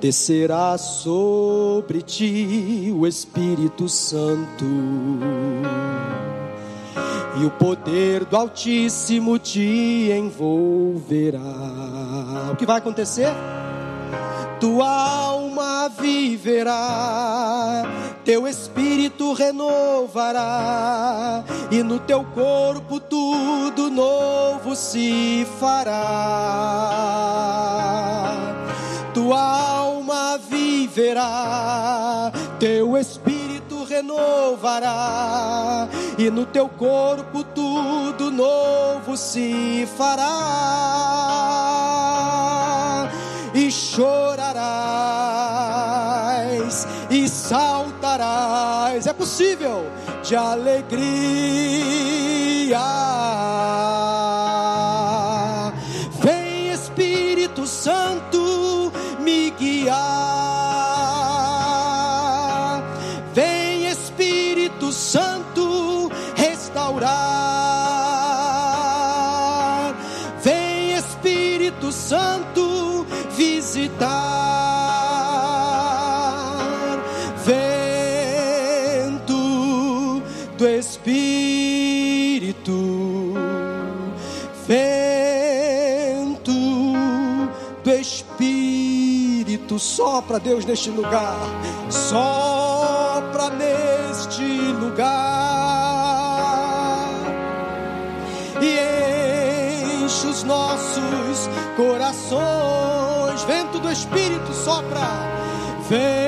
Descerá 0.00 0.78
sobre 0.78 2.00
ti 2.00 2.92
o 2.96 3.06
Espírito 3.06 3.88
Santo, 3.88 4.64
e 7.40 7.44
o 7.44 7.50
poder 7.50 8.24
do 8.24 8.36
Altíssimo 8.36 9.38
te 9.38 10.10
envolverá. 10.10 11.40
O 12.52 12.56
que 12.56 12.66
vai 12.66 12.78
acontecer? 12.78 13.32
Tua 14.58 14.88
alma 14.88 15.88
viverá, 15.88 17.84
teu 18.24 18.46
espírito 18.46 19.32
renovará, 19.32 21.42
e 21.70 21.82
no 21.82 21.98
teu 21.98 22.22
corpo 22.24 23.00
tudo 23.00 23.90
novo 23.90 24.76
se 24.76 25.46
fará. 25.58 26.90
Tua 29.14 29.40
alma 29.40 29.89
viverá, 30.48 32.32
teu 32.58 32.96
espírito 32.96 33.84
renovará, 33.84 35.88
e 36.18 36.30
no 36.30 36.46
teu 36.46 36.68
corpo 36.68 37.44
tudo 37.44 38.30
novo 38.30 39.16
se 39.16 39.88
fará 39.96 41.50
e 43.54 43.70
chorarás 43.70 44.50
e 47.10 47.28
saltarás. 47.28 49.06
É 49.06 49.12
possível 49.12 49.84
de 50.22 50.34
alegria. 50.36 51.59
Sopra 90.20 90.38
Deus 90.38 90.66
neste 90.66 90.90
lugar, 90.90 91.34
sopra 91.88 93.48
neste 93.56 94.44
lugar. 94.72 95.08
E 98.60 100.04
enche 100.04 100.26
os 100.26 100.44
nossos 100.44 101.48
corações. 101.74 103.42
Vento 103.44 103.78
do 103.78 103.90
Espírito 103.90 104.52
sopra, 104.52 105.00
vento 105.88 106.20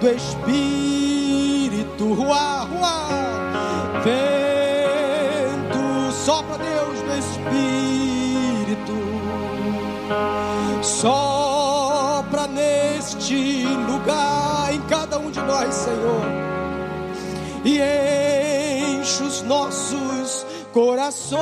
do 0.00 0.08
Espírito, 0.08 0.69
nós, 15.60 15.74
Senhor 15.74 16.50
e 17.64 17.78
enche 18.98 19.22
os 19.22 19.42
nossos 19.42 20.46
corações. 20.72 21.40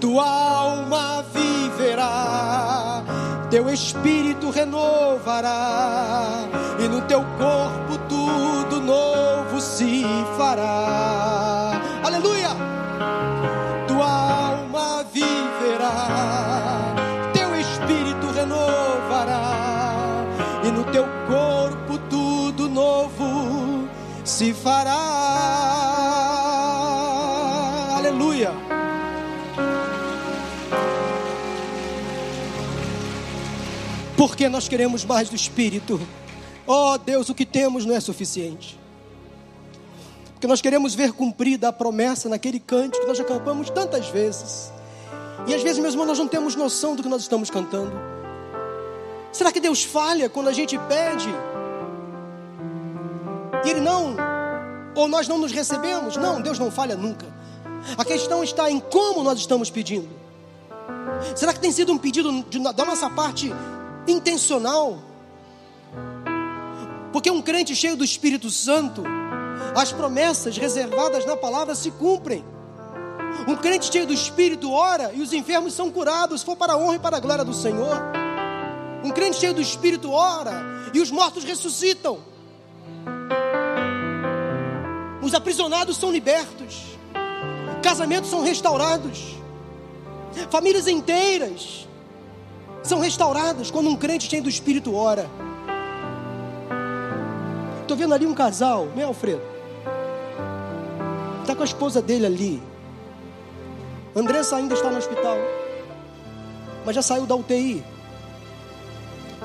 Tua 0.00 0.26
alma 0.26 1.24
viverá, 1.32 3.02
teu 3.50 3.70
espírito 3.70 4.50
renovará, 4.50 6.48
e 6.78 6.88
no 6.88 7.00
teu 7.02 7.24
corpo 7.38 7.96
tudo 8.08 8.80
novo 8.80 9.60
se 9.60 10.04
fará. 10.36 11.80
Aleluia! 12.04 12.71
Se 24.42 24.52
fará. 24.52 24.98
Aleluia. 27.96 28.50
Porque 34.16 34.48
nós 34.48 34.66
queremos 34.66 35.04
mais 35.04 35.28
do 35.28 35.36
Espírito. 35.36 36.00
Oh 36.66 36.98
Deus, 36.98 37.28
o 37.28 37.34
que 37.36 37.46
temos 37.46 37.86
não 37.86 37.94
é 37.94 38.00
suficiente. 38.00 38.76
Porque 40.32 40.48
nós 40.48 40.60
queremos 40.60 40.92
ver 40.92 41.12
cumprida 41.12 41.68
a 41.68 41.72
promessa 41.72 42.28
naquele 42.28 42.58
cântico 42.58 43.02
que 43.02 43.06
nós 43.06 43.18
já 43.18 43.24
cantamos 43.24 43.70
tantas 43.70 44.08
vezes. 44.08 44.72
E 45.46 45.54
às 45.54 45.62
vezes, 45.62 45.78
meus 45.78 45.94
irmãos, 45.94 46.06
nós 46.06 46.18
não 46.18 46.26
temos 46.26 46.56
noção 46.56 46.96
do 46.96 47.02
que 47.04 47.08
nós 47.08 47.22
estamos 47.22 47.48
cantando. 47.48 47.92
Será 49.32 49.52
que 49.52 49.60
Deus 49.60 49.84
falha 49.84 50.28
quando 50.28 50.48
a 50.48 50.52
gente 50.52 50.76
pede? 50.88 51.28
E 53.64 53.70
Ele 53.70 53.80
não, 53.80 54.16
ou 54.94 55.08
nós 55.08 55.26
não 55.28 55.38
nos 55.38 55.52
recebemos? 55.52 56.16
Não, 56.16 56.40
Deus 56.40 56.58
não 56.58 56.70
falha 56.70 56.96
nunca. 56.96 57.26
A 57.96 58.04
questão 58.04 58.42
está 58.44 58.70
em 58.70 58.78
como 58.78 59.22
nós 59.22 59.38
estamos 59.38 59.70
pedindo. 59.70 60.08
Será 61.34 61.52
que 61.52 61.60
tem 61.60 61.72
sido 61.72 61.92
um 61.92 61.98
pedido 61.98 62.42
de- 62.48 62.58
da 62.72 62.84
nossa 62.84 63.08
parte 63.10 63.52
intencional? 64.06 64.98
Porque 67.12 67.30
um 67.30 67.42
crente 67.42 67.74
cheio 67.76 67.96
do 67.96 68.04
Espírito 68.04 68.50
Santo, 68.50 69.02
as 69.76 69.92
promessas 69.92 70.56
reservadas 70.56 71.24
na 71.26 71.36
palavra 71.36 71.74
se 71.74 71.90
cumprem. 71.90 72.44
Um 73.48 73.56
crente 73.56 73.90
cheio 73.90 74.06
do 74.06 74.12
Espírito 74.12 74.70
ora 74.70 75.12
e 75.12 75.20
os 75.20 75.32
enfermos 75.32 75.74
são 75.74 75.90
curados, 75.90 76.40
se 76.40 76.46
for 76.46 76.56
para 76.56 76.74
a 76.74 76.76
honra 76.76 76.96
e 76.96 76.98
para 76.98 77.16
a 77.16 77.20
glória 77.20 77.44
do 77.44 77.52
Senhor. 77.54 77.96
Um 79.04 79.10
crente 79.10 79.36
cheio 79.38 79.52
do 79.54 79.60
Espírito 79.60 80.10
ora 80.10 80.62
e 80.94 81.00
os 81.00 81.10
mortos 81.10 81.44
ressuscitam. 81.44 82.18
Os 85.22 85.34
aprisionados 85.34 85.96
são 85.96 86.10
libertos. 86.10 86.82
Casamentos 87.80 88.28
são 88.28 88.42
restaurados. 88.42 89.36
Famílias 90.50 90.88
inteiras 90.88 91.86
são 92.82 92.98
restauradas 92.98 93.70
quando 93.70 93.88
um 93.88 93.96
crente 93.96 94.28
cheio 94.28 94.42
do 94.42 94.48
Espírito 94.48 94.94
ora. 94.94 95.30
Estou 97.82 97.96
vendo 97.96 98.14
ali 98.14 98.26
um 98.26 98.34
casal, 98.34 98.86
né, 98.96 99.04
Alfredo? 99.04 99.42
Está 101.42 101.54
com 101.54 101.62
a 101.62 101.66
esposa 101.66 102.02
dele 102.02 102.26
ali. 102.26 102.62
Andressa 104.14 104.56
ainda 104.56 104.74
está 104.74 104.90
no 104.90 104.98
hospital, 104.98 105.36
mas 106.84 106.94
já 106.94 107.02
saiu 107.02 107.26
da 107.26 107.34
UTI. 107.34 107.84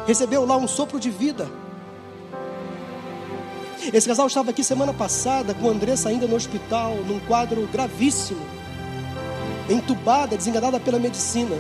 Recebeu 0.05 0.45
lá 0.45 0.57
um 0.57 0.67
sopro 0.67 0.99
de 0.99 1.09
vida. 1.09 1.49
Esse 3.93 4.07
casal 4.07 4.27
estava 4.27 4.49
aqui 4.49 4.63
semana 4.63 4.93
passada 4.93 5.53
com 5.53 5.69
a 5.69 5.71
Andressa 5.71 6.09
ainda 6.09 6.27
no 6.27 6.35
hospital, 6.35 6.95
num 7.07 7.19
quadro 7.21 7.67
gravíssimo, 7.71 8.45
entubada, 9.69 10.35
desenganada 10.35 10.77
pela 10.79 10.99
medicina. 10.99 11.55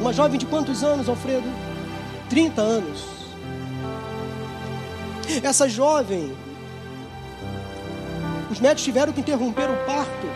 Uma 0.00 0.12
jovem 0.12 0.38
de 0.38 0.46
quantos 0.46 0.82
anos, 0.82 1.08
Alfredo? 1.08 1.48
30 2.30 2.62
anos. 2.62 3.04
Essa 5.42 5.68
jovem, 5.68 6.34
os 8.50 8.58
médicos 8.58 8.84
tiveram 8.84 9.12
que 9.12 9.20
interromper 9.20 9.68
o 9.68 9.76
parto. 9.84 10.26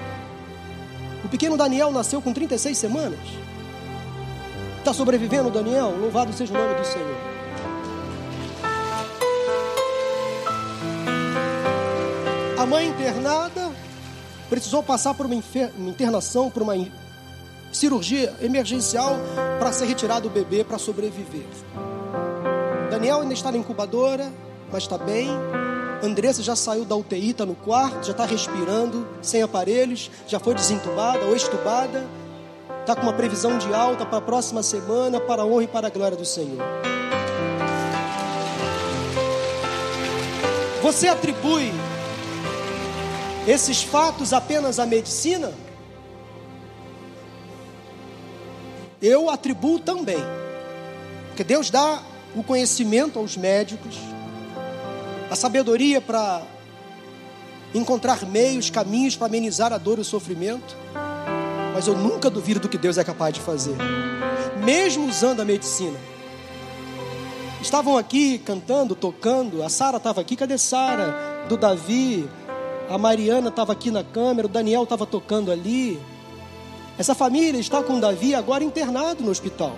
O 1.25 1.29
pequeno 1.29 1.57
Daniel 1.57 1.91
nasceu 1.91 2.21
com 2.21 2.35
36 2.35 2.77
semanas. 2.77 3.21
Está 4.79 4.93
sobrevivendo, 4.93 5.51
Daniel? 5.51 5.97
Louvado 5.99 6.33
seja 6.33 6.53
o 6.53 6.57
nome 6.57 6.75
do 6.75 6.87
Senhor. 6.87 7.39
A 12.61 12.67
mãe 12.67 12.89
internada 12.89 13.71
precisou 14.51 14.83
passar 14.83 15.15
por 15.15 15.25
uma, 15.25 15.43
uma 15.79 15.89
internação, 15.89 16.51
por 16.51 16.61
uma 16.61 16.75
cirurgia 17.73 18.35
emergencial 18.43 19.17
para 19.59 19.73
ser 19.73 19.87
retirado 19.87 20.29
o 20.29 20.31
bebê 20.31 20.63
para 20.63 20.77
sobreviver. 20.77 21.47
Daniel 22.91 23.23
ainda 23.23 23.33
está 23.33 23.51
na 23.51 23.57
incubadora, 23.57 24.31
mas 24.71 24.83
está 24.83 24.99
bem. 24.99 25.31
Andressa 26.03 26.43
já 26.43 26.55
saiu 26.55 26.85
da 26.85 26.95
UTI, 26.95 27.31
está 27.31 27.47
no 27.47 27.55
quarto, 27.55 28.05
já 28.05 28.13
está 28.13 28.27
respirando, 28.27 29.09
sem 29.23 29.41
aparelhos, 29.43 30.11
já 30.27 30.39
foi 30.39 30.55
desentubada 30.55 31.25
ou 31.25 31.35
estubada. 31.35 32.07
está 32.81 32.95
com 32.95 33.05
uma 33.05 33.15
previsão 33.15 33.57
de 33.57 33.73
alta 33.73 34.05
para 34.05 34.19
a 34.19 34.21
próxima 34.21 34.63
semana, 34.63 35.19
para 35.19 35.41
a 35.41 35.47
honra 35.47 35.65
e 35.65 35.67
para 35.67 35.87
a 35.87 35.91
glória 35.91 36.15
do 36.15 36.27
Senhor. 36.27 36.63
Você 40.83 41.09
atribui 41.09 41.73
esses 43.47 43.82
fatos 43.82 44.32
apenas 44.32 44.78
à 44.78 44.86
medicina? 44.86 45.53
Eu 49.01 49.30
atribuo 49.30 49.78
também. 49.78 50.18
Porque 51.28 51.45
Deus 51.45 51.70
dá 51.70 52.03
o 52.34 52.43
conhecimento 52.43 53.18
aos 53.18 53.36
médicos, 53.36 53.97
a 55.30 55.36
sabedoria 55.36 56.01
para 56.01 56.43
encontrar 57.74 58.26
meios, 58.26 58.68
caminhos 58.68 59.16
para 59.16 59.26
amenizar 59.26 59.72
a 59.72 59.78
dor 59.78 59.99
e 59.99 60.03
o 60.03 60.05
sofrimento. 60.05 60.76
Mas 61.72 61.86
eu 61.86 61.97
nunca 61.97 62.28
duvido 62.28 62.61
do 62.61 62.68
que 62.68 62.76
Deus 62.76 62.99
é 62.99 63.05
capaz 63.05 63.32
de 63.32 63.41
fazer, 63.41 63.76
mesmo 64.64 65.09
usando 65.09 65.41
a 65.41 65.45
medicina. 65.45 65.99
Estavam 67.62 67.97
aqui 67.97 68.38
cantando, 68.38 68.95
tocando. 68.95 69.62
A 69.62 69.68
Sara 69.68 69.99
estava 69.99 70.20
aqui, 70.20 70.34
cadê 70.34 70.57
Sara? 70.57 71.45
Do 71.49 71.57
Davi. 71.57 72.28
A 72.91 72.99
Mariana 72.99 73.51
estava 73.51 73.72
aqui 73.72 73.88
na 73.88 74.03
câmera, 74.03 74.49
o 74.49 74.51
Daniel 74.51 74.82
estava 74.82 75.07
tocando 75.07 75.53
ali. 75.53 75.97
Essa 76.99 77.14
família 77.14 77.61
está 77.61 77.80
com 77.84 77.99
o 77.99 78.01
Davi 78.01 78.34
agora 78.34 78.64
internado 78.64 79.22
no 79.22 79.30
hospital. 79.30 79.76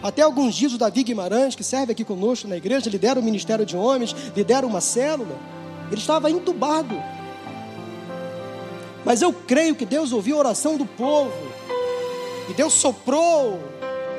Até 0.00 0.22
alguns 0.22 0.54
dias 0.54 0.72
o 0.72 0.78
Davi 0.78 1.02
Guimarães, 1.02 1.56
que 1.56 1.64
serve 1.64 1.90
aqui 1.90 2.04
conosco 2.04 2.46
na 2.46 2.56
igreja, 2.56 2.88
lidera 2.88 3.18
o 3.18 3.22
ministério 3.22 3.66
de 3.66 3.76
homens, 3.76 4.14
lidera 4.36 4.64
uma 4.64 4.80
célula. 4.80 5.36
Ele 5.90 6.00
estava 6.00 6.30
entubado. 6.30 6.94
Mas 9.04 9.20
eu 9.20 9.32
creio 9.32 9.74
que 9.74 9.84
Deus 9.84 10.12
ouviu 10.12 10.36
a 10.36 10.38
oração 10.38 10.76
do 10.76 10.86
povo. 10.86 11.32
E 12.48 12.54
Deus 12.54 12.74
soprou 12.74 13.58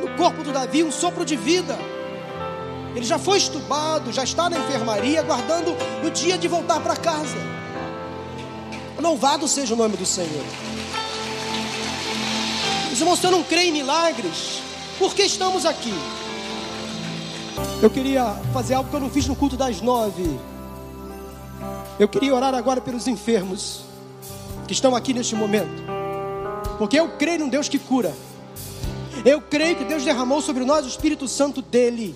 no 0.01 0.17
corpo 0.17 0.43
do 0.43 0.51
Davi 0.51 0.83
um 0.83 0.91
sopro 0.91 1.23
de 1.23 1.37
vida. 1.37 1.79
Ele 2.93 3.05
já 3.05 3.17
foi 3.17 3.37
estubado, 3.37 4.11
já 4.11 4.25
está 4.25 4.49
na 4.49 4.57
enfermaria, 4.57 5.21
aguardando 5.21 5.73
o 6.05 6.09
dia 6.09 6.37
de 6.37 6.49
voltar 6.49 6.81
para 6.81 6.97
casa. 6.97 7.58
Louvado 9.01 9.47
seja 9.47 9.73
o 9.73 9.77
nome 9.77 9.95
do 9.95 10.05
Senhor. 10.05 10.43
Os 12.91 12.99
irmãos, 12.99 13.23
eu 13.23 13.31
não 13.31 13.43
creio 13.43 13.69
em 13.69 13.71
milagres, 13.71 14.61
por 14.97 15.15
que 15.15 15.23
estamos 15.23 15.65
aqui? 15.65 15.93
Eu 17.81 17.89
queria 17.89 18.35
fazer 18.51 18.73
algo 18.73 18.89
que 18.89 18.95
eu 18.95 18.99
não 18.99 19.09
fiz 19.09 19.25
no 19.25 19.35
culto 19.35 19.55
das 19.55 19.79
nove. 19.79 20.37
Eu 21.97 22.09
queria 22.09 22.35
orar 22.35 22.53
agora 22.53 22.81
pelos 22.81 23.07
enfermos 23.07 23.81
que 24.67 24.73
estão 24.73 24.93
aqui 24.93 25.13
neste 25.13 25.33
momento, 25.33 25.81
porque 26.77 26.99
eu 26.99 27.09
creio 27.17 27.39
num 27.39 27.49
Deus 27.49 27.69
que 27.69 27.79
cura. 27.79 28.13
Eu 29.23 29.41
creio 29.41 29.77
que 29.77 29.85
Deus 29.85 30.03
derramou 30.03 30.41
sobre 30.41 30.65
nós 30.65 30.85
o 30.85 30.89
Espírito 30.89 31.27
Santo 31.27 31.61
dele. 31.61 32.15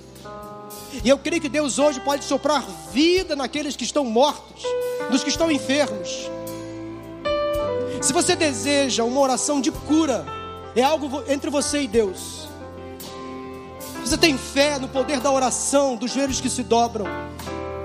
E 1.03 1.07
eu 1.09 1.17
creio 1.17 1.41
que 1.41 1.49
Deus 1.49 1.79
hoje 1.79 1.99
pode 2.01 2.25
soprar 2.25 2.63
vida 2.91 3.35
naqueles 3.35 3.75
que 3.75 3.83
estão 3.83 4.05
mortos, 4.05 4.63
nos 5.09 5.23
que 5.23 5.29
estão 5.29 5.49
enfermos. 5.49 6.29
Se 8.03 8.11
você 8.11 8.35
deseja 8.35 9.05
uma 9.05 9.21
oração 9.21 9.61
de 9.61 9.71
cura, 9.71 10.25
é 10.75 10.83
algo 10.83 11.23
entre 11.25 11.49
você 11.49 11.83
e 11.83 11.87
Deus. 11.87 12.49
Você 14.01 14.17
tem 14.17 14.37
fé 14.37 14.77
no 14.77 14.89
poder 14.89 15.21
da 15.21 15.31
oração, 15.31 15.95
dos 15.95 16.11
joelhos 16.11 16.41
que 16.41 16.49
se 16.49 16.63
dobram. 16.63 17.05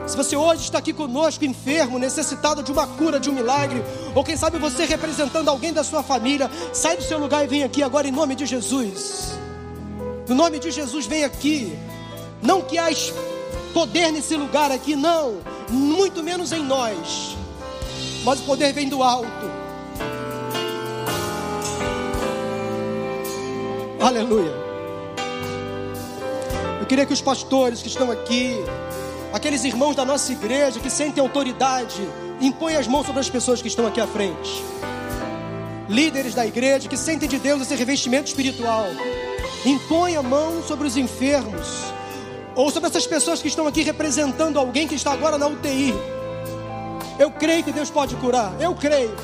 Se 0.09 0.17
você 0.17 0.35
hoje 0.35 0.63
está 0.63 0.79
aqui 0.79 0.93
conosco, 0.93 1.45
enfermo, 1.45 2.01
necessitado 2.01 2.65
de 2.65 2.73
uma 2.73 2.85
cura, 2.85 3.21
de 3.21 3.31
um 3.31 3.33
milagre, 3.33 3.81
ou 4.13 4.25
quem 4.25 4.37
sabe 4.37 4.59
você 4.59 4.85
representando 4.87 5.51
alguém 5.51 5.73
da 5.73 5.85
sua 5.85 6.03
família, 6.03 6.51
sai 6.73 6.97
do 6.97 7.05
seu 7.05 7.17
lugar 7.17 7.45
e 7.45 7.47
vem 7.47 7.63
aqui 7.63 7.81
agora 7.81 8.09
em 8.09 8.11
nome 8.11 8.35
de 8.35 8.45
Jesus. 8.45 9.39
No 10.27 10.35
nome 10.35 10.59
de 10.59 10.73
Jesus, 10.73 11.07
vem 11.07 11.23
aqui. 11.23 11.79
Não 12.43 12.61
que 12.61 12.77
há 12.77 12.89
poder 13.73 14.11
nesse 14.11 14.35
lugar 14.35 14.73
aqui, 14.73 14.97
não, 14.97 15.37
muito 15.71 16.25
menos 16.25 16.51
em 16.51 16.65
nós, 16.65 17.37
mas 18.25 18.41
o 18.41 18.43
poder 18.43 18.73
vem 18.73 18.89
do 18.89 19.01
alto. 19.01 19.48
Aleluia. 24.01 24.53
Eu 26.81 26.87
queria 26.87 27.05
que 27.05 27.13
os 27.13 27.21
pastores 27.21 27.83
que 27.83 27.89
estão 27.89 28.13
aqui, 28.13 28.55
aqueles 29.33 29.65
irmãos 29.65 29.97
da 29.97 30.05
nossa 30.05 30.31
igreja 30.31 30.79
que 30.79 30.89
sentem 30.89 31.21
autoridade, 31.21 32.09
impõem 32.41 32.77
as 32.77 32.87
mãos 32.87 33.07
sobre 33.07 33.21
as 33.21 33.29
pessoas 33.29 33.61
que 33.61 33.67
estão 33.67 33.87
aqui 33.87 34.01
à 34.01 34.07
frente. 34.07 34.63
Líderes 35.89 36.33
da 36.33 36.47
igreja 36.47 36.89
que 36.89 36.97
sentem 36.97 37.29
de 37.29 37.39
Deus 37.39 37.63
esse 37.63 37.75
revestimento 37.75 38.29
espiritual, 38.29 38.87
impõem 39.67 40.17
a 40.17 40.23
mão 40.23 40.63
sobre 40.63 40.87
os 40.87 40.97
enfermos 40.97 41.67
ou 42.55 42.71
sobre 42.71 42.89
essas 42.89 43.07
pessoas 43.07 43.43
que 43.43 43.49
estão 43.49 43.67
aqui 43.67 43.83
representando 43.83 44.59
alguém 44.59 44.87
que 44.87 44.95
está 44.95 45.13
agora 45.13 45.37
na 45.37 45.49
UTI. 45.49 45.93
Eu 47.19 47.33
creio 47.33 47.65
que 47.65 47.73
Deus 47.73 47.91
pode 47.91 48.15
curar, 48.17 48.55
eu 48.61 48.75
creio. 48.77 49.15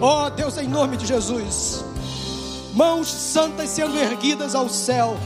Oh 0.00 0.30
Deus, 0.30 0.56
em 0.56 0.66
nome 0.66 0.96
de 0.96 1.04
Jesus, 1.04 1.84
mãos 2.74 3.08
santas 3.08 3.70
sendo 3.70 3.96
erguidas 3.98 4.54
ao 4.54 4.68
céu. 4.68 5.16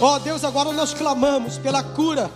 Oh 0.00 0.18
Deus, 0.18 0.44
agora 0.44 0.72
nós 0.72 0.92
clamamos 0.92 1.58
pela 1.58 1.82
cura, 1.82 2.30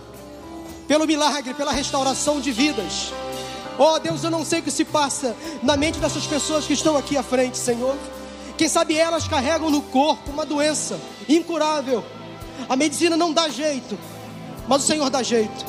pelo 0.87 1.05
milagre, 1.05 1.53
pela 1.53 1.71
restauração 1.71 2.39
de 2.39 2.51
vidas. 2.51 3.13
Oh 3.77 3.99
Deus, 3.99 4.23
eu 4.23 4.29
não 4.29 4.43
sei 4.43 4.59
o 4.59 4.63
que 4.63 4.71
se 4.71 4.83
passa 4.83 5.35
na 5.61 5.77
mente 5.77 5.99
dessas 5.99 6.25
pessoas 6.25 6.65
que 6.65 6.73
estão 6.73 6.97
aqui 6.97 7.17
à 7.17 7.23
frente, 7.23 7.57
Senhor. 7.57 7.95
Quem 8.57 8.67
sabe 8.67 8.95
elas 8.95 9.27
carregam 9.27 9.69
no 9.69 9.81
corpo 9.81 10.31
uma 10.31 10.45
doença 10.45 10.99
incurável 11.27 12.03
a 12.69 12.75
medicina 12.75 13.17
não 13.17 13.33
dá 13.33 13.49
jeito, 13.49 13.97
mas 14.67 14.83
o 14.83 14.87
Senhor 14.87 15.09
dá 15.09 15.21
jeito. 15.23 15.65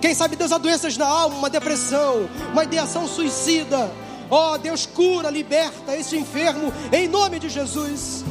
Quem 0.00 0.14
sabe 0.14 0.36
Deus 0.36 0.52
há 0.52 0.58
doenças 0.58 0.96
na 0.96 1.06
alma, 1.06 1.36
uma 1.36 1.50
depressão, 1.50 2.28
uma 2.52 2.64
ideação 2.64 3.06
suicida. 3.06 3.90
Ó 4.30 4.52
oh, 4.52 4.58
Deus, 4.58 4.86
cura, 4.86 5.28
liberta 5.28 5.96
esse 5.96 6.16
enfermo 6.16 6.72
em 6.92 7.08
nome 7.08 7.40
de 7.40 7.48
Jesus. 7.48 8.24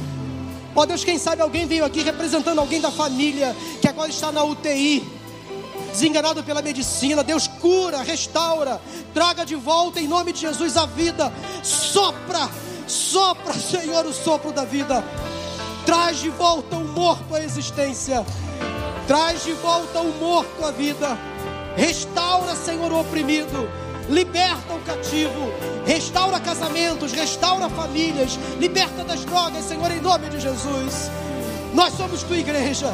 Ó 0.73 0.81
oh, 0.81 0.85
Deus, 0.85 1.03
quem 1.03 1.17
sabe 1.17 1.41
alguém 1.41 1.67
veio 1.67 1.83
aqui 1.83 2.01
representando 2.01 2.59
alguém 2.59 2.79
da 2.79 2.89
família 2.89 3.55
que 3.81 3.87
agora 3.87 4.09
está 4.09 4.31
na 4.31 4.43
UTI, 4.43 5.05
desenganado 5.91 6.41
pela 6.41 6.61
medicina. 6.61 7.21
Deus 7.21 7.47
cura, 7.47 8.01
restaura, 8.01 8.81
traga 9.13 9.45
de 9.45 9.55
volta 9.55 9.99
em 9.99 10.07
nome 10.07 10.31
de 10.31 10.39
Jesus 10.39 10.77
a 10.77 10.85
vida. 10.85 11.33
Sopra, 11.61 12.49
sopra, 12.87 13.53
Senhor, 13.53 14.05
o 14.05 14.13
sopro 14.13 14.53
da 14.53 14.63
vida. 14.63 15.03
Traz 15.85 16.19
de 16.19 16.29
volta 16.29 16.77
o 16.77 16.87
morto 16.87 17.35
à 17.35 17.43
existência. 17.43 18.25
Traz 19.05 19.43
de 19.43 19.53
volta 19.53 19.99
o 19.99 20.13
morto 20.19 20.63
à 20.63 20.71
vida. 20.71 21.17
Restaura, 21.75 22.55
Senhor, 22.55 22.91
o 22.91 23.01
oprimido. 23.01 23.69
Liberta 24.07 24.73
o 24.73 24.79
cativo. 24.81 25.78
Restaura 25.89 26.39
casamentos. 26.39 27.11
Restaura 27.13 27.67
famílias. 27.67 28.37
Liberta 28.59 29.03
das 29.03 29.25
drogas, 29.25 29.65
Senhor, 29.65 29.89
em 29.89 29.99
nome 29.99 30.29
de 30.29 30.39
Jesus. 30.39 31.09
Nós 31.73 31.95
somos 31.95 32.21
tua 32.21 32.37
igreja. 32.37 32.93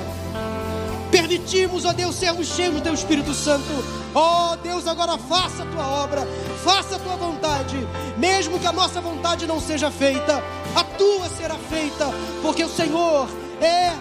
Permitimos, 1.11 1.83
ó 1.83 1.91
Deus, 1.91 2.15
sermos 2.15 2.47
cheios 2.47 2.75
do 2.75 2.79
teu 2.79 2.93
Espírito 2.93 3.33
Santo. 3.33 3.67
Ó 4.13 4.55
Deus, 4.55 4.87
agora 4.87 5.17
faça 5.17 5.63
a 5.63 5.65
tua 5.65 5.85
obra, 5.85 6.25
faça 6.63 6.95
a 6.95 6.99
tua 6.99 7.17
vontade, 7.17 7.75
mesmo 8.17 8.57
que 8.57 8.65
a 8.65 8.71
nossa 8.71 9.01
vontade 9.01 9.45
não 9.45 9.59
seja 9.59 9.91
feita, 9.91 10.41
a 10.73 10.83
tua 10.97 11.27
será 11.27 11.55
feita, 11.55 12.09
porque 12.41 12.63
o 12.63 12.69
Senhor 12.69 13.27
é 13.59 13.91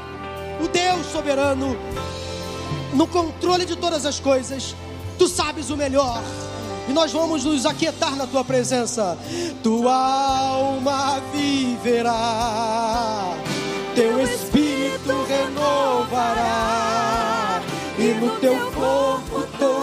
o 0.63 0.69
Deus 0.69 1.07
soberano, 1.07 1.77
no 2.93 3.09
controle 3.09 3.65
de 3.65 3.75
todas 3.75 4.07
as 4.07 4.21
coisas, 4.21 4.77
tu 5.19 5.27
sabes 5.27 5.71
o 5.71 5.77
melhor. 5.77 6.23
E 6.89 6.93
nós 6.93 7.13
vamos 7.13 7.45
nos 7.45 7.67
aquietar 7.67 8.17
na 8.17 8.27
tua 8.27 8.43
presença. 8.45 9.17
Tua 9.63 9.95
alma 9.95 11.21
viverá, 11.33 13.37
teu 13.95 14.21
espírito 14.23 15.25
renovará, 15.29 16.83
e 17.99 18.05
no 18.21 18.31
teu 18.41 18.57
corpo 18.73 19.47
todo 19.59 19.74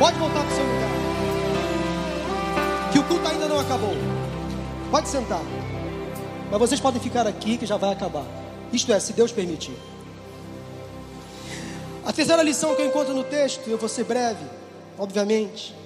Pode 0.00 0.18
voltar 0.18 0.40
para 0.40 0.50
o 0.50 0.54
seu 0.54 0.64
lugar. 0.64 0.90
Que 2.90 2.98
o 2.98 3.04
culto 3.04 3.28
ainda 3.28 3.46
não 3.46 3.60
acabou. 3.60 3.92
Pode 4.90 5.10
sentar. 5.10 5.42
Mas 6.50 6.58
vocês 6.58 6.80
podem 6.80 6.98
ficar 6.98 7.26
aqui 7.26 7.58
que 7.58 7.66
já 7.66 7.76
vai 7.76 7.92
acabar. 7.92 8.24
Isto 8.72 8.94
é, 8.94 8.98
se 8.98 9.12
Deus 9.12 9.30
permitir. 9.30 9.76
A 12.06 12.14
terceira 12.14 12.42
lição 12.42 12.74
que 12.74 12.80
eu 12.80 12.86
encontro 12.86 13.12
no 13.12 13.24
texto, 13.24 13.68
eu 13.68 13.76
vou 13.76 13.90
ser 13.90 14.04
breve, 14.04 14.42
obviamente, 14.98 15.76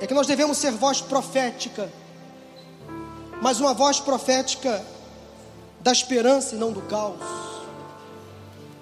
é 0.00 0.06
que 0.06 0.14
nós 0.14 0.26
devemos 0.26 0.56
ser 0.56 0.70
voz 0.70 1.02
profética, 1.02 1.92
mas 3.42 3.60
uma 3.60 3.74
voz 3.74 4.00
profética 4.00 4.82
da 5.80 5.92
esperança 5.92 6.54
e 6.54 6.58
não 6.58 6.72
do 6.72 6.80
caos. 6.80 7.20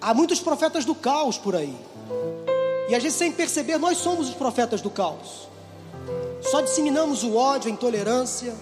Há 0.01 0.15
muitos 0.15 0.39
profetas 0.39 0.85
do 0.85 0.95
caos 0.95 1.37
por 1.37 1.57
aí. 1.57 1.77
E 2.91 2.95
a 2.95 2.99
gente 2.99 3.15
sem 3.15 3.31
perceber, 3.31 3.79
nós 3.79 3.99
somos 3.99 4.29
os 4.29 4.35
profetas 4.35 4.81
do 4.81 4.91
caos. 4.91 5.49
Só 6.43 6.61
disseminamos 6.61 7.23
o 7.23 7.37
ódio, 7.37 7.71
a 7.71 7.73
intolerância, 7.73 8.53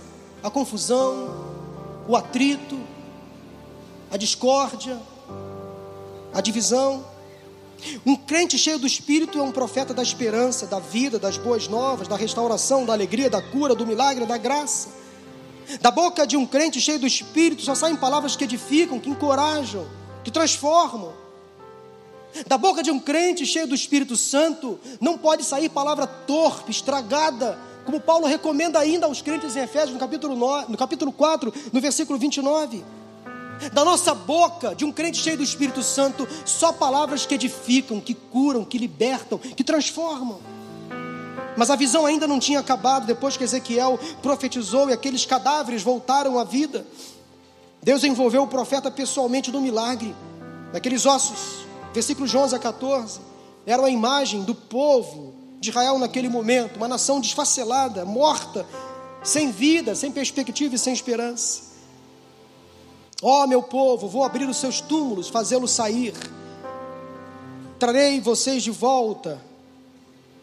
a 0.43 0.51
confusão, 0.51 1.35
o 2.07 2.15
atrito, 2.15 2.79
a 4.11 4.19
discórdia, 4.19 5.01
a 6.35 6.43
divisão. 6.43 7.07
Um 8.05 8.17
crente 8.17 8.59
cheio 8.59 8.79
do 8.79 8.87
Espírito 8.87 9.39
é 9.39 9.43
um 9.43 9.51
profeta 9.51 9.95
da 9.95 10.03
esperança, 10.03 10.67
da 10.67 10.79
vida, 10.79 11.19
das 11.19 11.39
boas 11.39 11.67
novas, 11.67 12.07
da 12.07 12.17
restauração, 12.17 12.85
da 12.85 12.93
alegria, 12.93 13.31
da 13.31 13.41
cura, 13.41 13.75
do 13.75 13.87
milagre, 13.87 14.27
da 14.27 14.37
graça. 14.37 14.91
Da 15.81 15.91
boca 15.91 16.27
de 16.27 16.37
um 16.37 16.45
crente 16.45 16.83
cheio 16.83 16.99
do 16.99 17.07
Espírito 17.07 17.63
só 17.63 17.75
saem 17.75 17.97
palavras 17.97 18.37
que 18.37 18.45
edificam, 18.45 19.01
que 19.01 19.09
encorajam, 19.09 19.87
que 20.23 20.31
transformam. 20.31 21.15
Da 22.47 22.57
boca 22.57 22.83
de 22.83 22.91
um 22.91 22.99
crente 22.99 23.45
cheio 23.47 23.67
do 23.67 23.75
Espírito 23.75 24.17
Santo 24.17 24.79
não 25.01 25.19
pode 25.19 25.45
sair 25.45 25.69
palavra 25.69 26.07
torpe, 26.07 26.71
estragada, 26.71 27.59
como 27.85 28.01
Paulo 28.01 28.27
recomenda 28.27 28.79
ainda 28.79 29.07
aos 29.07 29.23
crentes 29.23 29.57
em 29.57 29.61
Efésios, 29.61 29.93
no 29.95 29.99
capítulo, 29.99 30.37
9, 30.37 30.67
no 30.71 30.77
capítulo 30.77 31.11
4, 31.11 31.53
no 31.73 31.81
versículo 31.81 32.19
29. 32.19 32.85
Da 33.73 33.85
nossa 33.85 34.15
boca, 34.15 34.75
de 34.75 34.85
um 34.85 34.93
crente 34.93 35.19
cheio 35.19 35.39
do 35.39 35.43
Espírito 35.43 35.83
Santo, 35.83 36.29
só 36.45 36.73
palavras 36.73 37.27
que 37.27 37.35
edificam, 37.35 38.01
que 38.01 38.15
curam, 38.15 38.65
que 38.65 38.79
libertam, 38.79 39.39
que 39.39 39.65
transformam. 39.65 40.39
Mas 41.57 41.71
a 41.71 41.77
visão 41.77 42.07
ainda 42.07 42.29
não 42.29 42.39
tinha 42.39 42.61
acabado 42.61 43.07
depois 43.07 43.37
que 43.37 43.43
Ezequiel 43.43 43.99
profetizou 44.23 44.91
e 44.91 44.93
aqueles 44.93 45.25
cadáveres 45.25 45.83
voltaram 45.83 46.39
à 46.39 46.45
vida. 46.45 46.87
Deus 47.83 48.05
envolveu 48.05 48.43
o 48.43 48.47
profeta 48.47 48.91
pessoalmente 48.91 49.51
no 49.51 49.61
milagre, 49.61 50.15
naqueles 50.73 51.05
ossos. 51.05 51.67
Versículos 51.99 52.33
11 52.33 52.55
a 52.55 52.61
14. 52.61 53.19
Era 53.67 53.85
a 53.85 53.91
imagem 53.91 54.45
do 54.45 54.55
povo 54.55 55.35
de 55.59 55.71
Israel 55.71 55.99
naquele 55.99 56.29
momento, 56.29 56.77
uma 56.77 56.87
nação 56.87 57.21
desfacelada, 57.21 58.05
morta, 58.05 58.65
sem 59.25 59.51
vida, 59.51 59.97
sem 59.97 60.13
perspectiva 60.13 60.77
e 60.77 60.79
sem 60.79 60.93
esperança. 60.93 61.63
Ó 63.21 63.43
oh, 63.43 63.47
meu 63.49 63.61
povo, 63.65 64.07
vou 64.07 64.23
abrir 64.23 64.49
os 64.49 64.59
seus 64.59 64.81
túmulos, 64.81 65.29
fazê-los 65.29 65.73
sair. 65.73 66.15
Trarei 67.81 68.21
vocês 68.21 68.63
de 68.63 68.71
volta. 68.71 69.45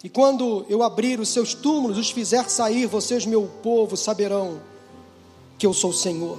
E 0.04 0.10
quando 0.10 0.66
eu 0.68 0.84
abrir 0.84 1.22
os 1.22 1.30
seus 1.30 1.54
túmulos, 1.54 1.98
os 1.98 2.12
fizer 2.12 2.50
sair, 2.50 2.86
vocês, 2.86 3.26
meu 3.26 3.50
povo, 3.64 3.96
saberão 3.96 4.60
que 5.58 5.66
eu 5.66 5.74
sou 5.74 5.92
o 5.92 5.94
Senhor. 5.94 6.38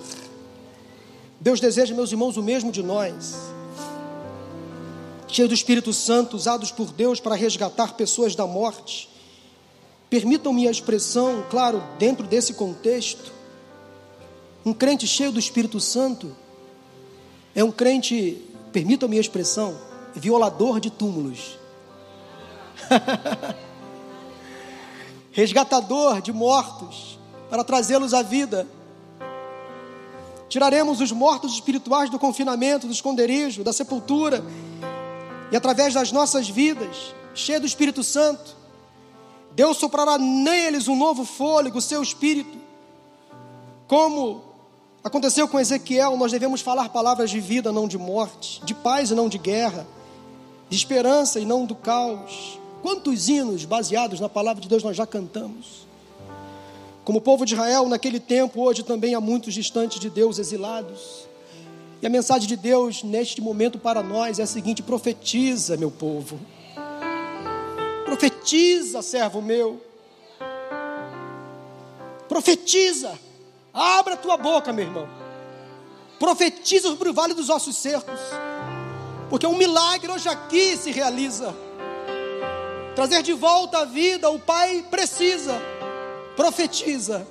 Deus 1.41 1.59
deseja, 1.59 1.95
meus 1.95 2.13
irmãos, 2.13 2.37
o 2.37 2.43
mesmo 2.43 2.71
de 2.71 2.83
nós. 2.83 3.56
Cheio 5.37 5.49
do 5.49 5.55
Espírito 5.55 5.93
Santo, 5.93 6.35
usados 6.35 6.73
por 6.73 6.91
Deus 6.91 7.21
para 7.21 7.35
resgatar 7.35 7.93
pessoas 7.93 8.35
da 8.35 8.47
morte. 8.47 9.07
Permitam-me 10.09 10.67
a 10.67 10.71
expressão, 10.71 11.45
claro, 11.51 11.85
dentro 11.99 12.27
desse 12.27 12.55
contexto, 12.55 13.31
um 14.65 14.73
crente 14.73 15.07
cheio 15.07 15.31
do 15.31 15.39
Espírito 15.39 15.79
Santo 15.79 16.35
é 17.55 17.63
um 17.63 17.71
crente, 17.71 18.43
permitam-me 18.73 19.19
a 19.19 19.21
expressão, 19.21 19.77
violador 20.15 20.81
de 20.81 20.91
túmulos. 20.91 21.59
Resgatador 25.33 26.23
de 26.23 26.33
mortos 26.33 27.19
para 27.51 27.63
trazê-los 27.63 28.15
à 28.15 28.23
vida. 28.23 28.67
Tiraremos 30.49 31.03
os 31.03 31.13
mortos 31.13 31.53
espirituais 31.53 32.09
do 32.09 32.19
confinamento, 32.19 32.87
do 32.87 32.93
esconderijo, 32.95 33.63
da 33.63 33.75
sepultura, 33.75 34.43
e 35.51 35.57
através 35.57 35.95
das 35.95 36.13
nossas 36.13 36.49
vidas, 36.49 37.15
cheio 37.35 37.61
do 37.61 37.67
Espírito 37.67 38.03
Santo, 38.03 38.57
Deus 39.53 39.77
soprará 39.77 40.19
neles 40.19 40.89
um 40.89 40.97
novo 40.97 41.25
fôlego, 41.25 41.79
o 41.79 41.83
seu 41.83 42.03
espírito. 42.03 42.59
Como 43.87 44.47
Aconteceu 45.07 45.47
com 45.47 45.61
Ezequiel, 45.61 46.17
nós 46.17 46.33
devemos 46.33 46.61
falar 46.61 46.89
palavras 46.89 47.31
de 47.31 47.39
vida, 47.39 47.71
não 47.71 47.87
de 47.87 47.97
morte, 47.97 48.61
de 48.65 48.75
paz 48.75 49.13
e 49.13 49.15
não 49.15 49.29
de 49.29 49.39
guerra, 49.39 49.87
de 50.69 50.77
esperança 50.77 51.39
e 51.39 51.45
não 51.45 51.65
do 51.65 51.77
caos. 51.77 52.59
Quantos 52.83 53.29
hinos 53.29 53.65
baseados 53.65 54.19
na 54.19 54.29
palavra 54.29 54.61
de 54.61 54.69
Deus 54.69 54.83
nós 54.83 54.97
já 54.97 55.07
cantamos? 55.07 55.87
Como 57.05 57.21
o 57.21 57.23
povo 57.23 57.47
de 57.47 57.55
Israel 57.55 57.89
naquele 57.89 58.19
tempo, 58.19 58.61
hoje 58.61 58.83
também 58.83 59.15
há 59.15 59.21
muitos 59.21 59.55
distantes 59.55 60.01
de 60.01 60.11
Deus, 60.11 60.41
exilados. 60.41 61.29
E 62.01 62.07
a 62.07 62.11
mensagem 62.11 62.47
de 62.47 62.57
Deus 62.57 63.03
neste 63.03 63.41
momento 63.41 63.79
para 63.79 64.03
nós 64.03 64.39
é 64.39 64.43
a 64.43 64.47
seguinte: 64.47 64.83
profetiza, 64.83 65.77
meu 65.77 65.91
povo. 65.91 66.39
Profetiza, 68.05 69.03
servo 69.03 69.41
meu. 69.41 69.81
Profetiza. 72.29 73.19
Abra 73.73 74.15
a 74.15 74.17
tua 74.17 74.37
boca, 74.37 74.73
meu 74.73 74.85
irmão. 74.85 75.09
Profetiza 76.19 76.89
sobre 76.89 77.09
o 77.11 77.13
vale 77.13 77.35
dos 77.35 77.51
ossos 77.51 77.77
secos. 77.77 78.21
Porque 79.29 79.47
um 79.47 79.57
milagre 79.57 80.11
hoje 80.11 80.29
aqui 80.29 80.77
se 80.77 80.91
realiza. 80.91 81.55
Trazer 82.95 83.23
de 83.23 83.33
volta 83.33 83.79
a 83.79 83.85
vida, 83.85 84.31
o 84.31 84.39
Pai 84.39 84.87
precisa. 84.91 85.61
Profetiza. 86.35 87.27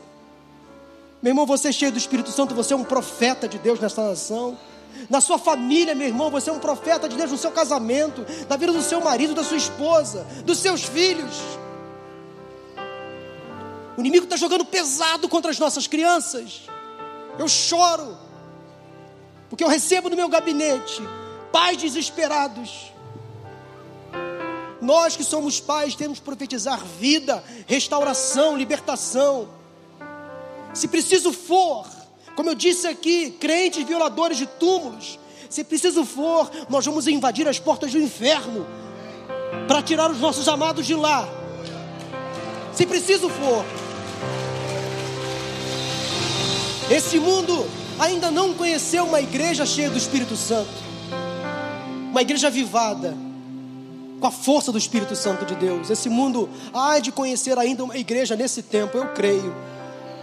Meu 1.26 1.32
irmão, 1.32 1.48
você 1.48 1.70
é 1.70 1.72
cheio 1.72 1.92
do 1.92 1.98
Espírito 1.98 2.30
Santo, 2.30 2.54
você 2.54 2.72
é 2.72 2.78
um 2.78 2.84
profeta 2.84 3.48
de 3.48 3.58
Deus 3.58 3.80
nesta 3.80 4.08
nação. 4.08 4.56
Na 5.10 5.20
sua 5.20 5.40
família, 5.40 5.96
meu 5.96 6.06
irmão, 6.06 6.30
você 6.30 6.52
é 6.52 6.54
um 6.54 6.60
profeta 6.60 7.10
de 7.10 7.18
Deus 7.18 7.32
no 7.32 7.38
seu 7.40 7.50
casamento, 7.50 8.24
na 8.48 8.56
vida 8.56 8.72
do 8.72 8.84
seu 8.84 9.02
marido, 9.02 9.34
da 9.34 9.44
sua 9.44 9.58
esposa, 9.58 10.24
dos 10.46 10.60
seus 10.60 10.84
filhos. 10.84 11.34
O 13.98 14.02
inimigo 14.02 14.26
está 14.26 14.38
jogando 14.38 14.64
pesado 14.66 15.28
contra 15.28 15.50
as 15.50 15.58
nossas 15.58 15.88
crianças. 15.88 16.70
Eu 17.40 17.48
choro, 17.48 18.16
porque 19.50 19.64
eu 19.64 19.68
recebo 19.68 20.12
no 20.12 20.16
meu 20.16 20.30
gabinete 20.30 21.02
pais 21.52 21.78
desesperados. 21.78 22.94
Nós 24.80 25.18
que 25.18 25.24
somos 25.24 25.60
pais 25.60 25.96
temos 25.96 26.20
que 26.20 26.26
profetizar 26.26 26.86
vida, 26.86 27.44
restauração, 27.66 28.56
libertação. 28.56 29.65
Se 30.76 30.90
preciso 30.90 31.32
for, 31.32 31.88
como 32.36 32.50
eu 32.50 32.56
disse 32.56 32.86
aqui, 32.86 33.32
crentes 33.32 33.86
violadores 33.86 34.38
de 34.38 34.46
túmulos, 34.46 35.18
se 35.50 35.64
preciso 35.64 36.04
for, 36.04 36.52
nós 36.70 36.86
vamos 36.86 37.08
invadir 37.08 37.48
as 37.48 37.58
portas 37.58 37.94
do 37.94 37.98
inferno 37.98 38.68
para 39.70 39.82
tirar 39.82 40.12
os 40.12 40.20
nossos 40.20 40.46
amados 40.50 40.86
de 40.86 40.94
lá. 40.94 41.28
Se 42.74 42.86
preciso 42.86 43.30
for. 43.30 43.66
Esse 46.92 47.20
mundo 47.20 47.66
ainda 47.98 48.30
não 48.30 48.54
conheceu 48.54 49.06
uma 49.06 49.22
igreja 49.22 49.66
cheia 49.66 49.90
do 49.90 49.98
Espírito 49.98 50.36
Santo, 50.36 50.74
uma 52.12 52.22
igreja 52.22 52.48
avivada, 52.48 53.16
com 54.20 54.28
a 54.28 54.32
força 54.32 54.74
do 54.74 54.78
Espírito 54.78 55.16
Santo 55.16 55.46
de 55.46 55.56
Deus. 55.56 55.90
Esse 55.90 56.10
mundo 56.10 56.50
há 56.74 57.00
de 57.00 57.14
conhecer 57.14 57.58
ainda 57.58 57.82
uma 57.82 57.98
igreja 57.98 58.36
nesse 58.36 58.62
tempo, 58.62 58.98
eu 58.98 59.08
creio. 59.14 59.56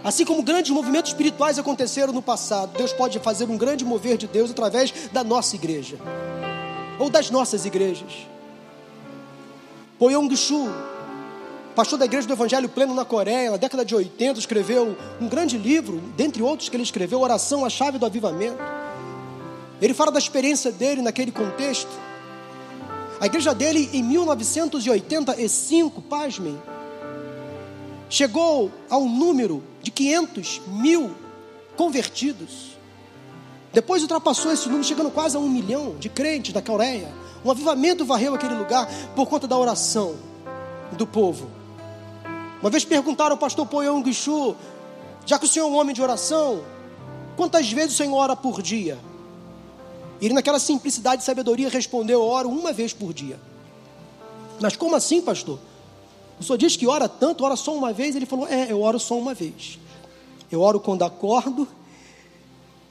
Assim 0.03 0.25
como 0.25 0.43
grandes 0.43 0.71
movimentos 0.71 1.11
espirituais 1.11 1.57
aconteceram 1.57 2.11
no 2.11 2.21
passado, 2.21 2.77
Deus 2.77 2.91
pode 2.91 3.19
fazer 3.19 3.49
um 3.49 3.55
grande 3.55 3.85
mover 3.85 4.17
de 4.17 4.27
Deus 4.27 4.51
através 4.51 4.93
da 5.13 5.23
nossa 5.23 5.55
igreja, 5.55 5.97
ou 6.99 7.09
das 7.09 7.29
nossas 7.29 7.65
igrejas. 7.65 8.27
Poyong 9.97 10.35
Shu, 10.35 10.67
pastor 11.73 11.97
da 11.97 12.03
igreja 12.03 12.27
do 12.27 12.33
Evangelho 12.33 12.67
Pleno 12.67 12.93
na 12.93 13.05
Coreia, 13.05 13.51
na 13.51 13.57
década 13.57 13.85
de 13.85 13.95
80, 13.95 14.39
escreveu 14.39 14.97
um 15.21 15.29
grande 15.29 15.57
livro, 15.57 16.01
dentre 16.17 16.43
outros 16.43 16.67
que 16.67 16.75
ele 16.75 16.83
escreveu, 16.83 17.21
Oração, 17.21 17.63
a 17.63 17.69
Chave 17.69 17.97
do 17.97 18.05
Avivamento. 18.05 18.61
Ele 19.81 19.93
fala 19.93 20.11
da 20.11 20.19
experiência 20.19 20.69
dele 20.69 21.01
naquele 21.01 21.31
contexto. 21.31 21.91
A 23.21 23.25
igreja 23.25 23.55
dele, 23.55 23.89
em 23.93 24.03
1985, 24.03 26.01
pasmem, 26.01 26.61
chegou 28.09 28.69
a 28.89 28.97
um 28.97 29.07
número 29.07 29.63
de 29.83 29.91
500 29.91 30.61
mil 30.67 31.11
convertidos. 31.75 32.77
Depois 33.71 34.01
ultrapassou 34.01 34.51
esse 34.51 34.65
número, 34.67 34.83
chegando 34.83 35.11
quase 35.11 35.35
a 35.35 35.39
um 35.39 35.49
milhão 35.49 35.95
de 35.99 36.09
crentes 36.09 36.53
da 36.53 36.61
Coreia. 36.61 37.11
Um 37.43 37.51
avivamento 37.51 38.05
varreu 38.05 38.33
aquele 38.33 38.55
lugar 38.55 38.87
por 39.15 39.27
conta 39.27 39.47
da 39.47 39.57
oração 39.57 40.15
do 40.93 41.05
povo. 41.05 41.49
Uma 42.61 42.69
vez 42.69 42.85
perguntaram 42.85 43.33
ao 43.33 43.37
pastor 43.37 43.65
Poyong 43.67 44.01
Guichu, 44.01 44.55
já 45.25 45.37
que 45.37 45.45
o 45.45 45.47
senhor 45.47 45.67
é 45.67 45.69
um 45.69 45.75
homem 45.75 45.93
de 45.93 46.01
oração, 46.01 46.63
quantas 47.35 47.69
vezes 47.69 47.95
o 47.95 47.97
senhor 47.97 48.15
ora 48.15 48.35
por 48.35 48.61
dia? 48.61 48.97
Ele, 50.21 50.33
naquela 50.33 50.59
simplicidade 50.59 51.21
e 51.21 51.25
sabedoria, 51.25 51.67
respondeu: 51.67 52.21
Eu 52.21 52.25
oro 52.25 52.47
uma 52.47 52.71
vez 52.71 52.93
por 52.93 53.13
dia. 53.13 53.37
Mas 54.61 54.77
como 54.77 54.95
assim, 54.95 55.21
pastor? 55.21 55.59
O 56.43 56.45
senhor 56.45 56.57
diz 56.57 56.75
que 56.75 56.85
ora 56.85 57.07
tanto, 57.07 57.45
ora 57.45 57.55
só 57.55 57.73
uma 57.73 57.93
vez? 57.93 58.17
Ele 58.17 58.25
falou: 58.25 58.45
É, 58.47 58.69
eu 58.69 58.81
oro 58.81 58.99
só 58.99 59.17
uma 59.17 59.33
vez. 59.33 59.79
Eu 60.51 60.59
oro 60.59 60.77
quando 60.77 61.03
acordo 61.03 61.65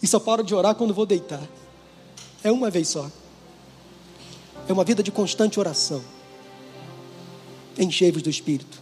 e 0.02 0.06
só 0.06 0.18
paro 0.18 0.42
de 0.42 0.54
orar 0.54 0.74
quando 0.74 0.94
vou 0.94 1.04
deitar. 1.04 1.42
É 2.42 2.50
uma 2.50 2.70
vez 2.70 2.88
só. 2.88 3.10
É 4.66 4.72
uma 4.72 4.84
vida 4.84 5.02
de 5.02 5.12
constante 5.12 5.60
oração. 5.60 6.02
Enchei-vos 7.78 8.22
do 8.22 8.30
Espírito. 8.30 8.80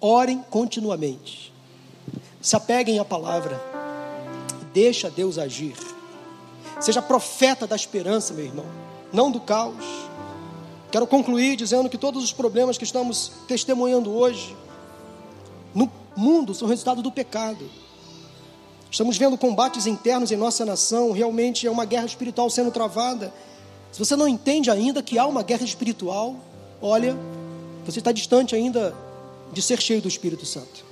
Orem 0.00 0.42
continuamente. 0.50 1.52
Se 2.40 2.56
apeguem 2.56 2.98
à 2.98 3.04
palavra. 3.04 3.60
Deixa 4.72 5.10
Deus 5.10 5.36
agir. 5.36 5.76
Seja 6.80 7.02
profeta 7.02 7.66
da 7.66 7.76
esperança, 7.76 8.32
meu 8.32 8.46
irmão, 8.46 8.66
não 9.12 9.30
do 9.30 9.40
caos. 9.40 10.05
Quero 10.96 11.06
concluir 11.06 11.56
dizendo 11.56 11.90
que 11.90 11.98
todos 11.98 12.24
os 12.24 12.32
problemas 12.32 12.78
que 12.78 12.84
estamos 12.84 13.30
testemunhando 13.46 14.10
hoje 14.14 14.56
no 15.74 15.92
mundo 16.16 16.54
são 16.54 16.66
resultado 16.66 17.02
do 17.02 17.12
pecado. 17.12 17.68
Estamos 18.90 19.18
vendo 19.18 19.36
combates 19.36 19.86
internos 19.86 20.32
em 20.32 20.36
nossa 20.36 20.64
nação, 20.64 21.12
realmente 21.12 21.66
é 21.66 21.70
uma 21.70 21.84
guerra 21.84 22.06
espiritual 22.06 22.48
sendo 22.48 22.70
travada. 22.70 23.30
Se 23.92 23.98
você 23.98 24.16
não 24.16 24.26
entende 24.26 24.70
ainda 24.70 25.02
que 25.02 25.18
há 25.18 25.26
uma 25.26 25.42
guerra 25.42 25.64
espiritual, 25.66 26.34
olha, 26.80 27.14
você 27.84 27.98
está 27.98 28.10
distante 28.10 28.54
ainda 28.54 28.96
de 29.52 29.60
ser 29.60 29.82
cheio 29.82 30.00
do 30.00 30.08
Espírito 30.08 30.46
Santo. 30.46 30.82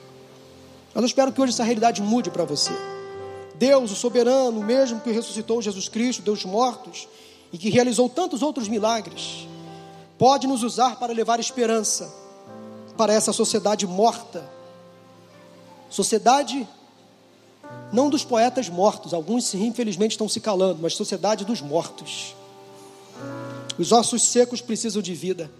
Mas 0.93 1.03
eu 1.03 1.07
espero 1.07 1.33
que 1.33 1.41
hoje 1.41 1.55
essa 1.55 1.65
realidade 1.65 2.03
mude 2.03 2.31
para 2.31 2.45
você. 2.45 2.73
Deus, 3.55 3.91
o 3.91 3.97
soberano, 3.97 4.63
mesmo 4.63 5.01
que 5.01 5.11
ressuscitou 5.11 5.63
Jesus 5.63 5.89
Cristo, 5.89 6.21
Deus 6.21 6.45
mortos, 6.45 7.09
e 7.51 7.57
que 7.57 7.71
realizou 7.71 8.07
tantos 8.07 8.43
outros 8.43 8.69
milagres, 8.69 9.47
pode 10.19 10.47
nos 10.47 10.63
usar 10.63 10.97
para 10.97 11.13
levar 11.13 11.41
esperança 11.41 12.13
para 12.97 13.13
essa 13.13 13.33
sociedade 13.33 13.87
morta. 13.87 14.49
Sociedade 15.91 16.67
não 17.93 18.11
dos 18.11 18.25
poetas 18.25 18.69
mortos, 18.69 19.15
alguns 19.15 19.55
infelizmente 19.55 20.13
estão 20.13 20.29
se 20.29 20.41
calando, 20.41 20.81
mas 20.83 20.95
sociedade 20.95 21.45
dos 21.45 21.61
mortos. 21.61 22.35
Os 23.79 23.93
ossos 23.93 24.23
secos 24.23 24.61
precisam 24.61 25.03
de 25.03 25.15
vida, 25.15 25.51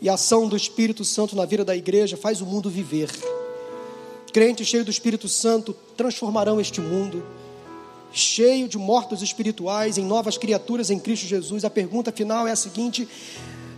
e 0.00 0.08
a 0.08 0.14
ação 0.14 0.48
do 0.48 0.56
Espírito 0.56 1.04
Santo 1.04 1.36
na 1.36 1.44
vida 1.44 1.64
da 1.64 1.76
igreja 1.76 2.16
faz 2.16 2.40
o 2.40 2.46
mundo 2.46 2.68
viver. 2.68 3.10
Crentes 4.32 4.66
cheios 4.66 4.84
do 4.86 4.90
Espírito 4.90 5.28
Santo 5.28 5.74
transformarão 5.96 6.60
este 6.60 6.80
mundo, 6.80 7.24
cheio 8.12 8.68
de 8.68 8.78
mortos 8.78 9.22
espirituais, 9.22 9.98
em 9.98 10.04
novas 10.04 10.36
criaturas 10.36 10.90
em 10.90 10.98
Cristo 10.98 11.26
Jesus. 11.26 11.64
A 11.64 11.70
pergunta 11.70 12.10
final 12.10 12.46
é 12.46 12.52
a 12.52 12.56
seguinte: 12.56 13.08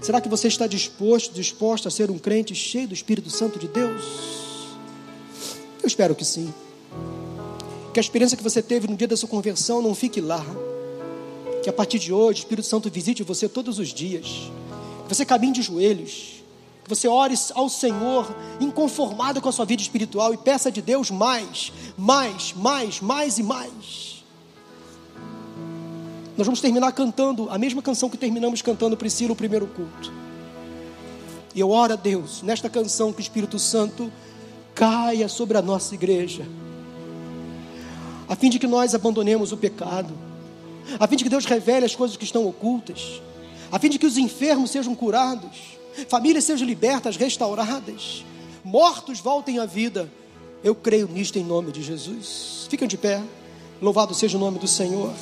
será 0.05 0.21
que 0.21 0.29
você 0.29 0.49
está 0.49 0.67
disposto, 0.67 1.33
disposto 1.33 1.89
a 1.89 1.91
ser 1.91 2.11
um 2.11 2.19
crente 2.19 2.55
cheio 2.55 2.89
do 2.89 2.95
Espírito 2.95 3.31
Santo 3.31 3.59
de 3.59 3.67
Deus? 3.67 4.05
Eu 5.83 5.87
espero 5.87 6.15
que 6.15 6.25
sim. 6.25 6.53
Que 7.93 7.99
a 7.99 8.03
experiência 8.03 8.37
que 8.37 8.43
você 8.43 8.63
teve 8.63 8.87
no 8.87 8.97
dia 8.97 9.09
da 9.09 9.17
sua 9.17 9.29
conversão 9.29 9.81
não 9.81 9.95
fique 9.95 10.21
lá. 10.21 10.45
Que 11.63 11.71
a 11.71 11.73
partir 11.73 11.99
de 11.99 12.13
hoje 12.13 12.41
o 12.41 12.43
Espírito 12.43 12.69
Santo 12.69 12.91
visite 12.91 13.23
você 13.23 13.49
todos 13.49 13.79
os 13.79 13.89
dias. 13.89 14.51
Que 15.09 15.15
você 15.15 15.25
caminhe 15.25 15.55
de 15.55 15.63
joelhos 15.63 16.35
que 16.85 16.91
você 16.91 17.09
ore 17.09 17.35
ao 17.55 17.69
Senhor 17.71 18.37
inconformado 18.61 19.41
com 19.41 19.49
a 19.49 19.53
sua 19.53 19.65
vida 19.65 19.81
espiritual 19.81 20.35
e 20.35 20.37
peça 20.37 20.71
de 20.71 20.83
Deus 20.83 21.11
mais, 21.11 21.73
mais, 21.97 22.53
mais, 22.53 23.01
mais 23.01 23.39
e 23.39 23.43
mais. 23.43 24.14
Nós 26.37 26.47
vamos 26.47 26.61
terminar 26.61 26.93
cantando 26.93 27.49
a 27.51 27.59
mesma 27.59 27.81
canção 27.81 28.11
que 28.11 28.17
terminamos 28.17 28.61
cantando 28.63 28.97
Priscila 28.97 29.33
o 29.33 29.37
primeiro 29.37 29.67
culto. 29.67 30.13
E 31.55 31.61
eu 31.61 31.71
oro 31.71 31.93
a 31.93 31.97
Deus 31.97 32.43
nesta 32.43 32.69
canção 32.69 33.13
que 33.13 33.21
o 33.21 33.23
Espírito 33.23 33.59
Santo 33.59 34.11
caia 34.75 35.29
sobre 35.29 35.57
a 35.57 35.63
nossa 35.63 35.95
igreja, 35.95 36.45
a 38.29 38.35
fim 38.35 38.51
de 38.51 38.59
que 38.59 38.67
nós 38.67 38.95
abandonemos 38.95 39.53
o 39.53 39.57
pecado, 39.57 40.13
a 40.99 41.07
fim 41.07 41.15
de 41.15 41.23
que 41.23 41.31
Deus 41.31 41.45
revele 41.45 41.87
as 41.87 41.95
coisas 41.95 42.17
que 42.17 42.25
estão 42.25 42.45
ocultas, 42.47 43.23
a 43.71 43.79
fim 43.79 43.89
de 43.89 43.99
que 43.99 44.07
os 44.07 44.19
enfermos 44.19 44.71
sejam 44.71 44.95
curados 44.95 45.75
famílias 46.09 46.45
sejam 46.45 46.67
libertas, 46.67 47.17
restauradas, 47.17 48.25
mortos 48.65 49.21
voltem 49.21 49.59
à 49.59 49.67
vida. 49.67 50.11
Eu 50.63 50.75
creio 50.75 51.09
nisto 51.09 51.39
em 51.39 51.45
nome 51.45 51.71
de 51.71 51.83
Jesus. 51.83 52.67
Fiquem 52.69 52.89
de 52.89 52.97
pé. 52.97 53.23
Louvado 53.81 54.15
seja 54.15 54.37
o 54.37 54.41
nome 54.41 54.59
do 54.59 54.67
Senhor. 54.67 55.13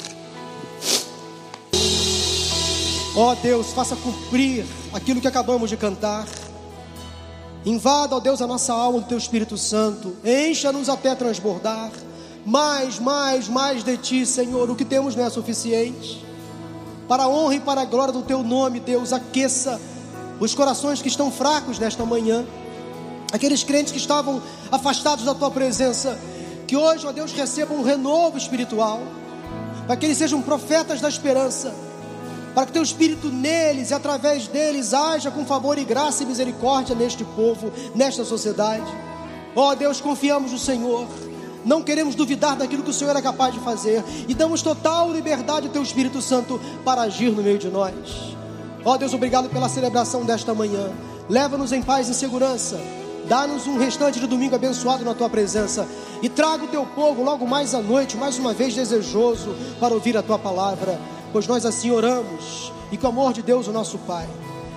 Ó 3.15 3.33
oh 3.33 3.35
Deus, 3.35 3.73
faça 3.73 3.95
cumprir 3.95 4.65
aquilo 4.93 5.21
que 5.21 5.29
acabamos 5.29 5.69
de 5.69 5.77
cantar. 5.77 6.27
Invada, 7.65 8.15
ó 8.15 8.19
oh 8.19 8.21
Deus, 8.21 8.41
a 8.41 8.47
nossa 8.47 8.73
alma 8.73 9.01
do 9.01 9.07
Teu 9.07 9.19
Espírito 9.19 9.59
Santo. 9.59 10.17
Encha-nos 10.25 10.89
até 10.89 11.15
transbordar. 11.15 11.91
Mais, 12.45 12.99
mais, 12.99 13.49
mais 13.49 13.85
de 13.85 13.99
Ti, 13.99 14.25
Senhor. 14.25 14.71
O 14.71 14.75
que 14.75 14.85
temos 14.85 15.15
não 15.15 15.25
é 15.25 15.31
suficiente. 15.31 16.25
Para 17.07 17.25
a 17.25 17.29
honra 17.29 17.57
e 17.57 17.61
para 17.61 17.83
a 17.83 17.85
glória 17.85 18.15
do 18.15 18.23
Teu 18.23 18.43
nome, 18.43 18.81
Deus, 18.81 19.13
aqueça 19.13 19.79
os 20.41 20.55
corações 20.55 21.03
que 21.03 21.09
estão 21.09 21.31
fracos 21.31 21.79
nesta 21.79 22.05
manhã, 22.07 22.47
aqueles 23.31 23.63
crentes 23.63 23.93
que 23.93 23.99
estavam 23.99 24.43
afastados 24.73 25.25
da 25.25 25.35
tua 25.35 25.51
presença, 25.51 26.19
que 26.67 26.77
hoje, 26.77 27.07
ó 27.07 27.13
Deus, 27.13 27.33
recebam 27.33 27.79
um 27.79 27.83
renovo 27.83 28.39
espiritual, 28.39 29.01
para 29.87 29.97
que 29.97 30.07
eles 30.07 30.19
sejam 30.19 30.41
profetas 30.41 31.01
da 31.01 31.09
esperança, 31.09 31.75
para 32.55 32.67
que 32.67 32.73
teu 32.73 32.83
espírito 32.83 33.29
neles 33.29 33.91
e 33.91 33.95
através 33.95 34.47
deles 34.47 34.93
haja 34.93 35.31
com 35.31 35.45
favor 35.45 35.79
e 35.79 35.85
graça 35.85 36.23
e 36.23 36.27
misericórdia 36.27 36.95
neste 36.95 37.25
povo, 37.25 37.73
nesta 37.95 38.25
sociedade. 38.25 38.87
Ó 39.55 39.75
Deus, 39.75 40.01
confiamos 40.01 40.53
no 40.53 40.59
Senhor. 40.59 41.07
Não 41.65 41.83
queremos 41.83 42.15
duvidar 42.15 42.57
daquilo 42.57 42.83
que 42.83 42.91
o 42.91 42.95
Senhor 42.95 43.15
é 43.15 43.23
capaz 43.23 43.55
de 43.55 43.61
fazer 43.61 44.03
e 44.27 44.35
damos 44.35 44.63
total 44.63 45.13
liberdade 45.13 45.67
ao 45.67 45.73
teu 45.73 45.83
Espírito 45.83 46.21
Santo 46.21 46.61
para 46.85 47.03
agir 47.03 47.31
no 47.31 47.43
meio 47.43 47.59
de 47.59 47.69
nós. 47.69 47.95
Ó 48.85 48.95
oh, 48.95 48.99
Deus, 48.99 49.15
obrigado 49.15 49.49
pela 49.49 49.69
celebração 49.69 50.25
desta 50.25 50.53
manhã. 50.53 50.91
Leva-nos 51.29 51.73
em 51.73 51.83
paz 51.83 52.09
e 52.09 52.15
segurança. 52.15 52.81
Dá-nos 53.29 53.69
um 53.69 53.79
restante 53.79 54.19
de 54.19 54.27
domingo 54.27 54.57
abençoado 54.57 55.05
na 55.05 55.15
tua 55.15 55.31
presença. 55.31 55.87
E 56.21 56.29
traga 56.29 56.65
o 56.65 56.69
teu 56.69 56.85
povo 56.85 57.23
logo 57.23 57.47
mais 57.47 57.75
à 57.75 57.81
noite, 57.81 58.17
mais 58.17 58.39
uma 58.39 58.53
vez 58.53 58.75
desejoso 58.75 59.55
para 59.79 59.95
ouvir 59.95 60.17
a 60.17 60.23
tua 60.23 60.39
palavra. 60.39 60.99
Pois 61.33 61.47
nós 61.47 61.65
assim 61.65 61.91
oramos. 61.91 62.73
E 62.91 62.97
com 62.97 63.07
o 63.07 63.11
amor 63.11 63.33
de 63.33 63.43
Deus, 63.43 63.67
o 63.67 63.73
nosso 63.73 63.99
Pai, 63.99 64.29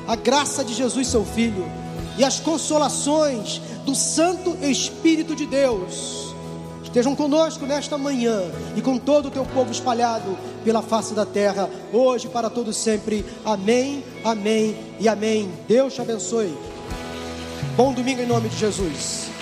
a 0.08 0.16
graça 0.16 0.64
de 0.64 0.74
Jesus, 0.74 1.08
seu 1.08 1.26
Filho, 1.26 1.70
e 2.18 2.24
as 2.24 2.40
consolações 2.40 3.62
do 3.86 3.94
Santo 3.94 4.56
Espírito 4.66 5.36
de 5.36 5.46
Deus 5.46 6.26
estejam 6.96 7.14
conosco 7.14 7.66
nesta 7.66 7.98
manhã 7.98 8.44
e 8.74 8.82
com 8.82 8.98
todo 8.98 9.28
o 9.28 9.32
teu 9.32 9.46
povo 9.46 9.70
espalhado 9.70 10.38
pela 10.64 10.82
face 10.82 11.14
da 11.14 11.26
terra, 11.26 11.70
hoje 11.92 12.30
para 12.30 12.50
todos 12.50 12.78
sempre. 12.78 13.26
Amém, 13.44 14.02
amém 14.24 14.78
e 14.98 15.10
amém. 15.10 15.52
Deus 15.68 15.94
te 15.94 16.02
abençoe. 16.02 16.58
Bom 17.76 17.92
domingo 17.92 18.22
em 18.22 18.26
nome 18.26 18.48
de 18.48 18.58
Jesus. 18.58 19.35